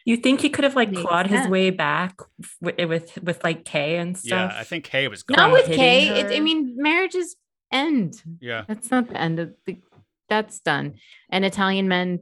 [0.07, 2.21] You think he could have like Makes clawed his way back
[2.61, 4.53] with, with with like Kay and stuff?
[4.53, 4.57] yeah.
[4.57, 5.35] I think Kay was gone.
[5.35, 6.19] not with hitting Kay.
[6.21, 7.35] It, I mean, marriages
[7.73, 8.23] end.
[8.39, 9.81] Yeah, That's not the end of the
[10.29, 10.93] that's done.
[11.29, 12.21] And Italian men,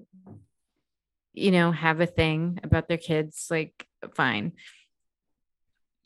[1.33, 4.53] you know, have a thing about their kids, like fine.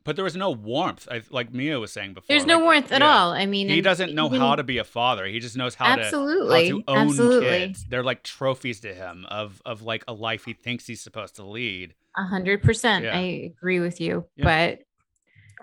[0.05, 1.07] But there was no warmth.
[1.11, 2.25] I, like Mia was saying before.
[2.27, 3.13] There's no like, warmth at yeah.
[3.17, 3.31] all.
[3.31, 5.25] I mean, He and doesn't know how to be a father.
[5.25, 7.85] He just knows how to absolutely, how to own absolutely, kids.
[7.89, 11.45] They're like trophies to him of of like a life he thinks he's supposed to
[11.45, 11.93] lead.
[12.17, 13.05] a hundred percent.
[13.05, 13.17] Yeah.
[13.17, 14.45] I agree with you, Yeah.
[14.45, 14.79] but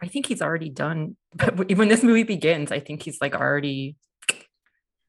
[0.02, 1.16] I think he's already done.
[1.34, 3.96] But when this movie begins, I think he's like already.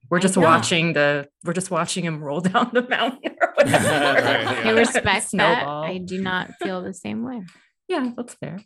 [0.09, 1.28] We're just watching the.
[1.43, 3.36] We're just watching him roll down the mountain.
[3.41, 3.84] Or whatever.
[3.88, 4.71] Right, I yeah.
[4.71, 5.67] respect that.
[5.67, 7.43] I do not feel the same way.
[7.89, 8.59] yeah, that's fair.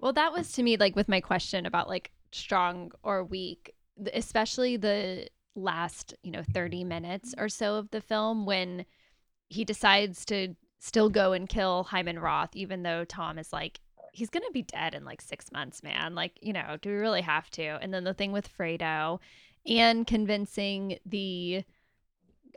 [0.00, 3.74] Well, that was to me like with my question about like strong or weak,
[4.14, 8.84] especially the last, you know, 30 minutes or so of the film when
[9.48, 13.80] he decides to still go and kill Hyman Roth, even though Tom is like,
[14.12, 16.14] he's going to be dead in like six months, man.
[16.14, 17.62] Like, you know, do we really have to?
[17.62, 19.18] And then the thing with Fredo
[19.66, 21.64] and convincing the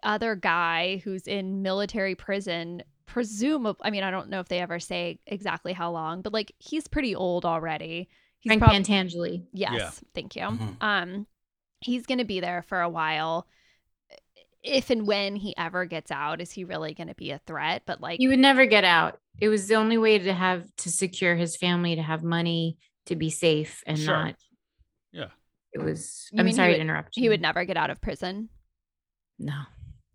[0.04, 4.80] other guy who's in military prison presumably i mean i don't know if they ever
[4.80, 8.08] say exactly how long but like he's pretty old already
[8.40, 9.44] he's Frank prob- Pentangeli.
[9.52, 9.90] yes Yeah.
[10.16, 10.76] thank you Mhm.
[10.82, 11.28] um
[11.82, 13.46] he's gonna be there for a while
[14.64, 18.00] if and when he ever gets out is he really gonna be a threat but
[18.00, 19.20] like He would never get out.
[19.40, 23.16] It was the only way to have to secure his family, to have money, to
[23.16, 24.14] be safe, and Sure.
[24.26, 24.36] not.
[25.12, 25.30] Yeah.
[25.74, 26.28] It was.
[26.32, 27.16] You I'm sorry would- to interrupt.
[27.16, 27.30] he you.
[27.32, 28.50] would never get out of prison
[29.40, 29.64] No.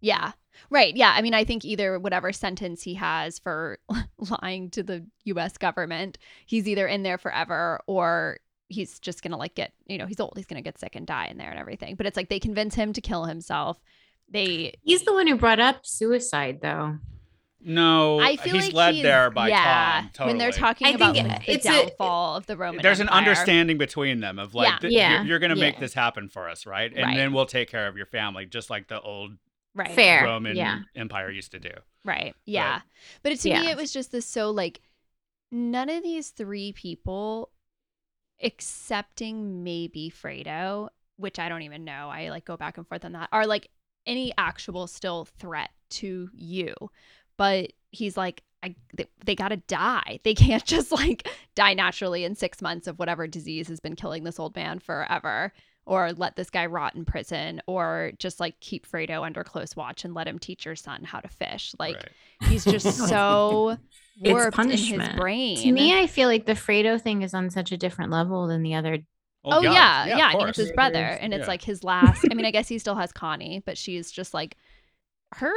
[0.06, 0.32] Yeah.
[0.70, 0.96] Right.
[0.96, 1.12] Yeah.
[1.14, 3.78] I mean, I think either whatever sentence he has for
[4.42, 8.38] lying to the US government, he's either in there forever or
[8.68, 10.32] he's just going to like get, you know, he's old.
[10.36, 11.94] He's going to get sick and die in there and everything.
[11.94, 13.78] But it's like they convince him to kill himself.
[14.28, 16.96] They, He's the one who brought up suicide, though.
[17.60, 20.10] No, I feel he's like led he's- there by yeah, Tom.
[20.12, 20.28] Totally.
[20.30, 23.00] When they're talking I about think like, the it's a- downfall of the Roman there's
[23.00, 24.78] an understanding between them of like, Yeah.
[24.78, 25.80] th- Yeah, you're, you're going to make yeah.
[25.80, 26.92] this happen for us, right?
[26.92, 27.16] And Right.
[27.16, 29.32] then we'll take care of your family, just like the old
[29.76, 29.92] Right.
[29.92, 30.24] Fair.
[30.24, 30.80] Roman Yeah.
[30.96, 31.70] Empire used to do.
[32.04, 32.34] Right.
[32.46, 32.80] Yeah.
[33.22, 34.80] But it, to me, it was just this so like
[35.52, 37.50] none of these three people,
[38.42, 42.08] excepting maybe Fredo, which I don't even know.
[42.08, 43.68] I like go back and forth on that, are like
[44.06, 46.74] any actual still threat to you.
[47.36, 50.20] But he's like, I, they, they got to die.
[50.24, 54.24] They can't just like die naturally in six months of whatever disease has been killing
[54.24, 55.52] this old man forever.
[55.88, 60.04] Or let this guy rot in prison, or just like keep Fredo under close watch
[60.04, 61.74] and let him teach your son how to fish.
[61.78, 62.08] Like, right.
[62.50, 63.78] He's just so
[64.20, 65.16] It's warped in his punishment.
[65.16, 65.56] brain.
[65.58, 68.64] To me, I feel like the Fredo thing is on such a different level than
[68.64, 68.98] the other.
[69.44, 70.28] oh yeah, yeah.
[70.30, 71.46] of I mean, it's his brother, and it's Yeah.
[71.46, 72.26] like his last.
[72.28, 74.56] I mean, I guess he still has Connie, but she's just like
[75.34, 75.52] her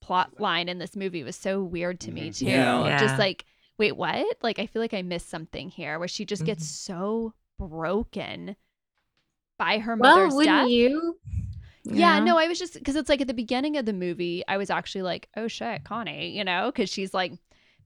[0.00, 2.38] plot line in this movie was so weird to me Mhm.
[2.38, 2.46] too.
[2.46, 2.98] Yeah.
[2.98, 3.44] Just like
[3.76, 4.24] wait, what?
[4.42, 6.94] Like, I feel like I missed something here where she just gets Mm-hmm.
[6.94, 8.56] so broken
[9.58, 10.68] by her Well, mother's wouldn't death.
[10.68, 11.16] you?
[11.84, 12.24] Yeah, know?
[12.24, 14.70] no, I was just because it's like at the beginning of the movie, I was
[14.70, 17.34] actually like, oh shit, Connie, you know, because she's like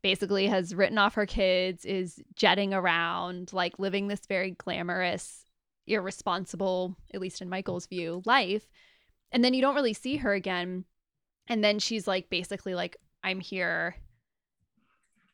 [0.03, 5.45] basically has written off her kids, is jetting around, like living this very glamorous,
[5.87, 8.69] irresponsible, at least in Michael's view, life.
[9.33, 10.85] And then you don't really see her again.
[11.49, 13.97] And then she's like, basically, like, I'm here.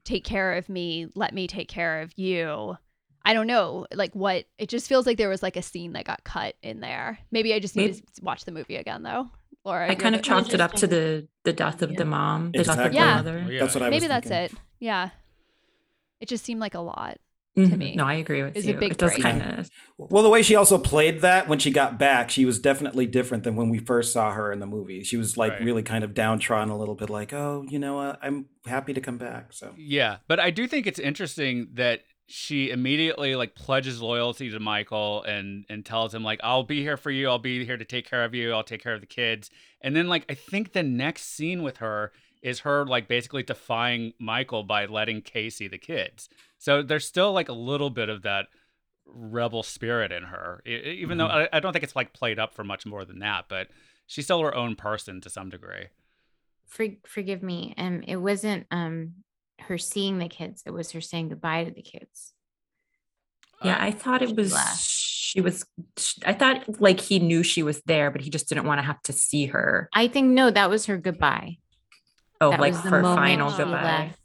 [0.05, 1.09] Take care of me.
[1.15, 2.77] Let me take care of you.
[3.25, 6.05] I don't know, like what it just feels like there was like a scene that
[6.05, 7.19] got cut in there.
[7.31, 9.31] Maybe I just need Maybe- to watch the movie again though.
[9.65, 11.99] Laura, I kind of the- chalked it up to the the death of Yeah.
[11.99, 13.15] the mom, the death of the Yeah.
[13.17, 13.39] mother.
[13.45, 13.61] Well, yeah.
[13.61, 14.01] That's what I was thinking.
[14.01, 14.57] maybe that's thinking.
[14.57, 14.63] it.
[14.79, 15.11] Yeah,
[16.21, 17.19] it just seemed like a lot.
[17.57, 17.79] Mhm.
[17.79, 17.95] me.
[17.95, 18.79] No, I agree with Is a you.
[18.79, 19.71] big it does kind of.
[19.97, 23.45] Well, the way she also played that when she got back, she was definitely different
[23.45, 25.05] than when we first saw her in the movie.
[25.05, 25.63] She was like Right.
[25.63, 28.19] really kind of downtrodden a little bit, like, oh, you know what?
[28.23, 29.53] I'm happy to come back.
[29.53, 34.59] So Yeah, but I do think it's interesting that she immediately like pledges loyalty to
[34.59, 37.85] Michael and and tells him like I'll be here for you, I'll be here to
[37.85, 39.51] take care of you, I'll take care of the kids.
[39.81, 42.13] And then like I think the next scene with her
[42.43, 46.29] is her like basically defying Michael by letting Kay see the kids.
[46.59, 48.47] So there's still like a little bit of that
[49.07, 52.65] rebel spirit in her, even though I, I don't think it's like played up for
[52.65, 53.47] much more than that.
[53.49, 53.69] But
[54.07, 55.87] she's still her own person to some degree.
[56.67, 57.75] For, forgive me.
[57.77, 59.15] Um, it wasn't um
[59.61, 60.63] her seeing the kids.
[60.67, 62.33] It was her saying goodbye to the kids.
[63.63, 64.55] Yeah, Uh, I thought it was.
[64.81, 65.65] She was.
[66.27, 69.03] I thought like he knew she was there, but he just didn't want to have
[69.05, 69.89] to see her.
[69.93, 71.59] I think no, that was her goodbye.
[72.41, 73.83] Oh, that like was the for final goodbye.
[73.83, 74.21] left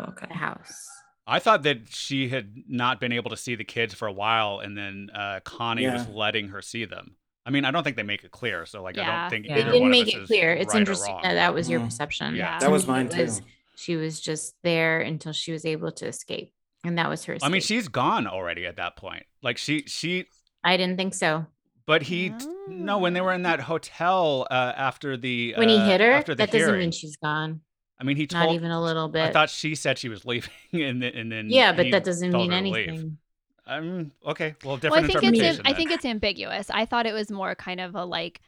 [0.00, 0.26] Oh, okay.
[0.28, 0.86] the house.
[1.26, 4.60] I thought that she had not been able to see the kids for a while,
[4.60, 7.16] and then uh, Connie was letting her see them.
[7.46, 9.56] I mean, I don't think they make it clear, so like I don't think Yeah.
[9.56, 10.52] They didn't one of make us it is clear.
[10.52, 12.34] It's right interesting that that was your perception.
[12.34, 12.58] Yeah.
[12.58, 13.22] that was me, mine too.
[13.22, 13.42] was-
[13.76, 16.52] She was just there until she was able to escape,
[16.84, 17.36] and that was her.
[17.42, 19.24] I mean, she's gone already at that point.
[19.42, 20.26] Like she, she,
[20.62, 21.46] I didn't think so.
[21.86, 22.32] but he,
[22.68, 26.12] no, when they were in that hotel uh, after the When he uh, hit her,
[26.12, 27.60] after the that doesn't mean she's gone.
[27.98, 29.22] I mean, he Not even a little bit.
[29.22, 32.32] I thought she said she was leaving, and then, and then yeah, but that doesn't
[32.32, 32.88] mean her to leave.
[32.88, 33.18] anything.
[33.66, 35.66] Um, okay, well, Well, I different think it's interpretation.
[35.66, 36.70] am- I think it's ambiguous.
[36.70, 38.40] I thought it was more kind of a like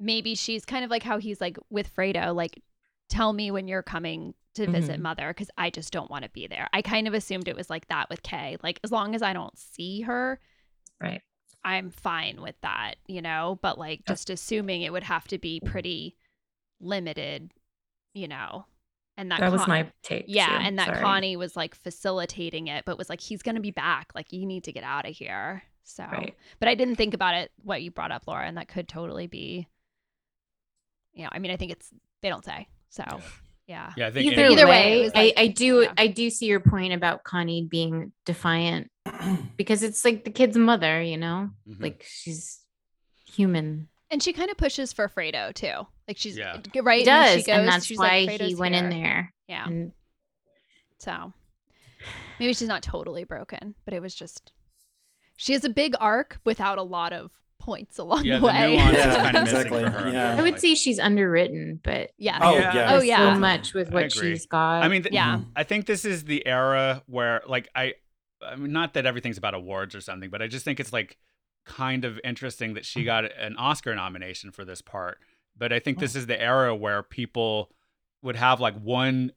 [0.00, 2.62] maybe she's kind of like how he's like with Fredo, like
[3.08, 5.02] tell me when you're coming to visit Mhm.
[5.02, 6.68] mother because I just don't want to be there.
[6.72, 8.56] I kind of assumed it was like that with Kay.
[8.62, 10.40] Like as long as I don't see her,
[11.00, 11.22] Right.
[11.64, 13.58] I'm fine with that, you know.
[13.62, 16.16] But like just assuming it would have to be pretty
[16.80, 17.52] limited,
[18.14, 18.66] you know.
[19.18, 20.26] And that, That was my take.
[20.28, 20.64] yeah, too.
[20.64, 21.00] and that Sorry.
[21.00, 24.12] Connie was like facilitating it, but was like, he's gonna be back.
[24.14, 25.62] Like you need to get out of here.
[25.84, 26.34] So Right.
[26.58, 29.26] but I didn't think about it what you brought up, Laura, and that could totally
[29.26, 29.68] be.
[31.14, 31.90] You know, I mean, I think it's
[32.20, 33.04] they don't say so.
[33.66, 35.92] Yeah, Yeah, I think Either, Either way, way, like- I, I do yeah.
[35.98, 38.90] I do see your point about Connie being defiant
[39.56, 41.82] because it's like the kid's mother, you know, Mhm.
[41.82, 42.60] like she's
[43.26, 43.88] human.
[44.10, 45.86] and she kind of pushes for Fredo too.
[46.06, 46.52] Like she's Yeah.
[46.54, 46.66] right.
[46.72, 49.34] He when does, she goes, and that's she's why like, he "Fredo's went in there.
[49.48, 49.92] Yeah, And
[50.98, 51.32] so
[52.38, 54.52] maybe she's not totally broken, but it was just
[55.36, 58.74] she has a big arc without a lot of points along yeah, the the way.
[58.76, 59.82] Yeah, kind of exactly.
[59.82, 60.36] Yeah.
[60.38, 62.74] I would say she's underwritten, but yeah, Oh, Yeah.
[62.74, 62.94] yeah.
[62.94, 63.34] Oh, yeah.
[63.34, 64.82] so much with what she's got.
[64.82, 65.40] I mean, th- yeah.
[65.54, 67.94] I think this is the era where, like, I,
[68.42, 71.16] I mean, not that everything's about awards or something, but I just think it's like
[71.64, 75.18] kind of interesting that she got an Oscar nomination for this part.
[75.56, 77.70] But I think this is the era where people
[78.22, 79.32] would have like one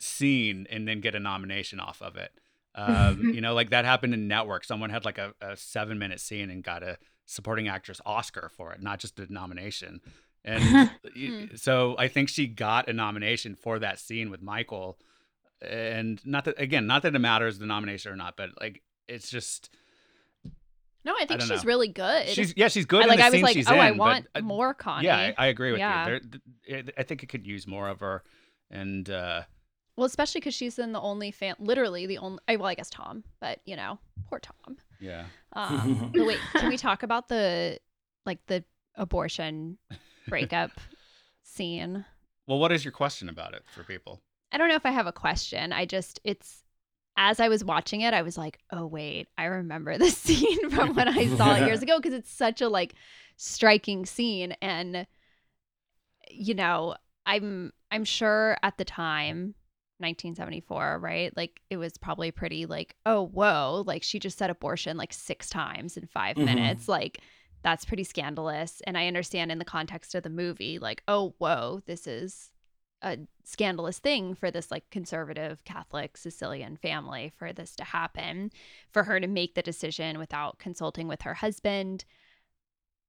[0.00, 2.32] scene and then get a nomination off of it.
[2.72, 4.62] Um, you know, like that happened in Network.
[4.62, 6.98] Someone had like a, a seven minute scene and got a
[7.30, 10.00] supporting actress Oscar for it, not just a nomination.
[10.42, 14.98] And so I think she got a nomination for that scene with Michael.
[15.60, 19.28] And not that again, not that it matters the nomination or not, but like it's
[19.30, 19.68] just
[21.04, 21.68] No, I think don't she's know.
[21.68, 22.26] really good.
[22.28, 23.78] she's yeah she's good I, in like the I was like, oh, in.
[23.80, 25.08] I but want I- more Connie.
[25.08, 26.08] Yeah, I, I agree with Yeah.
[26.08, 26.20] you.
[26.66, 28.22] There, I think it could use more of her.
[28.70, 29.42] And uh,
[29.96, 32.38] Well, especially because she's in the only fan, literally the only.
[32.48, 34.78] Well, I guess Tom, but you know, poor Tom.
[35.00, 35.24] Yeah,
[35.54, 37.78] Um, but wait, can we talk about the
[38.26, 38.64] like the
[38.96, 39.78] abortion
[40.28, 40.70] breakup
[41.42, 42.04] scene?
[42.46, 44.20] well, what is your question about it for people?
[44.52, 45.72] I don't know if I have a question.
[45.72, 46.62] I just it's
[47.16, 50.94] as I was watching it, I was like, oh wait, I remember this scene from
[50.94, 52.94] when I saw it years ago because it's such a like
[53.36, 55.06] striking scene and
[56.30, 56.94] you know,
[57.26, 59.54] I'm I'm sure at the time
[60.00, 61.36] 1974, right?
[61.36, 65.48] Like it was probably pretty like, oh whoa, like she just said abortion like six
[65.48, 66.44] times in 5 Mhm.
[66.44, 66.88] minutes.
[66.88, 67.20] Like
[67.62, 71.82] that's pretty scandalous and I understand in the context of the movie like, oh whoa,
[71.86, 72.50] this is
[73.02, 78.50] a scandalous thing for this like conservative Catholic Sicilian family for this to happen,
[78.90, 82.04] for her to make the decision without consulting with her husband.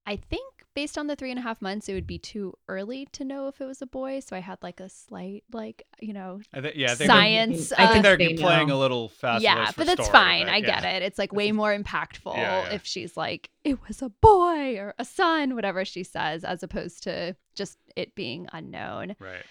[0.06, 3.06] I think based on the three and a half months, it would be too early
[3.12, 4.20] to know if it was a boy.
[4.20, 7.68] So I had like a slight, like, you know, I think yeah, I think science.
[7.70, 8.76] They're, I think they're playing know.
[8.76, 9.42] a little fast.
[9.42, 10.48] yeah, but that's fine.
[10.48, 11.02] I get it.
[11.02, 12.74] It's like way more impactful Yeah, yeah.
[12.74, 17.02] if she's like, it was a boy or a son, whatever she says, as opposed
[17.04, 19.16] to just it being unknown.
[19.18, 19.44] Right.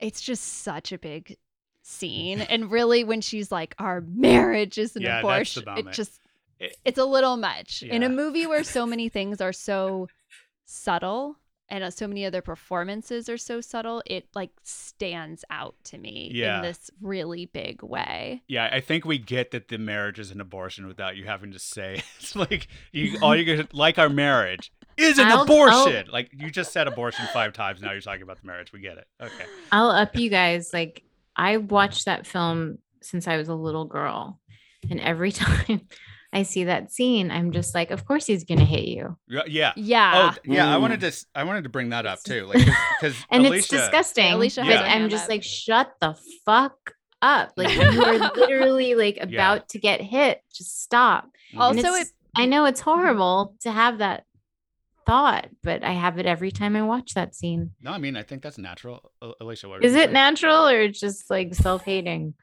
[0.00, 1.36] It's just such a big
[1.82, 2.40] scene.
[2.40, 6.20] and really, when she's like, our marriage is an Yeah, abortion, it just,
[6.64, 7.82] It- it's a little much.
[7.82, 10.08] In a movie where so many things are so
[10.66, 11.36] subtle
[11.70, 16.30] and uh, so many other performances are so subtle, it like stands out to me
[16.32, 16.56] Yeah.
[16.58, 18.42] in this really big way.
[18.48, 21.58] Yeah, I think we get that the marriage is an abortion without you having to
[21.58, 26.06] say it's like you all you get like our marriage is an I'll- abortion.
[26.12, 27.80] Like you just said abortion five times.
[27.80, 28.72] Now you're talking about the marriage.
[28.72, 29.06] We get it.
[29.20, 29.44] Okay.
[29.72, 30.72] I'll up you guys.
[30.72, 31.02] Like
[31.34, 34.38] I watched that film since I was a little girl,
[34.90, 35.88] and every time
[36.34, 39.42] I see that scene, I'm just like, of course he's gonna hit you, Yeah.
[39.46, 39.72] Yeah.
[39.76, 40.12] Yeah.
[40.34, 40.70] Oh, yeah.
[40.70, 40.80] I Mm.
[40.82, 41.06] wanted to.
[41.06, 42.58] s- I wanted to bring that up too, like
[43.00, 44.32] because and Alicia, it's disgusting.
[44.32, 46.14] Alicia has Like, a I'm just like, shut the
[46.44, 47.52] fuck up!
[47.56, 49.24] Like you are literally like Yeah.
[49.28, 50.40] about to get hit.
[50.52, 51.28] Just stop.
[51.56, 54.24] Also, it's- I know it's horrible to have that
[55.06, 57.70] thought, but I have it every time I watch that scene.
[57.80, 59.12] No, I mean I think that's natural.
[59.40, 60.12] Alicia, what Is it saying?
[60.12, 62.08] natural or it's just like self-hating?
[62.08, 62.34] I don't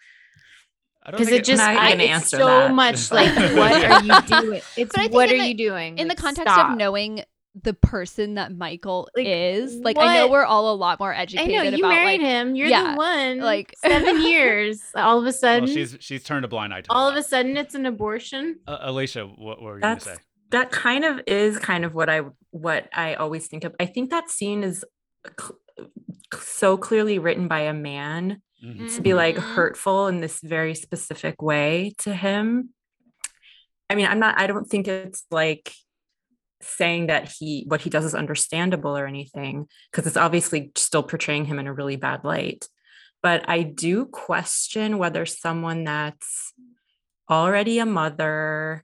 [1.05, 2.73] Because think it just I'm not I, gonna it's answer so that.
[2.73, 4.61] much like what are you doing?
[4.77, 5.97] It's But I think what in are the- you doing?
[5.97, 6.71] in the context stop.
[6.71, 7.23] of knowing
[7.63, 11.51] the person that Michael Like, is, like I know we're all a lot more educated
[11.53, 12.55] I educated know you about married like him.
[12.55, 13.39] You're yeah, the one.
[13.39, 14.81] like- Like seven years.
[14.95, 17.23] All of a Well, sudden, she's she's turned a blind eye to all of a
[17.23, 18.59] sudden, it's an abortion.
[18.67, 20.15] Uh, Alicia, what, what were you going to say?
[20.51, 22.21] that kind of is kind of what I
[22.51, 23.75] what I always think of.
[23.81, 24.85] I think that scene is
[25.39, 25.57] cl-
[26.39, 28.95] so clearly written by a man Mhm.
[28.95, 32.69] to be like hurtful in this very specific way to him.
[33.89, 35.73] I mean, I'm not I don't think it's like
[36.61, 41.45] saying that he what he does is understandable or anything because it's obviously still portraying
[41.45, 42.67] him in a really bad light.
[43.23, 46.53] But I do question whether someone that's
[47.29, 48.83] already a mother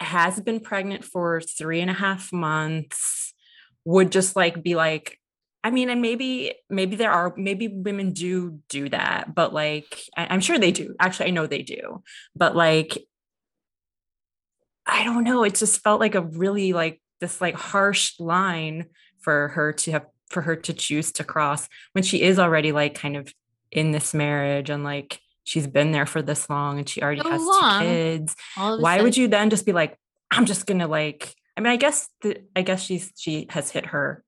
[0.00, 3.32] has been pregnant for three and a half months
[3.84, 5.18] would just like be like
[5.66, 10.22] i mean and maybe maybe there are maybe women do do that but like I,
[10.30, 10.94] i'm sure they do.
[11.00, 12.02] Actually i know they do.
[12.34, 12.92] But like
[14.86, 15.42] i don't know.
[15.44, 18.86] It just felt like a really like this like harsh line
[19.20, 22.94] for her to have for her to choose to cross when she is already like
[22.94, 23.32] kind of
[23.72, 27.30] in this marriage and like she's been there for this long and she already So
[27.30, 27.80] has long.
[27.80, 28.36] two kids.
[28.56, 29.98] All of a why would you then just be like
[30.30, 33.86] i'm just gonna like i mean i guess the, i guess she's she has hit
[33.86, 34.22] her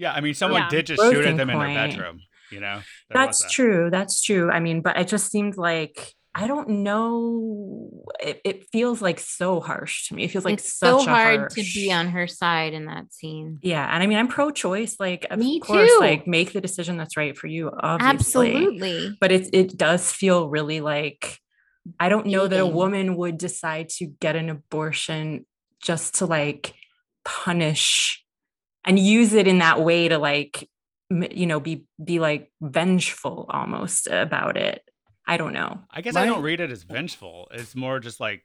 [0.00, 0.68] Yeah, I mean, someone Yeah.
[0.70, 2.20] did just shoot at Broken them in their bedroom.
[2.50, 3.50] You know, There that's that.
[3.52, 8.66] true that's true i mean but it just seemed like i don't know it, it
[8.72, 11.62] feels like so harsh to me it feels like it's so such a hard to
[11.62, 13.60] be on her side in that scene.
[13.62, 15.98] yeah and i mean i'm pro-choice like of Me course too.
[16.00, 19.16] like make the decision that's right for you obviously Absolutely.
[19.20, 21.38] but it it does feel really like
[22.00, 25.46] I don't know that a woman would decide to get an abortion
[25.82, 26.74] just to like
[27.24, 28.24] punish
[28.84, 30.68] and use it in that way to like
[31.10, 34.82] you know be be like vengeful almost about it.
[35.26, 35.80] I don't know.
[35.90, 37.48] I guess I don't My- read it as vengeful.
[37.52, 38.44] It's more just like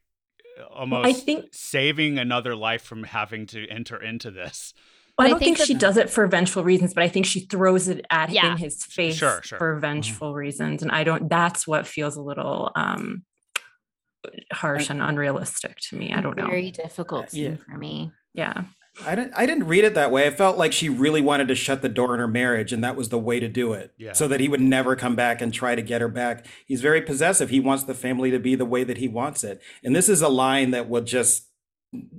[0.74, 4.74] almost I think- saving another life from having to enter into this.
[4.76, 7.08] Well, But I I don't think think, she does it for vengeful reasons, but I
[7.08, 8.52] think she throws it at Yeah.
[8.52, 9.58] in his face Sure, sure.
[9.58, 10.82] for vengeful reasons.
[10.84, 13.24] And I don't that's what feels a little um
[14.52, 16.12] harsh and unrealistic to me.
[16.14, 16.48] I don't know.
[16.48, 17.58] Very difficult scene yeah.
[17.74, 18.12] for me.
[18.34, 18.64] Yeah.
[19.06, 19.34] I didn't.
[19.36, 20.28] I didn't read it that way.
[20.28, 22.96] I felt like she really wanted to shut the door on her marriage, and that
[22.96, 23.93] was the way to do it.
[23.98, 24.14] Yeah.
[24.14, 26.46] So that he would never come back and try to get her back.
[26.66, 27.50] He's very possessive.
[27.50, 30.22] He wants the family to be the way that he wants it, and this is
[30.22, 31.50] a line that will just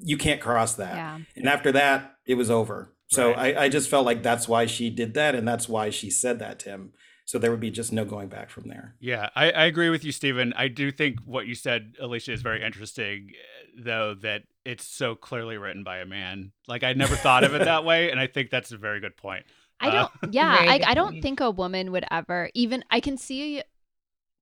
[0.03, 0.95] you can't cross that.
[0.95, 1.19] Yeah.
[1.35, 2.93] And after that, it was over.
[3.09, 3.57] So Right.
[3.57, 6.39] I, I just felt like that's why she did that, and that's why she said
[6.39, 6.93] that to him.
[7.25, 8.95] So there would be just no going back from there.
[9.01, 10.53] Yeah, I, I agree with you, Stephen.
[10.57, 13.33] I do think what you said, Alicia, is very interesting,
[13.77, 16.53] though, that it's so clearly written by a man.
[16.67, 19.17] Like, I never thought of it that way, and I think that's a very good
[19.17, 19.45] point.
[19.81, 20.13] I Uh, don't.
[20.35, 22.85] Yeah, I, I don't think a woman would ever even.
[22.91, 23.63] I can see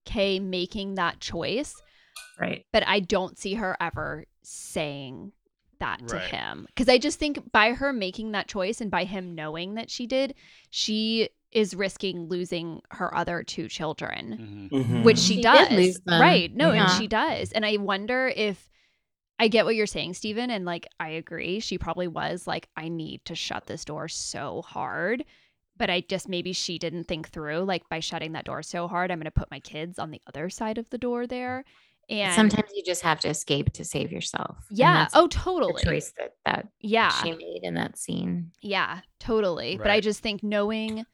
[0.04, 1.74] Kay making that choice,
[2.40, 2.64] Right.
[2.72, 5.32] but I don't see her ever saying
[5.80, 6.24] that to Right.
[6.30, 9.90] him because I just think by her making that choice and by him knowing that
[9.90, 10.34] she did,
[10.70, 15.02] she is risking losing her other two children, Mhm.
[15.04, 15.70] which she, She did does.
[15.72, 16.20] lose them.
[16.20, 16.54] Right?
[16.54, 18.68] No, and she does, and I wonder if.
[19.38, 21.60] I get what you're saying, Stephen, and like I agree.
[21.60, 25.24] She probably was like, I need to shut this door so hard.
[25.76, 29.10] but I just maybe she didn't think through like by shutting that door so hard.
[29.10, 31.64] I'm going to put my kids on the other side of the door there,
[32.08, 34.66] and Sometimes you just have to escape to save yourself.
[34.70, 38.52] yeah, that's oh the totally, choice that that yeah, she made in that scene.
[38.62, 39.78] Yeah, totally.
[39.78, 41.04] But I just think knowing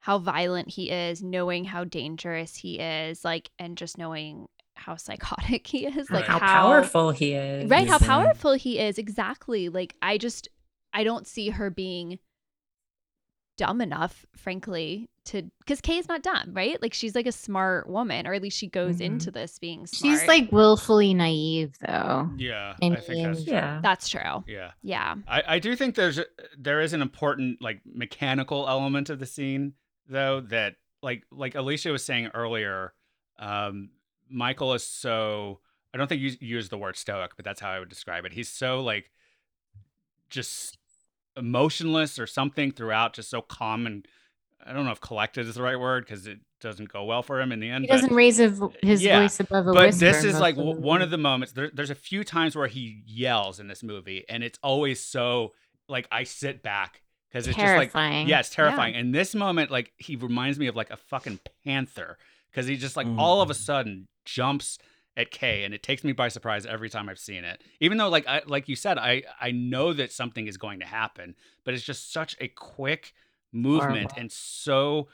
[0.00, 5.66] how violent he is, knowing how dangerous he is, like, and just knowing how psychotic
[5.68, 7.70] he is, like how, how, powerful he is.
[7.70, 7.88] right?
[7.88, 8.98] How powerful he is.
[8.98, 9.68] Exactly.
[9.68, 10.48] Like, I just,
[10.92, 12.18] I don't see her being
[13.56, 16.80] dumb enough, frankly, to because Kay is not dumb, right?
[16.82, 19.02] Like, she's like a smart woman, or at least she goes Mhm.
[19.02, 20.18] into this being smart.
[20.18, 22.28] She's like willfully naive though.
[22.36, 23.52] Yeah, And I think that's in- true.
[23.54, 23.80] Yeah.
[23.82, 24.44] that's true.
[24.48, 24.72] Yeah.
[24.82, 25.14] Yeah.
[25.28, 26.26] I, I do think there's a-
[26.58, 29.74] there is an important like mechanical element of the scene
[30.08, 32.92] though that like like Alicia was saying earlier,
[33.38, 33.90] um,
[34.28, 35.60] Michael is so
[35.92, 38.32] I don't think you use the word stoic, but that's how I would describe it.
[38.32, 39.10] He's so like
[40.30, 40.78] just
[41.36, 44.06] emotionless or something throughout, just so calm and
[44.66, 47.40] I don't know if collected is the right word because it doesn't go well for
[47.40, 47.84] him in the end.
[47.84, 50.04] He but- doesn't raise a his Yeah, voice above a but whisper.
[50.06, 53.02] this is like w- one of the moments there, there's a few times where he
[53.06, 55.52] yells in this movie and it's always so
[55.86, 58.26] like i sit back because it's just like terrifying.
[58.26, 62.16] yeah terrifying and this moment like he reminds me of like a fucking panther
[62.54, 63.18] because he just like Mm.
[63.18, 64.78] all of a sudden jumps
[65.16, 67.62] at Kay and it takes me by surprise every time I've seen it.
[67.80, 70.86] Even though like I like you said I I know that something is going to
[70.86, 71.34] happen,
[71.64, 73.12] but it's just such a quick
[73.52, 74.20] movement Horrible.
[74.20, 75.08] and so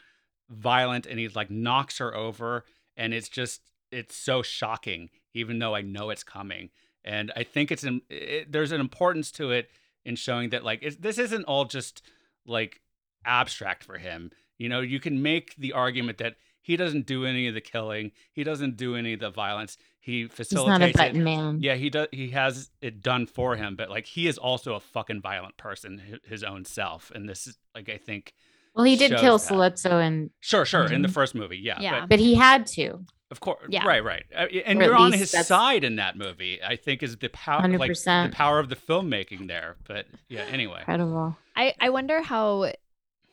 [0.49, 2.65] violent and he like knocks her over
[2.97, 3.61] and it's just
[3.91, 6.69] it's so shocking even though I know it's coming.
[7.03, 9.69] And I think it's in, it, there's an importance to it
[10.05, 12.01] in showing that like it's, this isn't all just
[12.45, 12.81] like
[13.25, 14.31] abstract for him.
[14.57, 16.35] You know, you can make the argument that
[16.71, 19.77] he doesn't do any of the killing, he doesn't do any of the violence.
[19.99, 20.49] He facilitates.
[20.51, 20.97] He's not a facilitates it.
[20.97, 21.59] button man.
[21.61, 22.07] Yeah, he does.
[22.11, 26.19] He has it done for him, but like he is also a fucking violent person,
[26.23, 27.11] his own self.
[27.13, 28.33] And this is like I think,
[28.75, 29.47] Well, he did kill that.
[29.47, 31.13] Sollozzo, and sure, sure, in the Mhm.
[31.13, 31.99] first movie, yeah, Yeah.
[32.01, 33.05] but but he had to.
[33.29, 33.85] of course, Yeah.
[33.87, 36.61] right, right, Uh, and or you're on his that's- side in that movie.
[36.63, 39.77] I think is the power, like the power of the filmmaking there.
[39.87, 41.37] But yeah, anyway, Incredible.
[41.55, 42.71] I, I wonder how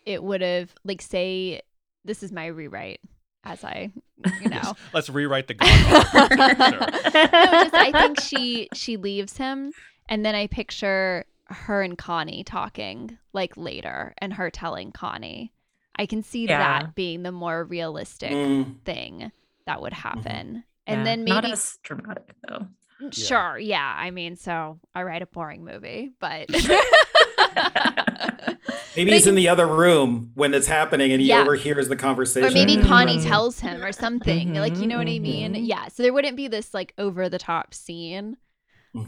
[0.06, 1.62] it would have like say
[2.04, 3.00] this is my rewrite
[3.48, 3.90] as I
[4.42, 6.36] you know let's rewrite the Godfather.
[6.70, 7.28] Sure.
[7.32, 9.72] no, just I think she she leaves him
[10.08, 15.52] and then I picture her and Connie talking like later and her telling Connie.
[15.96, 16.58] I can see Yeah.
[16.58, 18.80] that being the more realistic Mm.
[18.84, 19.32] thing
[19.66, 20.64] that would happen.
[20.86, 22.66] Yeah, And then maybe not maybe as dramatic though.
[23.12, 23.94] Sure, yeah.
[23.96, 26.48] I mean, so I write a boring movie, but
[28.96, 31.42] Maybe he's in the other room when it's happening and he Yeah.
[31.42, 32.48] overhears the conversation.
[32.48, 32.86] or maybe Mhm.
[32.86, 34.54] Connie tells him or something.
[34.54, 35.54] Like, you know what I mean?
[35.54, 35.66] Mhm.
[35.68, 35.86] Yeah.
[35.88, 38.36] So there wouldn't be this like over the top scene.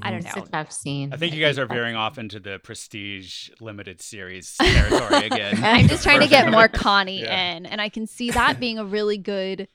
[0.03, 0.43] I don't It's know.
[0.43, 1.12] a tough scene.
[1.12, 5.59] I think you guys are veering off into the prestige limited series territory again.
[5.64, 6.68] I'm just trying to get more.
[6.68, 7.55] Connie Yeah.
[7.57, 7.66] in.
[7.66, 9.66] And I can see that being a really good,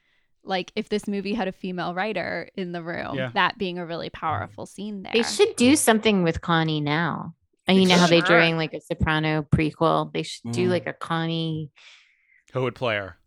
[0.45, 3.31] like, if this movie had a female writer in the room, Yeah.
[3.33, 5.11] that being a really powerful scene there.
[5.13, 7.35] They should do something with Connie now.
[7.67, 10.13] And you know how they're doing like a Soprano prequel?
[10.13, 10.69] They should do Mm.
[10.69, 11.71] like a Connie.
[12.53, 13.17] Who would play her?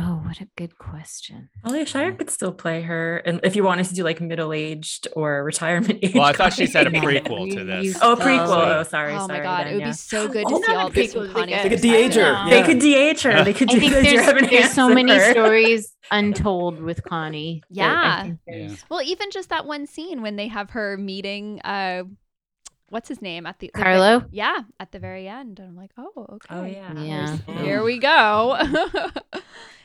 [0.00, 1.48] Oh, what a good question.
[1.66, 5.08] Talia Shire could still play her, and if you wanted to do like middle aged
[5.14, 6.14] or retirement age.
[6.14, 7.98] Well, I thought she said a prequel to this.
[8.00, 8.78] Oh, prequel.
[8.78, 9.14] Oh, sorry.
[9.14, 9.58] oh sorry, my God.
[9.66, 9.86] then, it would yeah.
[9.88, 12.20] be so good to Oh, see all not the prequel, Connie's like a- Like de-ager.
[12.20, 12.46] Yeah.
[12.50, 13.42] They could de-age her.
[13.44, 17.62] They could I do think the there's, Dear there's so many stories untold with Connie.
[17.70, 18.74] that I Yeah.
[18.88, 22.04] Well, even just that one scene when they have her meeting, uh,
[22.90, 24.24] what's his name at the the ve- Carlo?
[24.30, 25.58] yeah, at the very end.
[25.58, 26.46] And I'm like, oh, okay.
[26.54, 26.92] Oh yeah.
[27.00, 27.36] Yeah.
[27.62, 28.56] Here we go.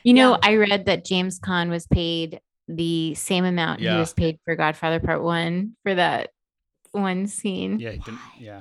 [0.04, 0.38] You know, Yeah.
[0.42, 3.94] I read that James Caan was paid the same amount Yeah.
[3.94, 6.30] he was paid for Godfather Part One for that
[6.92, 7.78] one scene.
[7.80, 8.60] Yeah, he didn't, yeah.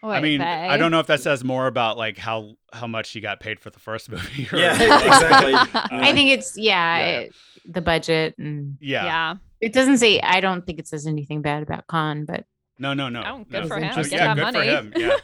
[0.00, 0.16] What?
[0.16, 3.20] I mean, I don't know if that says more about like how how much he
[3.20, 4.46] got paid for the first movie.
[4.52, 5.54] Or, Yeah, exactly.
[5.98, 7.18] I think it's yeah, Yeah.
[7.20, 7.34] it-
[7.66, 9.04] the budget and yeah.
[9.06, 9.34] Yeah.
[9.62, 10.20] it doesn't say.
[10.20, 12.44] I don't think it says anything bad about Caan, but
[12.78, 13.22] No, no, no.
[13.24, 13.44] Oh, no.
[13.44, 13.94] good for him.
[13.94, 14.58] Get Yeah, that good money.
[14.58, 14.92] for him.
[14.94, 15.16] Yeah.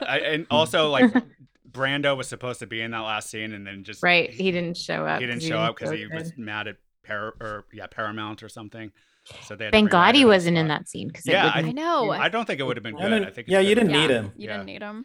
[0.00, 1.14] I, and also like
[1.74, 4.76] Brando was supposed to be in that last scene, and then just right, he didn't
[4.78, 5.20] show up.
[5.20, 8.90] he didn't show up because he was mad at Par- or yeah Paramount or something.
[9.46, 11.26] So they had to Thank God he it on the wasn't in that scene because
[11.26, 12.10] Yeah, it I know.
[12.10, 13.02] I don't think it would have been good.
[13.10, 14.32] didn't- I think yeah, you didn't need him.
[14.36, 14.52] You Yeah.
[14.54, 15.04] didn't need him.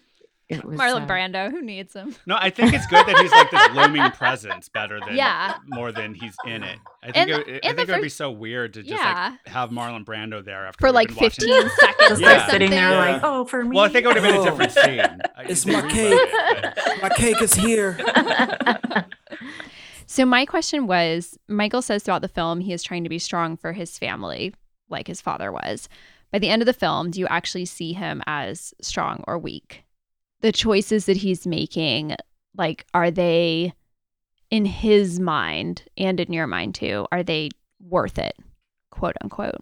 [0.50, 2.16] It was, Marlon uh, Brando, who needs him?
[2.26, 5.56] No, I think it's good that he's like this looming presence better than Yeah.
[5.68, 6.80] more than he's in it.
[7.04, 8.92] I think And it, the- I think the it would be so weird to just
[9.02, 9.30] Yeah.
[9.46, 12.28] like have Marlon Brando there after For like been watching 15 seconds Just Yeah.
[12.38, 12.98] like sitting there Yeah.
[13.14, 13.76] like, oh, for me.
[13.76, 14.46] Well, I think it would have been a Oh.
[14.46, 15.00] different scene.
[15.00, 16.14] I- It's my cake.
[16.20, 17.98] it, My cake is here.
[20.06, 23.56] So my question was, Michael says throughout the film he is trying to be strong
[23.56, 24.56] for his family,
[24.90, 25.88] like his father was.
[26.32, 29.84] By the end of the film, do you actually see him as strong or weak?
[30.42, 32.16] The choices that he's making,
[32.56, 33.74] like, are they
[34.50, 37.08] in his mind and in your mind too?
[37.12, 38.36] Are they worth it,
[38.92, 39.62] quote unquote?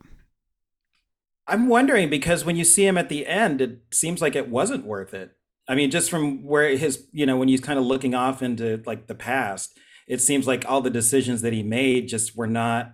[1.48, 4.86] I'm wondering because when you see him at the end, it seems like it wasn't
[4.86, 5.32] worth it.
[5.68, 8.82] I mean, just from where his, you know, when he's kind of looking off into
[8.86, 12.94] like the past, it seems like all the decisions that he made just were not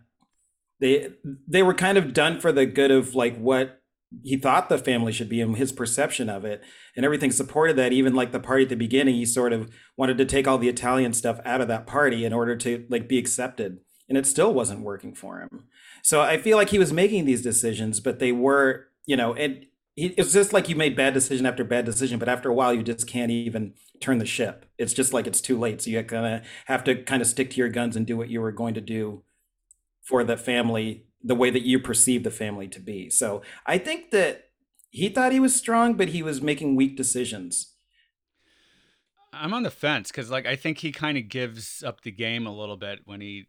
[0.80, 1.12] they
[1.48, 3.82] they were kind of done for the good of like what
[4.22, 6.62] he thought the family should be and his perception of it
[6.96, 10.18] and everything supported that even like the party at the beginning he sort of wanted
[10.18, 13.18] to take all the italian stuff out of that party in order to like be
[13.18, 15.64] accepted and it still wasn't working for him.
[16.04, 19.66] So i feel like he was making these decisions but they were you know and
[19.96, 22.74] he- it's just like you made bad decision after bad decision but after a while
[22.74, 24.66] you just can't even turn the ship.
[24.78, 27.52] It's just like it's too late so you kind of have to kind of stick
[27.52, 29.24] to your guns and do what you were going to do
[30.04, 33.10] for the family the way that you perceive the family to be.
[33.10, 34.50] So I think that
[34.90, 37.74] he thought he was strong, but he was making weak decisions.
[39.32, 42.46] I'm on the fence because, like, I think he kind of gives up the game
[42.46, 43.48] a little bit when he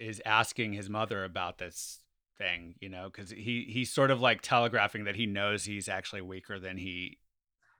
[0.00, 2.00] is asking his mother about this
[2.36, 6.22] thing, you know, because he he's sort of like telegraphing that he knows he's actually
[6.22, 7.18] weaker than he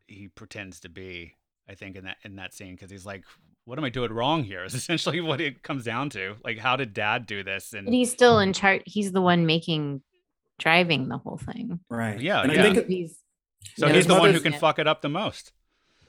[0.06, 1.34] he pretends to be.
[1.68, 3.24] I think in that in that scene because he's like,
[3.70, 4.64] "What am I doing wrong here?
[4.64, 6.34] Is essentially what it comes down to.
[6.44, 7.72] Like, how did Dad do this?
[7.72, 8.82] And But he's still in charge.
[8.84, 10.02] He's the one making,
[10.58, 11.78] driving the whole thing.
[11.88, 12.20] Right.
[12.20, 12.64] Yeah, And yeah.
[12.64, 13.16] I think he's
[13.76, 15.52] so Yeah, he's the one who mother's- can fuck it up the most.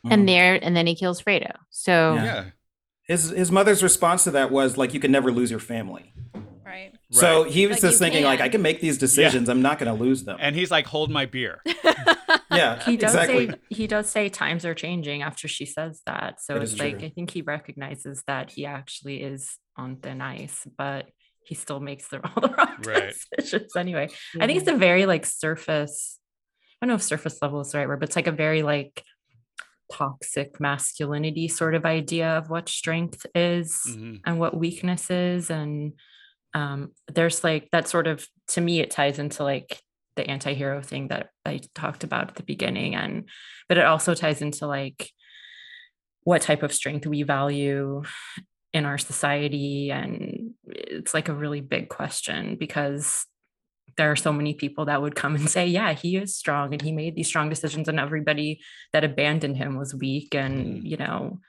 [0.03, 0.25] and mm-hmm.
[0.25, 1.53] there, and then he kills Fredo.
[1.69, 2.23] So Yeah.
[2.23, 2.45] Yeah,
[3.03, 6.13] his his mother's response to that was like, "You can never lose your family."
[6.71, 6.93] Right.
[7.11, 7.51] So Right.
[7.51, 8.41] he was Like, just you thinking, like.
[8.41, 9.49] I can make these decisions.
[9.49, 10.37] I'm not going to lose them.
[10.39, 11.61] and he's like, "Hold my beer."
[12.51, 13.47] yeah, he does exactly.
[13.49, 16.99] say he does say times are changing after she says that so That it's like
[16.99, 17.07] true.
[17.07, 21.07] i think he recognizes that he actually is on thin ice but
[21.43, 23.13] he still makes the, all the wrong Right.
[23.37, 24.09] decisions anyway
[24.39, 26.19] i think it's a very like surface
[26.81, 28.63] i don't know if surface level is the right word but it's like a very
[28.63, 29.03] like
[29.91, 34.21] toxic masculinity sort of idea of what strength is Mhm.
[34.25, 35.93] and what weakness is and
[36.53, 39.81] um there's like that sort of to me it ties into like
[40.15, 43.29] the anti-hero thing that i talked about at the beginning and
[43.69, 45.09] but it also ties into like
[46.23, 48.03] what type of strength we value
[48.73, 53.25] in our society and it's like a really big question because
[53.97, 56.81] there are so many people that would come and say yeah he is strong and
[56.81, 58.59] he made these strong decisions and everybody
[58.93, 60.83] that abandoned him was weak and Mm.
[60.83, 61.39] you know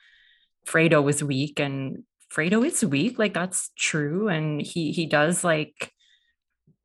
[0.67, 2.05] fredo was weak and
[2.35, 5.93] fredo is weak like that's true and he he does like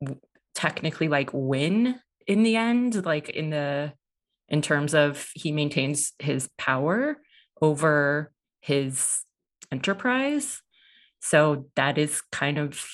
[0.02, 0.20] w-
[0.54, 3.92] technically like win in the end like in the
[4.48, 7.18] in terms of he maintains his power
[7.60, 9.20] over his
[9.70, 10.60] enterprise.
[11.20, 12.84] So that is kind of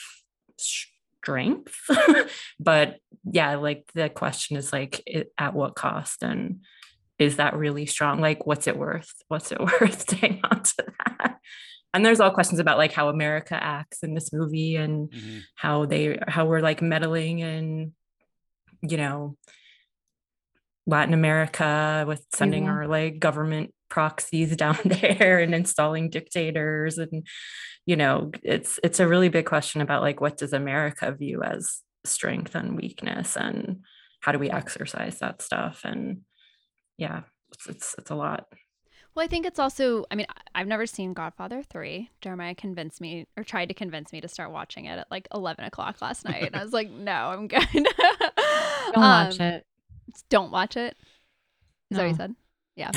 [0.56, 1.74] strength
[2.60, 6.60] but yeah like the question is like i- at what cost and
[7.18, 8.20] is that really strong?
[8.20, 9.10] Like what's it worth?
[9.28, 11.36] What's it worth to hang on to that
[11.94, 15.40] and there's all questions about like how america acts in this movie and Mhm.
[15.54, 17.92] how they how we're like meddling in
[18.82, 19.36] you know
[20.86, 22.68] latin america with sending Mhm.
[22.68, 27.26] our like government proxies down there and installing dictators and
[27.86, 31.80] you know it's it's a really big question about like what does america view as
[32.04, 33.84] strength and weakness and
[34.20, 36.22] how do we exercise that stuff and
[36.98, 37.22] yeah
[37.52, 38.46] it's it's, it's a lot
[39.14, 42.10] Well, I think it's also, I mean, I- I've never seen Godfather 3.
[42.20, 45.64] Jeremiah convinced me or tried to convince me to start watching it at like 11
[45.64, 46.42] o'clock last night.
[46.44, 47.66] And I was like, no, I'm good.
[47.72, 49.66] don't watch Um, it.
[50.30, 50.96] Don't watch it.
[51.90, 52.34] Is that what you said?
[52.76, 52.90] Yeah.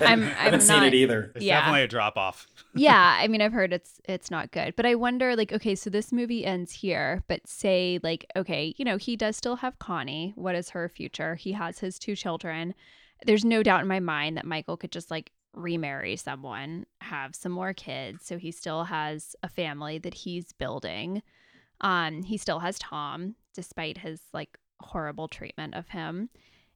[0.06, 1.32] I'm I haven't seen it either.
[1.34, 1.60] It's Yeah.
[1.60, 2.46] definitely a drop off.
[2.74, 5.88] yeah i mean i've heard it's it's not good but i wonder like okay so
[5.88, 10.34] this movie ends here but say like okay you know he does still have connie
[10.36, 12.74] what is her future he has his two children
[13.24, 17.50] there's no doubt in my mind that michael could just like remarry someone have some
[17.50, 21.22] more kids so he still has a family that he's building
[21.80, 26.28] um he still has tom despite his like horrible treatment of him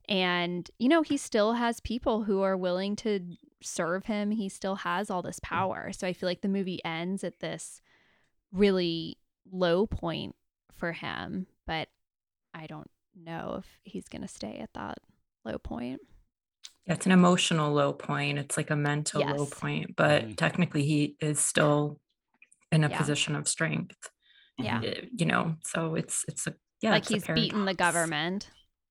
[0.08, 4.30] and you know he still has people who are willing to serve him.
[4.30, 5.92] He still has all this power.
[5.92, 7.80] So I feel like the movie ends at this
[8.52, 9.18] really
[9.50, 10.34] low point
[10.72, 11.88] for him, but
[12.54, 14.98] I don't know if he's going to stay at that
[15.44, 16.00] low point.
[16.86, 18.38] Yeah, it's an emotional low point.
[18.38, 20.36] It's like a mental low point, but Mhm.
[20.36, 22.00] technically he is still
[22.72, 22.98] in a Yeah.
[22.98, 23.96] position of strength.
[24.58, 24.80] Yeah.
[24.84, 28.50] uh, You know, so it's it's a yeah, like he's beaten the government,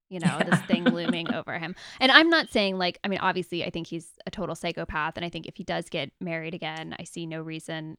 [0.09, 1.75] you know, this thing looming over him.
[1.99, 5.15] And I'm not saying like, I mean, obviously, I think he's a total psychopath.
[5.17, 7.97] And I think if he does get married again, I see no reason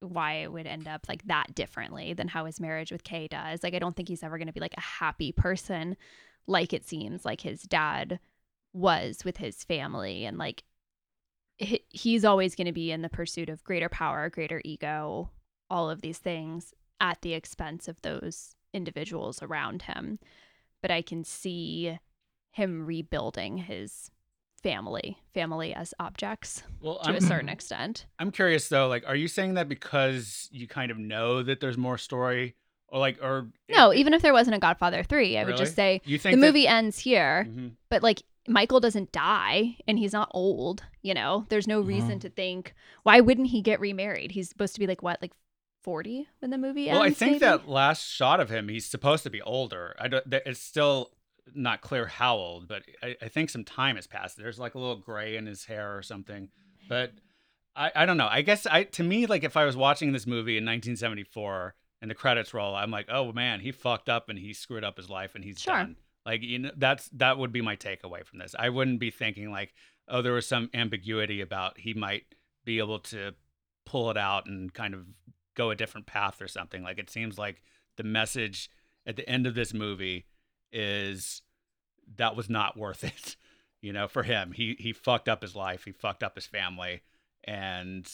[0.00, 3.62] why it would end up like that differently than how his marriage with Kay does.
[3.62, 5.96] Like, I don't think he's ever going to be like a happy person,
[6.46, 8.18] like it seems like his dad
[8.72, 10.64] was with his family and like
[11.58, 15.30] he- he's always going to be in the pursuit of greater power, greater ego,
[15.70, 20.18] all of these things at the expense of those individuals around him.
[20.80, 21.98] But I can see
[22.50, 24.10] him rebuilding his
[24.62, 28.06] family, family as objects Well, to I'm, a certain extent.
[28.18, 28.88] I'm curious though.
[28.88, 32.54] Like, are you saying that because you kind of know that there's more story,
[32.88, 36.00] or like, or No, even if there wasn't a Godfather 3, I would just say
[36.04, 37.72] you the that- movie ends here, Mhm.
[37.90, 41.46] but like Michael doesn't die and he's not old, you know?
[41.48, 42.74] There's no reason to think
[43.04, 44.32] why wouldn't he get remarried?
[44.32, 45.32] He's supposed to be like what, like
[45.82, 46.98] 40 when the movie ends?
[46.98, 47.38] Well, I think maybe?
[47.40, 49.94] that last shot of him, he's supposed to be older.
[49.98, 50.24] I don't.
[50.30, 51.10] It's still
[51.54, 54.36] not clear how old, but I, I think some time has passed.
[54.36, 56.48] There's like a little gray in his hair or something.
[56.88, 57.12] But
[57.74, 58.28] I, I don't know.
[58.30, 62.10] I guess I to me, like if I was watching this movie in 1974 and
[62.10, 65.10] the credits roll, I'm like, oh man, he fucked up and he screwed up his
[65.10, 65.74] life and he's Sure.
[65.74, 65.96] done.
[66.24, 68.54] Like you know, that's that would be my takeaway from this.
[68.58, 69.74] I wouldn't be thinking like,
[70.08, 72.24] oh, there was some ambiguity about he might
[72.64, 73.32] be able to
[73.84, 75.06] pull it out and kind of
[75.56, 76.82] go a different path or something.
[76.82, 77.62] Like it seems like
[77.96, 78.70] the message
[79.06, 80.26] at the end of this movie
[80.72, 81.42] is
[82.16, 83.36] that was not worth it.
[83.80, 87.02] You know, for him, he he fucked up his life, he fucked up his family,
[87.42, 88.08] and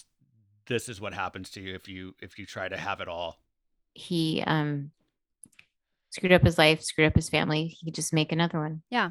[0.67, 3.37] this is what happens to you if you if you try to have it all.
[3.95, 4.93] He um
[6.11, 7.67] screwed up his life, screwed up his family.
[7.69, 8.83] He could just make another one.
[8.91, 9.11] Yeah.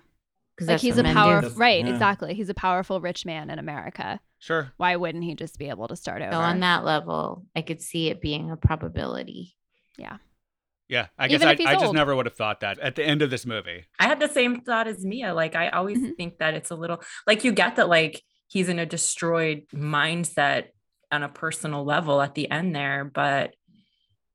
[0.55, 1.91] Because like he's a powerful right, yeah.
[1.91, 2.33] exactly.
[2.33, 4.19] He's a powerful rich man in America.
[4.39, 4.71] Sure.
[4.77, 6.31] Why wouldn't he just be able to start over?
[6.31, 9.55] So on that level, I could see it being a probability.
[9.99, 10.17] Yeah,
[10.89, 13.29] Yeah, I guess I, I just never would have thought that at the end of
[13.29, 13.85] this movie.
[13.99, 15.33] I had the same thought as Mia.
[15.33, 16.15] Like I always Mhm.
[16.17, 20.69] think that it's a little like you get that like he's in a destroyed mindset
[21.11, 23.53] on a personal level at the end there, but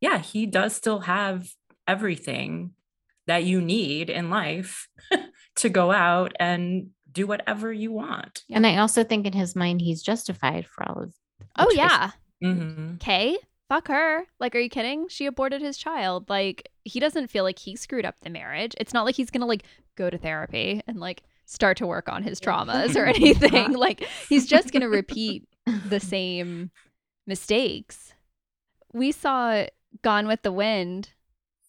[0.01, 1.49] yeah, he does still have
[1.87, 2.73] everything
[3.27, 4.89] that you need in life
[5.57, 8.43] to go out and do whatever you want.
[8.51, 11.15] And I also think in his mind, he's justified for all of.
[11.57, 11.77] Oh choices.
[11.79, 12.11] yeah.
[12.43, 12.95] Mhm.
[12.97, 13.37] Okay.
[13.69, 14.25] Fuck her.
[14.41, 15.07] Like, are you kidding?
[15.09, 16.29] She aborted his child.
[16.29, 18.75] Like, he doesn't feel like he screwed up the marriage.
[18.79, 19.65] It's not like he's gonna like
[19.97, 23.73] go to therapy and like start to work on his traumas or anything.
[23.73, 25.47] like, he's just gonna repeat
[25.89, 26.71] the same
[27.27, 28.15] mistakes.
[28.93, 29.65] We saw
[30.03, 31.11] Gone with the Wind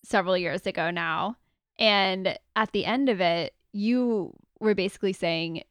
[0.04, 1.38] several years ago now.
[1.80, 5.64] And at the end of it, you were basically saying,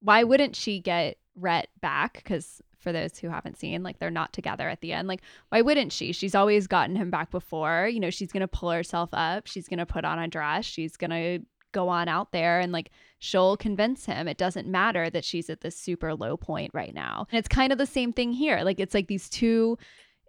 [0.00, 2.14] why wouldn't she get Rhett back?
[2.14, 5.06] Because for those who haven't seen, like they're not together at the end.
[5.06, 5.20] Like,
[5.50, 6.12] why wouldn't she?
[6.12, 7.88] She's always gotten him back before.
[7.92, 9.46] You know, she's going to pull herself up.
[9.46, 10.64] She's going to put on a dress.
[10.64, 14.26] She's going to go on out there and like she'll convince him.
[14.26, 17.26] It doesn't matter that she's at this super low point right now.
[17.30, 18.62] And it's kind of the same thing here.
[18.62, 19.76] Like, it's like these two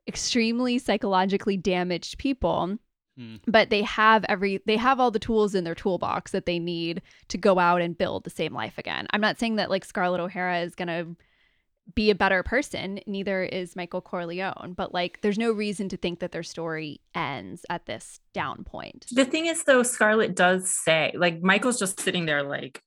[0.07, 2.77] extremely psychologically damaged people
[3.17, 3.35] Hmm.
[3.45, 7.01] but they have every they have all the tools in their toolbox that they need
[7.27, 9.07] to go out and build the same life again.
[9.11, 11.15] I'm not saying that like Scarlett O'Hara is going to
[11.93, 16.19] be a better person, neither is Michael Corleone, but like there's no reason to think
[16.19, 19.07] that their story ends at this down point.
[19.11, 22.81] The thing is though, Scarlett does say, like Michael's just sitting there like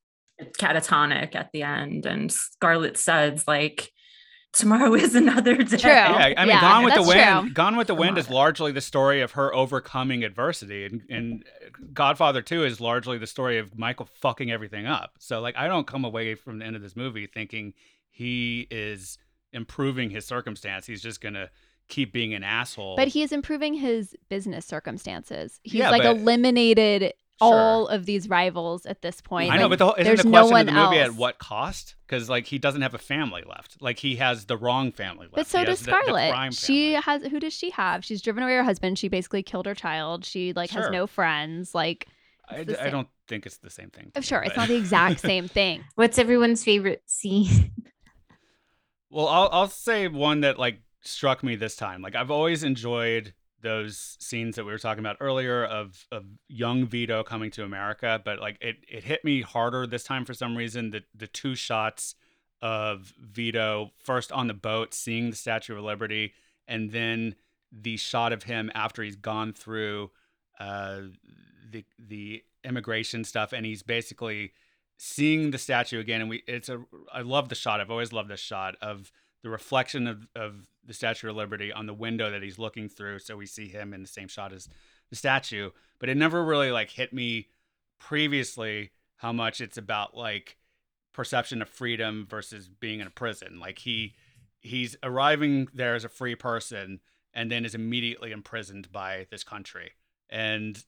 [0.58, 3.90] catatonic at the end, and Scarlett says, like,
[4.54, 5.76] tomorrow is another day.
[5.76, 5.90] True.
[5.90, 7.40] Yeah, I mean, Yeah, Gone with the Wind.
[7.46, 7.50] true.
[7.54, 11.44] Gone with the Wind is largely the story of her overcoming adversity, and, and
[11.92, 15.12] Godfather Two is largely the story of Michael fucking everything up.
[15.18, 17.74] So, like, I don't come away from the end of this movie thinking
[18.10, 19.18] he is
[19.52, 20.86] improving his circumstance.
[20.86, 21.50] He's just gonna
[21.88, 22.96] keep being an asshole.
[22.96, 25.60] But he is improving his business circumstances.
[25.62, 27.12] He's Yeah, like but- eliminated
[27.52, 29.52] all of these rivals at this point.
[29.52, 31.10] I know, but the whole, isn't there's the no question of the one movie else.
[31.10, 31.94] at what cost?
[32.06, 33.76] Because like he doesn't have a family left.
[33.80, 35.34] Like he has the wrong family left.
[35.34, 36.54] But so He does has the- the Scarlett.
[36.54, 38.04] she has who does she have?
[38.04, 38.98] She's driven away her husband.
[38.98, 40.24] She basically killed her child.
[40.24, 41.74] She like has no friends.
[41.74, 42.06] Like
[42.48, 42.92] I, it's the I same.
[42.92, 44.04] don't think it's the same thing.
[44.06, 45.82] to oh, me, sure, it's but- not the exact same thing.
[45.94, 47.72] What's everyone's favorite scene?
[49.10, 52.02] Well, I'll I'll say one that like struck me this time.
[52.02, 53.32] Like I've always enjoyed
[53.64, 58.20] those scenes that we were talking about earlier of of young Vito coming to America,
[58.24, 60.90] but like it it hit me harder this time for some reason.
[60.90, 62.14] The the two shots
[62.62, 66.34] of Vito first on the boat seeing the Statue of Liberty,
[66.68, 67.34] and then
[67.72, 70.10] the shot of him after he's gone through
[70.60, 71.00] uh,
[71.68, 74.52] the the immigration stuff, and he's basically
[74.98, 76.20] seeing the statue again.
[76.20, 77.80] And we it's a I love the shot.
[77.80, 79.10] I've always loved this shot of
[79.44, 83.20] the reflection of of the Statue of Liberty on the window that he's looking through.
[83.20, 84.68] So we see him in the same shot as
[85.10, 87.48] the statue, but it never really like hit me
[88.00, 90.56] previously how much it's about like
[91.12, 93.60] perception of freedom versus being in a prison.
[93.60, 94.14] Like he
[94.60, 97.00] he's arriving there as a free person
[97.34, 99.92] and then is immediately imprisoned by this country.
[100.30, 100.82] And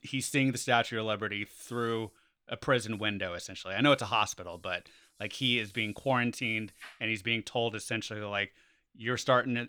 [0.00, 2.12] he's seeing the Statue of Liberty through
[2.48, 3.74] a prison window essentially.
[3.74, 4.88] I know it's a hospital, but
[5.20, 8.52] Like he is being quarantined and he's being told essentially like
[8.96, 9.68] you're starting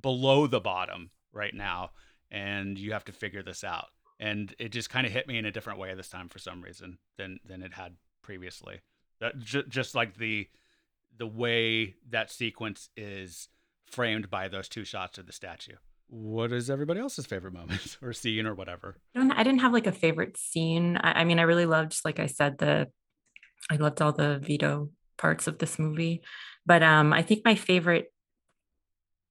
[0.00, 1.90] below the bottom right now
[2.30, 3.88] and you have to figure this out.
[4.20, 6.62] And it just kind of hit me in a different way this time for some
[6.62, 8.80] reason than than it had previously.
[9.20, 10.48] That ju- just like the
[11.16, 13.48] the way that sequence is
[13.86, 15.76] framed by those two shots of the statue.
[16.08, 18.96] What is everybody else's favorite moment or scene or whatever?
[19.16, 20.96] I I didn't have like a favorite scene.
[20.96, 22.88] I, I mean, I really loved, like I said, the
[23.70, 26.22] I loved all the Vito parts of this movie.
[26.66, 28.12] But um, I think my favorite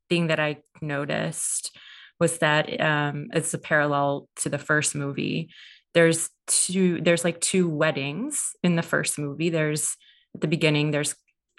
[0.10, 1.76] thing that I noticed
[2.20, 5.50] was that um, it's a parallel to the first movie.
[5.94, 9.50] There's two, there's like two weddings in the first movie.
[9.50, 9.96] There's
[10.36, 11.16] at the beginning, there's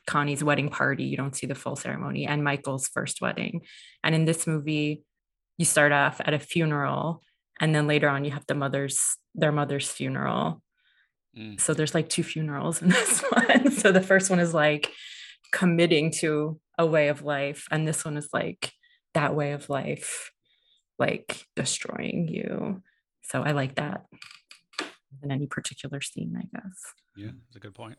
[0.07, 1.05] Connie's wedding party.
[1.05, 3.63] You don't see the full ceremony, and Michael's first wedding.
[4.03, 5.03] And in this movie,
[5.57, 7.23] you start off at a funeral,
[7.61, 10.61] and then later on, you have the mother's their mother's funeral.
[11.37, 11.61] Mm.
[11.61, 13.71] So there's like two funerals in this one.
[13.71, 14.91] So the first one is like
[15.53, 18.73] committing to a way of life, and this one is like
[19.15, 20.33] that way of life,
[20.99, 22.83] like destroying you.
[23.23, 24.07] So I like that.
[25.23, 26.81] In any particular scene, I guess.
[27.17, 27.97] Yeah, that's a good point.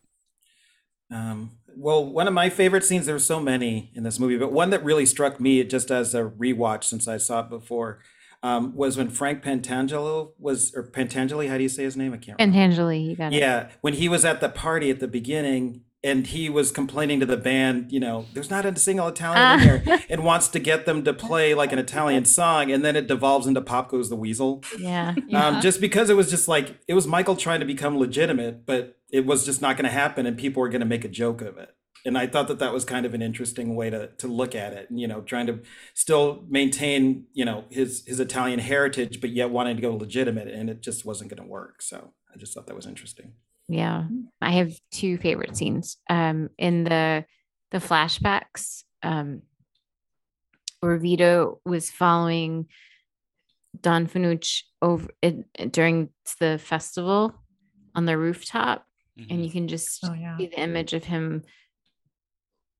[1.12, 4.52] Um, well, one of my favorite scenes, there were so many in this movie, but
[4.52, 8.00] one that really struck me just as a rewatch since I saw it before
[8.44, 12.14] um, was when Frank Pantangelo was, or Pentangeli, how do you say his name?
[12.14, 12.76] I can't And remember.
[12.76, 13.40] Tangeli, you got it.
[13.40, 17.26] Yeah, when he was at the party at the beginning and he was complaining to
[17.26, 20.86] the band, you know, there's not a single Italian in here, and wants to get
[20.86, 24.16] them to play like an Italian song, and then it devolves into Pop Goes the
[24.16, 24.64] Weasel.
[24.78, 25.16] Yeah.
[25.34, 28.98] Um, just because it was just like it was Michael trying to become legitimate, but
[29.12, 31.42] it was just not going to happen, and people were going to make a joke
[31.42, 31.76] of it.
[32.06, 34.74] And I thought that that was kind of an interesting way to to look at
[34.74, 35.62] it, and you know, trying to
[35.96, 40.70] still maintain you know his his Italian heritage, but yet wanting to go legitimate, and
[40.70, 41.82] it just wasn't going to work.
[41.82, 43.34] So I just thought that was interesting.
[43.68, 44.06] Yeah.
[44.42, 45.98] I have two favorite scenes.
[46.10, 47.26] Um in the
[47.72, 49.42] the flashbacks, um
[50.82, 52.68] where Vito was following
[53.82, 56.10] Don Fanucci over it, during
[56.40, 57.34] the festival
[57.96, 58.86] on the rooftop,
[59.20, 59.28] Mhm.
[59.32, 60.38] and you can just Oh yeah.
[60.38, 61.42] see the image of him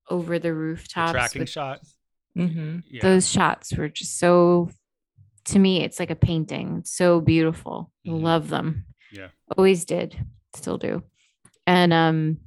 [0.08, 1.12] over the The rooftops.
[1.12, 1.80] tracking with- shot.
[2.36, 2.80] Mm-hmm.
[2.90, 3.02] Yeah.
[3.02, 4.70] Those shots were just so
[5.46, 6.82] to me, it's like a painting.
[6.84, 7.92] So beautiful.
[8.06, 8.20] Mhm.
[8.22, 8.84] Love them.
[9.12, 9.28] Yeah.
[9.56, 10.16] Always did.
[10.54, 11.02] Still do.
[11.66, 12.38] And um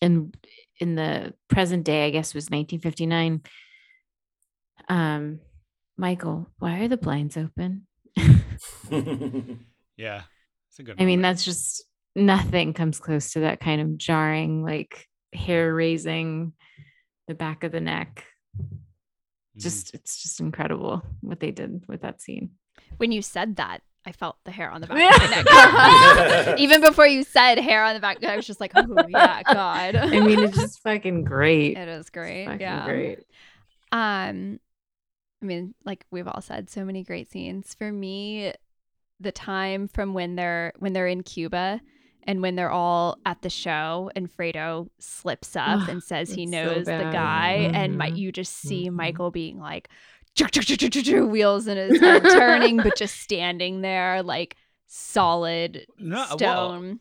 [0.00, 0.32] in
[0.80, 3.42] in the present day, I guess was 1959.
[4.88, 5.40] Um
[5.96, 7.86] Michael, why are the blinds open?
[9.96, 10.22] Yeah.
[10.70, 11.84] It's a good I mean, that's just
[12.16, 16.52] nothing comes close to that kind of jarring, like hair raising,
[17.28, 18.24] the back of the neck.
[18.58, 18.78] Mhm.
[19.56, 22.52] Just it's just incredible what they did with that scene.
[22.96, 26.58] When you said that, I felt the hair on the back of my neck.
[26.58, 29.94] Even before you said hair on the back, I was just like, oh yeah, God.
[29.96, 31.76] I mean, it's just fucking great.
[31.76, 32.46] it is great.
[32.46, 32.84] Fucking yeah.
[32.84, 33.18] great.
[33.92, 34.58] Um,
[35.40, 37.74] I mean, like we've all said, so many great scenes.
[37.74, 38.52] For me,
[39.20, 41.80] the time from when they're when they're in Cuba
[42.26, 46.44] and when they're all at the show and Fredo slips up Ugh, and says he
[46.44, 47.12] it's so knows the bad.
[47.12, 48.16] guy and my, Mhm.
[48.16, 48.92] you just see Mhm.
[48.94, 49.88] Michael being like
[51.10, 57.00] wheels in his head turning but just standing there like solid No, well, stone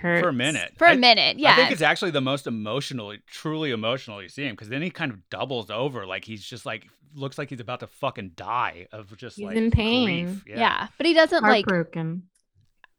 [0.00, 0.72] for a minute.
[0.78, 1.38] for a I- minute.
[1.38, 1.52] Yeah.
[1.52, 4.90] I think it's actually the most emotional, truly emotional you see him because then he
[4.90, 8.86] kind of doubles over, like he's just like looks like he's about to fucking die
[8.92, 10.26] of just He's like in pain.
[10.26, 10.44] grief.
[10.58, 10.88] yeah.
[10.98, 12.24] But he doesn't like Heartbroken.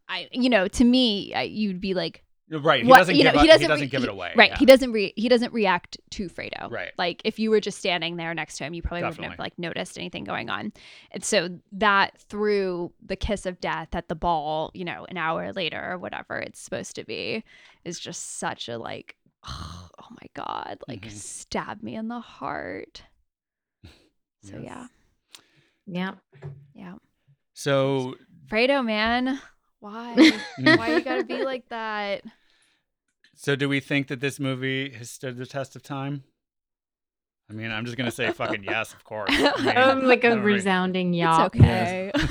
[0.10, 2.84] I you know, to me, I, you'd be like right.
[2.84, 4.32] He what- doesn't you give know, up, he doesn't, he doesn't re- give it away.
[4.36, 4.52] Right.
[4.52, 4.58] yeah.
[4.58, 6.72] He doesn't re- he doesn't react to Fredo.
[6.72, 6.92] Right.
[6.98, 9.58] Like if you were just standing there next to him, you probably wouldn't have like
[9.60, 10.72] noticed anything going on.
[11.12, 15.52] And so that through the kiss of death at the ball, you know, an hour
[15.52, 17.44] later or whatever it's supposed to be,
[17.84, 19.18] is just such a like,
[19.48, 21.12] oh, my god, like Mhm.
[21.12, 23.04] stab me in the heart.
[24.44, 24.88] So Yeah.
[25.86, 26.44] yeah, Yeah.
[26.74, 26.94] yeah.
[27.54, 28.16] So
[28.50, 29.42] Fredo, man,
[29.88, 30.16] why?
[30.60, 30.78] Mm.
[30.78, 32.24] why you gotta be like that?
[33.36, 36.24] So do we think that this movie has stood the test of time?
[37.50, 39.30] I mean, I'm just gonna say fucking yes, of course.
[39.32, 41.56] I mean, Um, like a don't really- resounding It's yop.
[41.56, 42.12] okay.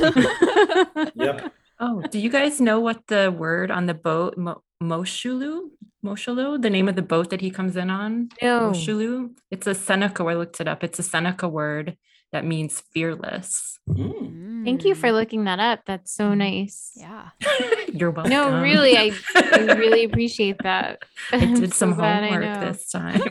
[1.14, 1.52] Yep.
[1.78, 5.68] Oh, do you guys know what the word on the boat Mo- Moshulu?
[6.04, 8.28] Moshulu, the name of the boat that he comes in on?
[8.42, 8.70] No.
[8.70, 9.30] Moshulu.
[9.50, 10.24] It's a Seneca.
[10.24, 10.82] I looked it up.
[10.84, 11.96] It's a Seneca word
[12.36, 13.78] that means fearless.
[13.88, 14.62] Mm.
[14.64, 15.80] Thank you for Mm, looking that up.
[15.86, 16.92] That's so nice.
[16.94, 17.30] Yeah.
[17.94, 18.30] You're welcome.
[18.30, 21.02] No, really, I, I really appreciate that.
[21.32, 23.22] I did some so glad I homework this time.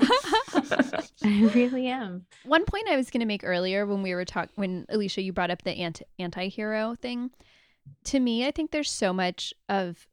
[1.23, 2.25] I really am.
[2.45, 5.33] One point I was going to make earlier when we were talking, when Alicia, you
[5.33, 7.29] brought up the anti- anti-hero thing.
[8.05, 10.07] To me, I think there's so much of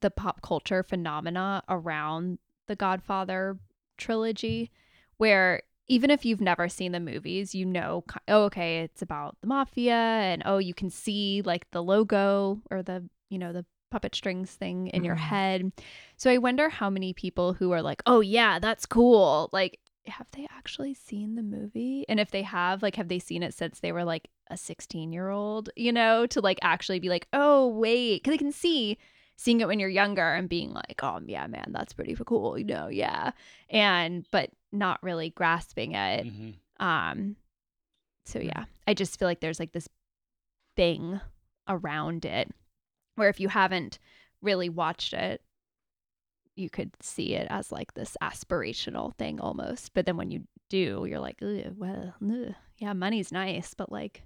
[0.00, 3.58] the pop culture phenomena around the Godfather
[3.98, 4.72] trilogy,
[5.18, 9.46] where even if you've never seen the movies, you know, oh, okay, it's about the
[9.46, 14.14] mafia, and oh, you can see like the logo or the, you know, the puppet
[14.14, 15.18] strings thing in your Mhm.
[15.18, 15.72] head.
[16.16, 19.50] So I wonder how many people who are like, oh, yeah, that's cool.
[19.52, 22.04] Like, have they actually seen the movie?
[22.08, 25.12] And if they have, like, have they seen it since they were like a 16
[25.12, 28.98] year old, you know, to like actually be like, oh, wait, because they can see
[29.42, 32.64] seeing it when you're younger and being like, oh, yeah, man, that's pretty cool, you
[32.64, 33.32] know, yeah.
[33.68, 36.26] And, but not really grasping it.
[36.26, 36.54] Mhm.
[36.78, 37.36] Um,
[38.24, 39.88] so yeah, I just feel like there's like this
[40.76, 41.20] thing
[41.68, 42.50] around it
[43.16, 43.98] where if you haven't
[44.42, 45.42] really watched it,
[46.54, 49.92] you could see it as like this aspirational thing almost.
[49.94, 54.22] But then when you do, you're like, well, ugh, yeah, money's nice, but like,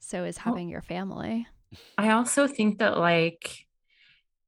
[0.00, 1.46] so is Well- having your family.
[1.98, 3.63] I also think that like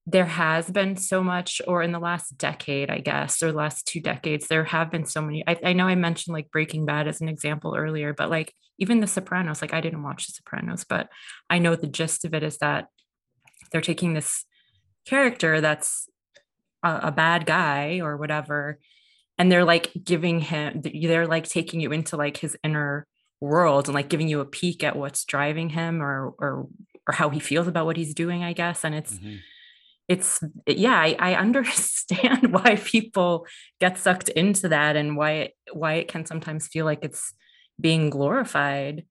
[0.09, 4.01] there has been so much, or in the last decade, I guess, or last two
[4.01, 5.43] decades, there have been so many.
[5.47, 9.01] I, I know I mentioned like Breaking Bad as an example earlier, but like even
[9.01, 11.09] The Sopranos, like I didn't watch The Sopranos, but
[11.51, 12.87] I know the gist of it is that
[13.73, 14.45] they're taking this
[15.07, 16.09] character that's
[16.85, 18.78] a, a bad guy or whatever,
[19.39, 23.09] and they're like giving him, they're like taking you into like his inner
[23.41, 26.69] world and like giving you a peek at what's driving him or or
[27.07, 29.41] or how he feels about what he's doing i guess and it's Mhm.
[30.09, 33.47] It's yeah I, I understand why people
[33.81, 37.33] get sucked into that and why it why it can sometimes feel like it's
[37.81, 39.05] being glorified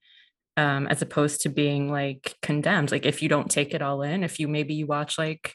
[0.58, 2.92] um as opposed to being like condemned.
[2.92, 5.54] Like if you don't take it all in if you maybe you watch like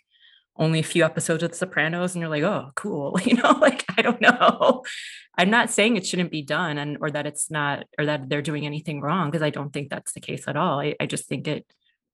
[0.56, 3.84] only a few episodes of the sopranos and you're like oh cool you know like
[3.96, 4.82] i don't know.
[5.38, 8.42] I'm not saying it shouldn't be done and or that it's not or that they're
[8.42, 10.80] doing anything wrong because i don't think that's the case at all.
[10.80, 11.64] I, I just think it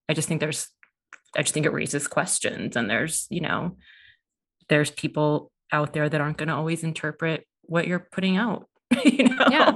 [0.09, 0.69] i just think there's
[1.37, 3.77] I just think it raises questions and there's, you know,
[4.69, 8.69] there's people out there that aren't going to always interpret what you're putting out.
[9.05, 9.73] you know, Yeah.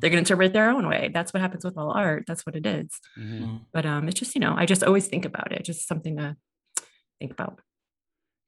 [0.00, 1.10] they're going to interpret it their own way.
[1.12, 2.24] That's what happens with all art.
[2.26, 2.88] That's what it is.
[3.18, 3.66] Mhm.
[3.72, 5.64] But um, it's just, you know, I just always think about it.
[5.64, 6.36] Just something to
[7.20, 7.60] think about.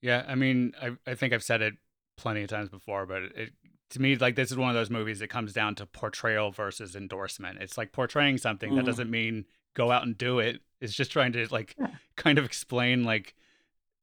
[0.03, 1.75] Yeah, I mean, I I think I've said it
[2.17, 3.51] plenty of times before, but it
[3.91, 6.97] to me like this is one of those movies that comes down to portrayal versus
[6.97, 7.59] endorsement.
[7.61, 8.87] It's like portraying something that Mhm.
[8.87, 10.61] doesn't mean go out and do it.
[10.81, 11.89] It's just trying to like Yeah.
[12.17, 13.35] kind of explain like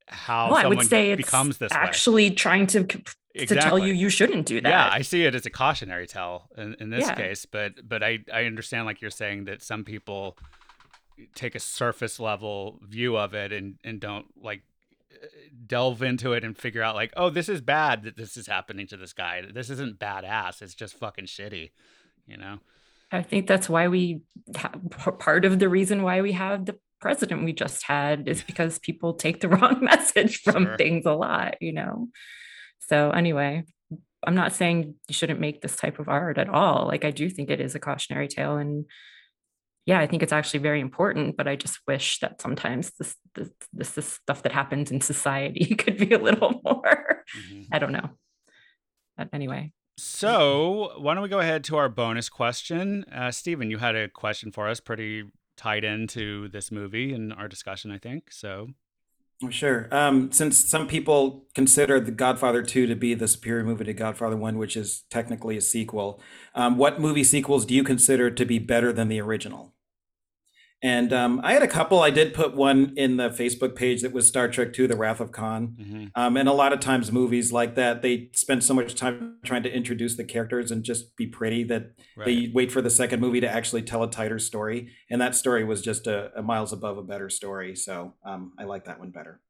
[0.06, 1.76] how Well, I someone would say it's becomes this way.
[1.78, 4.68] actually trying to c- to tell you you shouldn't do that.
[4.68, 7.14] Yeah, I see it as a cautionary tale in, in this Yeah.
[7.14, 10.36] case, but but I I understand like you're saying that some people
[11.34, 14.62] take a surface level view of it and and don't like
[15.66, 18.86] delve into it and figure out like oh this is bad that this is happening
[18.86, 21.70] to this guy this isn't badass it's just fucking shitty
[22.26, 22.58] you know
[23.10, 24.22] I think that's why we
[25.18, 29.14] part of the reason why we have the president we just had is because people
[29.14, 30.76] take the wrong message from Sure.
[30.76, 32.08] things a lot, you know.
[32.80, 33.64] So anyway,
[34.26, 36.86] I'm not saying you shouldn't make this type of art at all.
[36.86, 38.86] Like I do think it is a cautionary tale and
[39.86, 43.50] yeah, I think it's actually very important, but I just wish that sometimes this this
[43.72, 47.62] this, this stuff that happens in society could be a little more mm-hmm.
[47.70, 48.10] I don't know.
[49.16, 53.78] But anyway, so why don't we go ahead to our bonus question uh Steven, you
[53.78, 55.24] had a question for us pretty
[55.56, 58.68] tied into this movie and our discussion I think so
[59.42, 59.88] Oh, Sure.
[59.90, 64.36] Um, since some people consider The Godfather 2 to be the superior movie to Godfather
[64.36, 66.20] 1, which is technically a sequel,
[66.54, 69.73] um, what movie sequels do you consider to be better than the original?
[70.84, 72.00] And um, I had a couple.
[72.02, 75.18] I did put one in the Facebook page that was Star Trek 2 The Wrath
[75.18, 75.74] of Khan.
[75.80, 76.10] Mhm.
[76.14, 79.62] Um, and a lot of times, movies like that, they spend so much time trying
[79.62, 83.20] to introduce the characters and just be pretty that right they wait for the second
[83.20, 84.90] movie to actually tell a tighter story.
[85.08, 87.74] And that story was just a, a miles above a better story.
[87.76, 89.40] So um, I like that one better.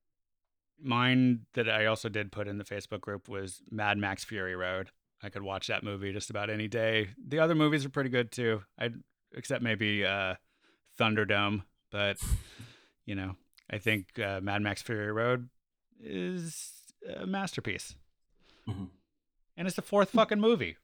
[0.80, 4.90] mine that I also did put in the Facebook group was Mad Max Fury Road.
[5.22, 7.08] I could watch that movie just about any day.
[7.26, 8.62] The other movies are pretty good too.
[8.78, 8.90] I
[9.36, 10.34] except maybe uh,
[10.98, 12.18] Thunderdome, but
[13.06, 13.36] you know,
[13.70, 15.48] I think uh, Mad Max Fury Road
[16.00, 16.72] is
[17.18, 17.94] a masterpiece,
[18.68, 18.88] Mhm.
[19.56, 20.76] and it's the fourth fucking movie.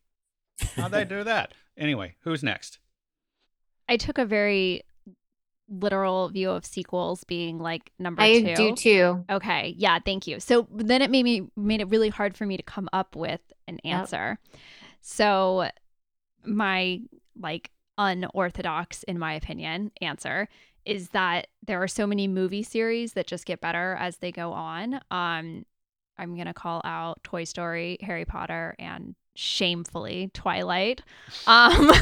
[0.76, 1.54] How'd they do that?
[1.76, 2.78] Anyway, who's next?
[3.88, 4.82] I took a very
[5.72, 8.54] literal view of sequels being like number I two.
[8.56, 9.24] do too.
[9.30, 9.74] Okay.
[9.78, 9.98] Yeah.
[10.04, 10.40] Thank you.
[10.40, 13.40] So then it made me made it really hard for me to come up with
[13.68, 13.94] an Yep.
[14.00, 14.38] answer.
[15.00, 15.70] So
[16.44, 17.00] my
[17.38, 17.70] like
[18.00, 20.48] unorthodox, in my opinion, answer
[20.86, 24.52] is that there are so many movie series that just get better as they go
[24.52, 24.94] on.
[25.10, 25.66] Um,
[26.18, 31.02] I'm gonna call out Toy Story, Harry Potter, and shamefully Twilight.
[31.46, 31.92] Um,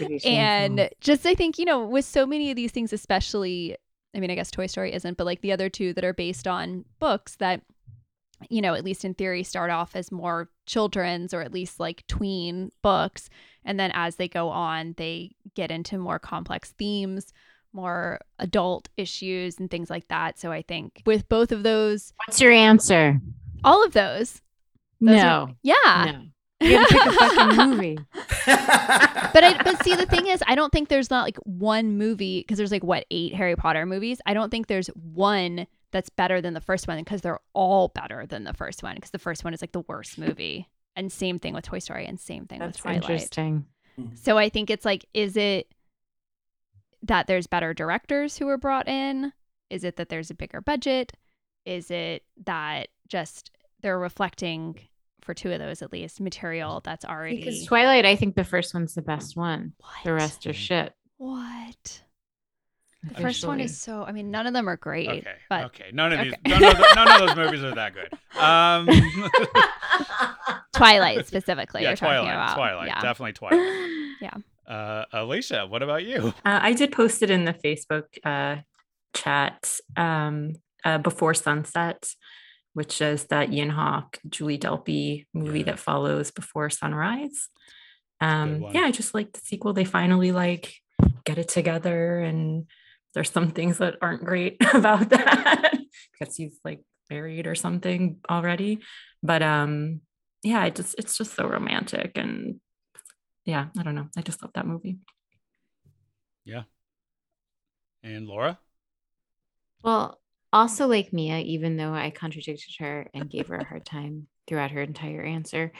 [0.24, 3.76] and just I think you know with so many of these things, especially
[4.14, 6.46] I mean I guess Toy Story isn't, but like the other two that are based
[6.46, 7.62] on books that
[8.50, 12.06] you know, at least in theory, start off as more children's or at least like
[12.08, 13.28] tween books.
[13.64, 17.32] And then as they go on, they get into more complex themes,
[17.72, 20.38] more adult issues, and things like that.
[20.38, 23.20] So I think with both of those, What's your answer?
[23.62, 24.42] all of those,
[25.00, 25.28] those no.
[25.48, 26.12] are- yeah.
[26.12, 26.22] no.
[26.60, 27.98] You gotta pick a fucking movie.
[28.46, 32.40] But I, but see, the thing is, I don't think there's not like one movie
[32.40, 34.20] because there's like what eight Harry Potter movies.
[34.26, 38.26] I don't think there's one that's better than the first one because they're all better
[38.26, 40.68] than the first one because the first one is like the worst movie.
[40.96, 43.02] And same thing with Toy Story, and same thing That's with Twilight.
[43.02, 43.66] interesting.
[43.98, 44.14] Mm-hmm.
[44.16, 45.68] So I think it's like, is it
[47.02, 49.32] that there's better directors who were brought in?
[49.70, 51.12] Is it that there's a bigger budget?
[51.64, 53.50] Is it that just
[53.80, 54.78] they're reflecting
[55.20, 58.72] for two of those at least material that's already Because Twilight, I think the first
[58.74, 59.72] one's the best one.
[60.04, 60.92] The rest are shit.
[61.16, 62.02] What?
[63.08, 64.02] The first one is so.
[64.04, 65.08] I mean, none of them are great.
[65.08, 65.34] Okay.
[65.50, 65.90] But okay.
[65.92, 66.34] None of these.
[66.46, 68.10] None of, the, none of those movies are that good.
[68.38, 68.88] Um,
[70.74, 72.34] Twilight specifically, yeah, you're Twilight.
[72.34, 72.54] about.
[72.56, 72.88] Twilight.
[72.88, 73.00] Yeah.
[73.00, 73.90] Definitely Twilight.
[74.20, 74.36] Yeah.
[74.66, 76.28] Uh, Alicia, what about you?
[76.46, 78.62] Uh, I did post it in the Facebook uh,
[79.12, 82.08] chat um, uh, before sunset,
[82.72, 85.64] which is that Ethan Hawke, Julie Delpy movie Yeah.
[85.66, 87.48] that follows before sunrise.
[88.22, 89.74] Um, yeah, I just like the sequel.
[89.74, 90.74] They finally like
[91.24, 92.66] get it together, and
[93.14, 95.72] there's some things that aren't great about that
[96.18, 98.80] because he's like married or something already.
[99.22, 100.00] But um,
[100.42, 102.60] yeah, it just it's just so romantic and
[103.44, 104.08] yeah, I don't know.
[104.16, 104.98] I just love that movie.
[106.44, 106.62] Yeah.
[108.02, 108.58] And Laura?
[109.82, 110.20] Well,
[110.52, 114.70] also like Mia, even though I contradicted her and gave her a hard time throughout
[114.70, 115.72] her entire answer,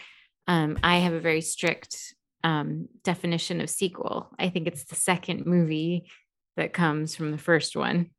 [0.47, 4.31] um, I have a very strict um, definition of sequel.
[4.39, 6.11] I think it's the second movie
[6.57, 8.11] that comes from the first one.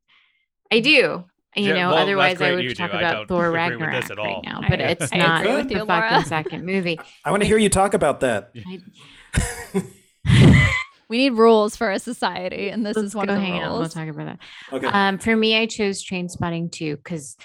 [0.71, 1.25] I do.
[1.57, 2.75] You Yeah, know, well, otherwise I would you do.
[2.75, 4.41] talk about Thor Ragnarok at right all.
[4.43, 6.99] now, I- but it's I not agree the you, fucking second movie.
[7.25, 8.51] I want to hear you talk about that.
[11.07, 13.61] We need rules for a society, and this Let's is one go of the hang
[13.61, 13.77] out.
[13.77, 14.39] We'll talk about that.
[14.73, 14.87] Okay.
[14.87, 17.37] Um, for me, I chose Trainspotting too, because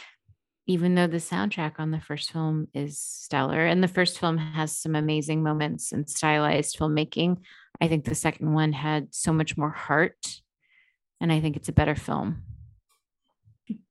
[0.67, 4.75] even though the soundtrack on the first film is stellar and the first film has
[4.75, 7.37] some amazing moments and stylized filmmaking,
[7.83, 10.41] I think the second one had so much more heart.
[11.21, 12.43] And I think it's a better film.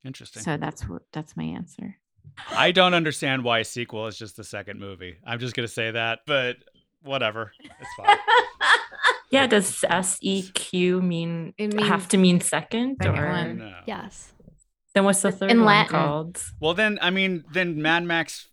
[0.05, 0.41] Interesting.
[0.43, 1.95] So that's what that's my answer.
[2.51, 5.17] I don't understand why a sequel is just the second movie.
[5.25, 6.57] I'm just gonna say that, but
[7.01, 7.51] whatever.
[7.63, 8.17] It's fine.
[9.31, 13.57] Yeah, does S E Q mean It have to mean second, second or one.
[13.59, 13.75] No.
[13.85, 14.33] Yes.
[14.95, 15.91] then what's the third In one Latin.
[15.91, 16.43] called?
[16.59, 18.48] Well, then I mean, then Mad Max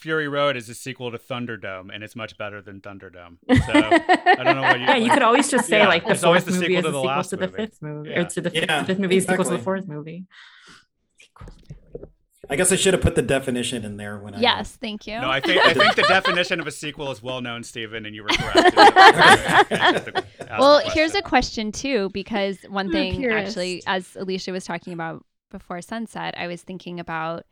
[0.00, 3.36] Fury Road is a sequel to Thunderdome, and it's much better than Thunderdome.
[3.48, 4.86] So I don't know what you.
[4.86, 6.82] Yeah, you could always just say Yeah, like the it's always fourth the movie is
[6.84, 7.56] the sequel last to the movie.
[7.56, 8.20] fifth movie, Yeah.
[8.20, 10.24] or to the fifth, Yeah, fifth movie is sequel to the fourth movie.
[12.48, 14.40] I guess I should have put the definition in there when I.
[14.40, 14.74] Yes.
[14.74, 15.20] Thank you.
[15.20, 18.14] No, I think I think the definition of a sequel is well known, Stephen, and
[18.14, 18.76] you were correct.
[20.58, 21.70] Well, here's a question.
[21.70, 26.62] question too, because one thing actually, as Alicia was talking about before sunset, I was
[26.62, 27.44] thinking about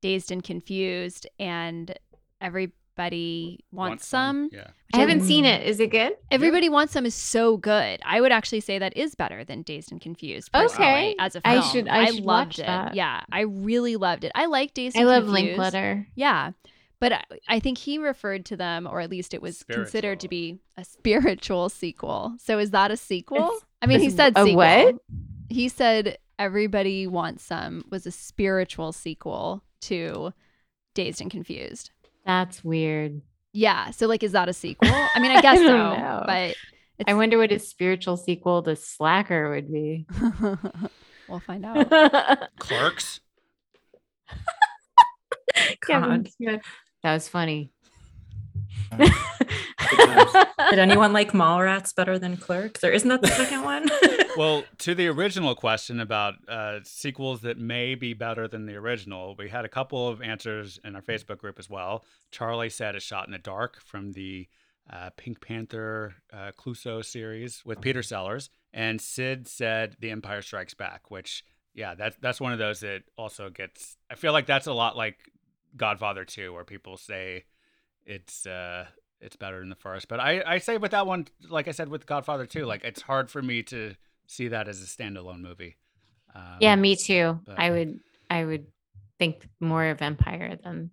[0.00, 1.96] Dazed and Confused, and
[2.40, 4.50] everybody wants, some.
[4.52, 4.68] Yeah.
[4.92, 5.26] I haven't mm.
[5.26, 5.66] seen it.
[5.66, 6.14] Is it good?
[6.30, 8.00] Everybody wants some is so good.
[8.04, 10.50] I would actually say that is better than Dazed and Confused.
[10.54, 11.14] Okay.
[11.18, 12.66] as a film, I should- I should loved watch it.
[12.66, 12.94] that.
[12.94, 14.32] Yeah, I really loved it.
[14.34, 14.96] I like Dazed.
[14.96, 15.46] I and love Confused.
[15.46, 16.06] Linklater.
[16.14, 16.52] Yeah.
[16.98, 20.28] But I, I think he referred to them, or at least it was considered to
[20.28, 22.34] be a spiritual sequel.
[22.38, 23.38] So is that a sequel?
[23.38, 24.56] It's- I mean, he said a sequel.
[24.56, 24.96] what?
[25.48, 30.32] He said Everybody Wants Some was a spiritual sequel to
[30.94, 31.90] Dazed and Confused.
[32.24, 33.22] That's weird.
[33.52, 33.90] Yeah.
[33.90, 34.90] So, like, is that a sequel?
[34.90, 35.76] I mean, I guess I so.
[35.76, 36.22] know.
[36.26, 36.56] But
[37.06, 40.06] I wonder what his spiritual sequel to Slacker would be.
[41.28, 41.90] we'll find out.
[42.58, 43.20] Clerks.
[45.82, 46.60] Kevin God.
[47.02, 47.70] That was funny.
[48.90, 50.46] Times.
[50.70, 53.88] Did anyone like Mallrats better than Clerks, or isn't that the second one?
[54.36, 59.34] Well, to the original question about uh, sequels that may be better than the original,
[59.36, 62.04] we had a couple of answers in our Facebook group as well.
[62.30, 64.46] Charlie said "A Shot in the Dark" from the
[64.88, 70.74] uh, Pink Panther uh, Clouseau series with Peter Sellers, and Sid said "The Empire Strikes
[70.74, 71.44] Back," which
[71.74, 73.96] yeah, that's that's one of those that also gets.
[74.08, 75.18] I feel like that's a lot like
[75.76, 77.44] Godfather 2, where people say
[78.06, 78.86] it's uh
[79.20, 80.08] it's better than the first.
[80.08, 83.02] But I I say with that one, like I said with Godfather 2, like it's
[83.02, 83.94] hard for me to
[84.26, 85.76] see that as a standalone movie.
[86.34, 87.40] Um, yeah, me too.
[87.44, 88.00] but- I would
[88.30, 88.66] I would
[89.18, 90.90] think more of Empire than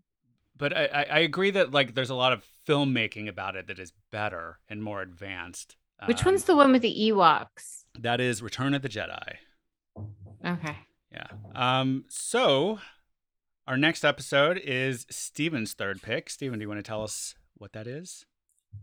[0.58, 3.80] But I, I I agree that like there's a lot of filmmaking about it that
[3.80, 5.78] is better and more advanced.
[6.06, 7.86] which Um, one's the one with the Ewoks?
[8.00, 9.36] that is Return of the Jedi.
[10.46, 10.76] Okay.
[11.12, 11.28] Yeah.
[11.56, 12.06] Um.
[12.10, 12.80] So,
[13.68, 16.30] Our next episode is Steven's third pick.
[16.30, 18.26] Steven, do you want to tell us what that is?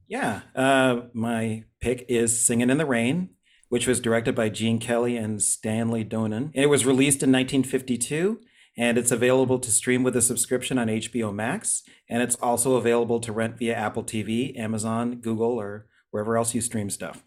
[0.07, 3.31] Yeah, uh, my pick is Singing in the Rain,
[3.71, 6.51] which was directed by Gene Kelly and Stanley Donen.
[6.53, 8.41] It was released in 1952,
[8.77, 13.21] and it's available to stream with a subscription on HBO Max, and it's also available
[13.21, 17.25] to rent via Apple TV, Amazon, Google, or wherever else you stream stuff.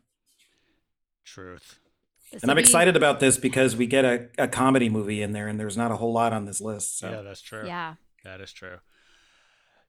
[1.25, 1.79] Truth.
[2.31, 5.31] This And I'm be- excited about this because we get a, a comedy movie in
[5.31, 6.99] there, and there's not a whole lot on this list.
[6.99, 7.65] So Yeah, that's true.
[7.65, 7.95] Yeah.
[8.23, 8.77] That is true.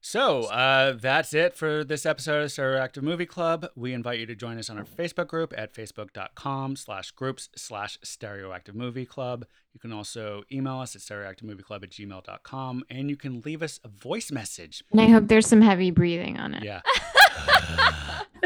[0.01, 3.67] So uh, that's it for this episode of Stereoactive Movie Club.
[3.75, 7.99] We invite you to join us on our Facebook group at facebook.com slash groups slash
[8.05, 9.45] stereoactive movie club.
[9.75, 13.89] You can also email us at stereoactivemovieclub at gmail.com and you can leave us a
[13.89, 14.85] voice message.
[14.93, 16.63] And I hope there's some heavy breathing on it.
[16.63, 16.81] Yeah.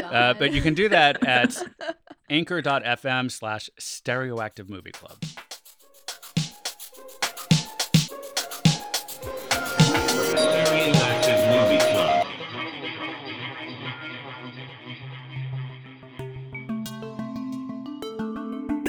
[0.03, 1.55] Uh, but you can do that at
[2.33, 5.17] anchor.fm slash stereoactive movie club.
[10.33, 12.27] Stereoactive Movie Club.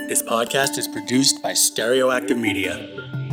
[0.08, 3.23] This podcast is produced by Stereoactive Media.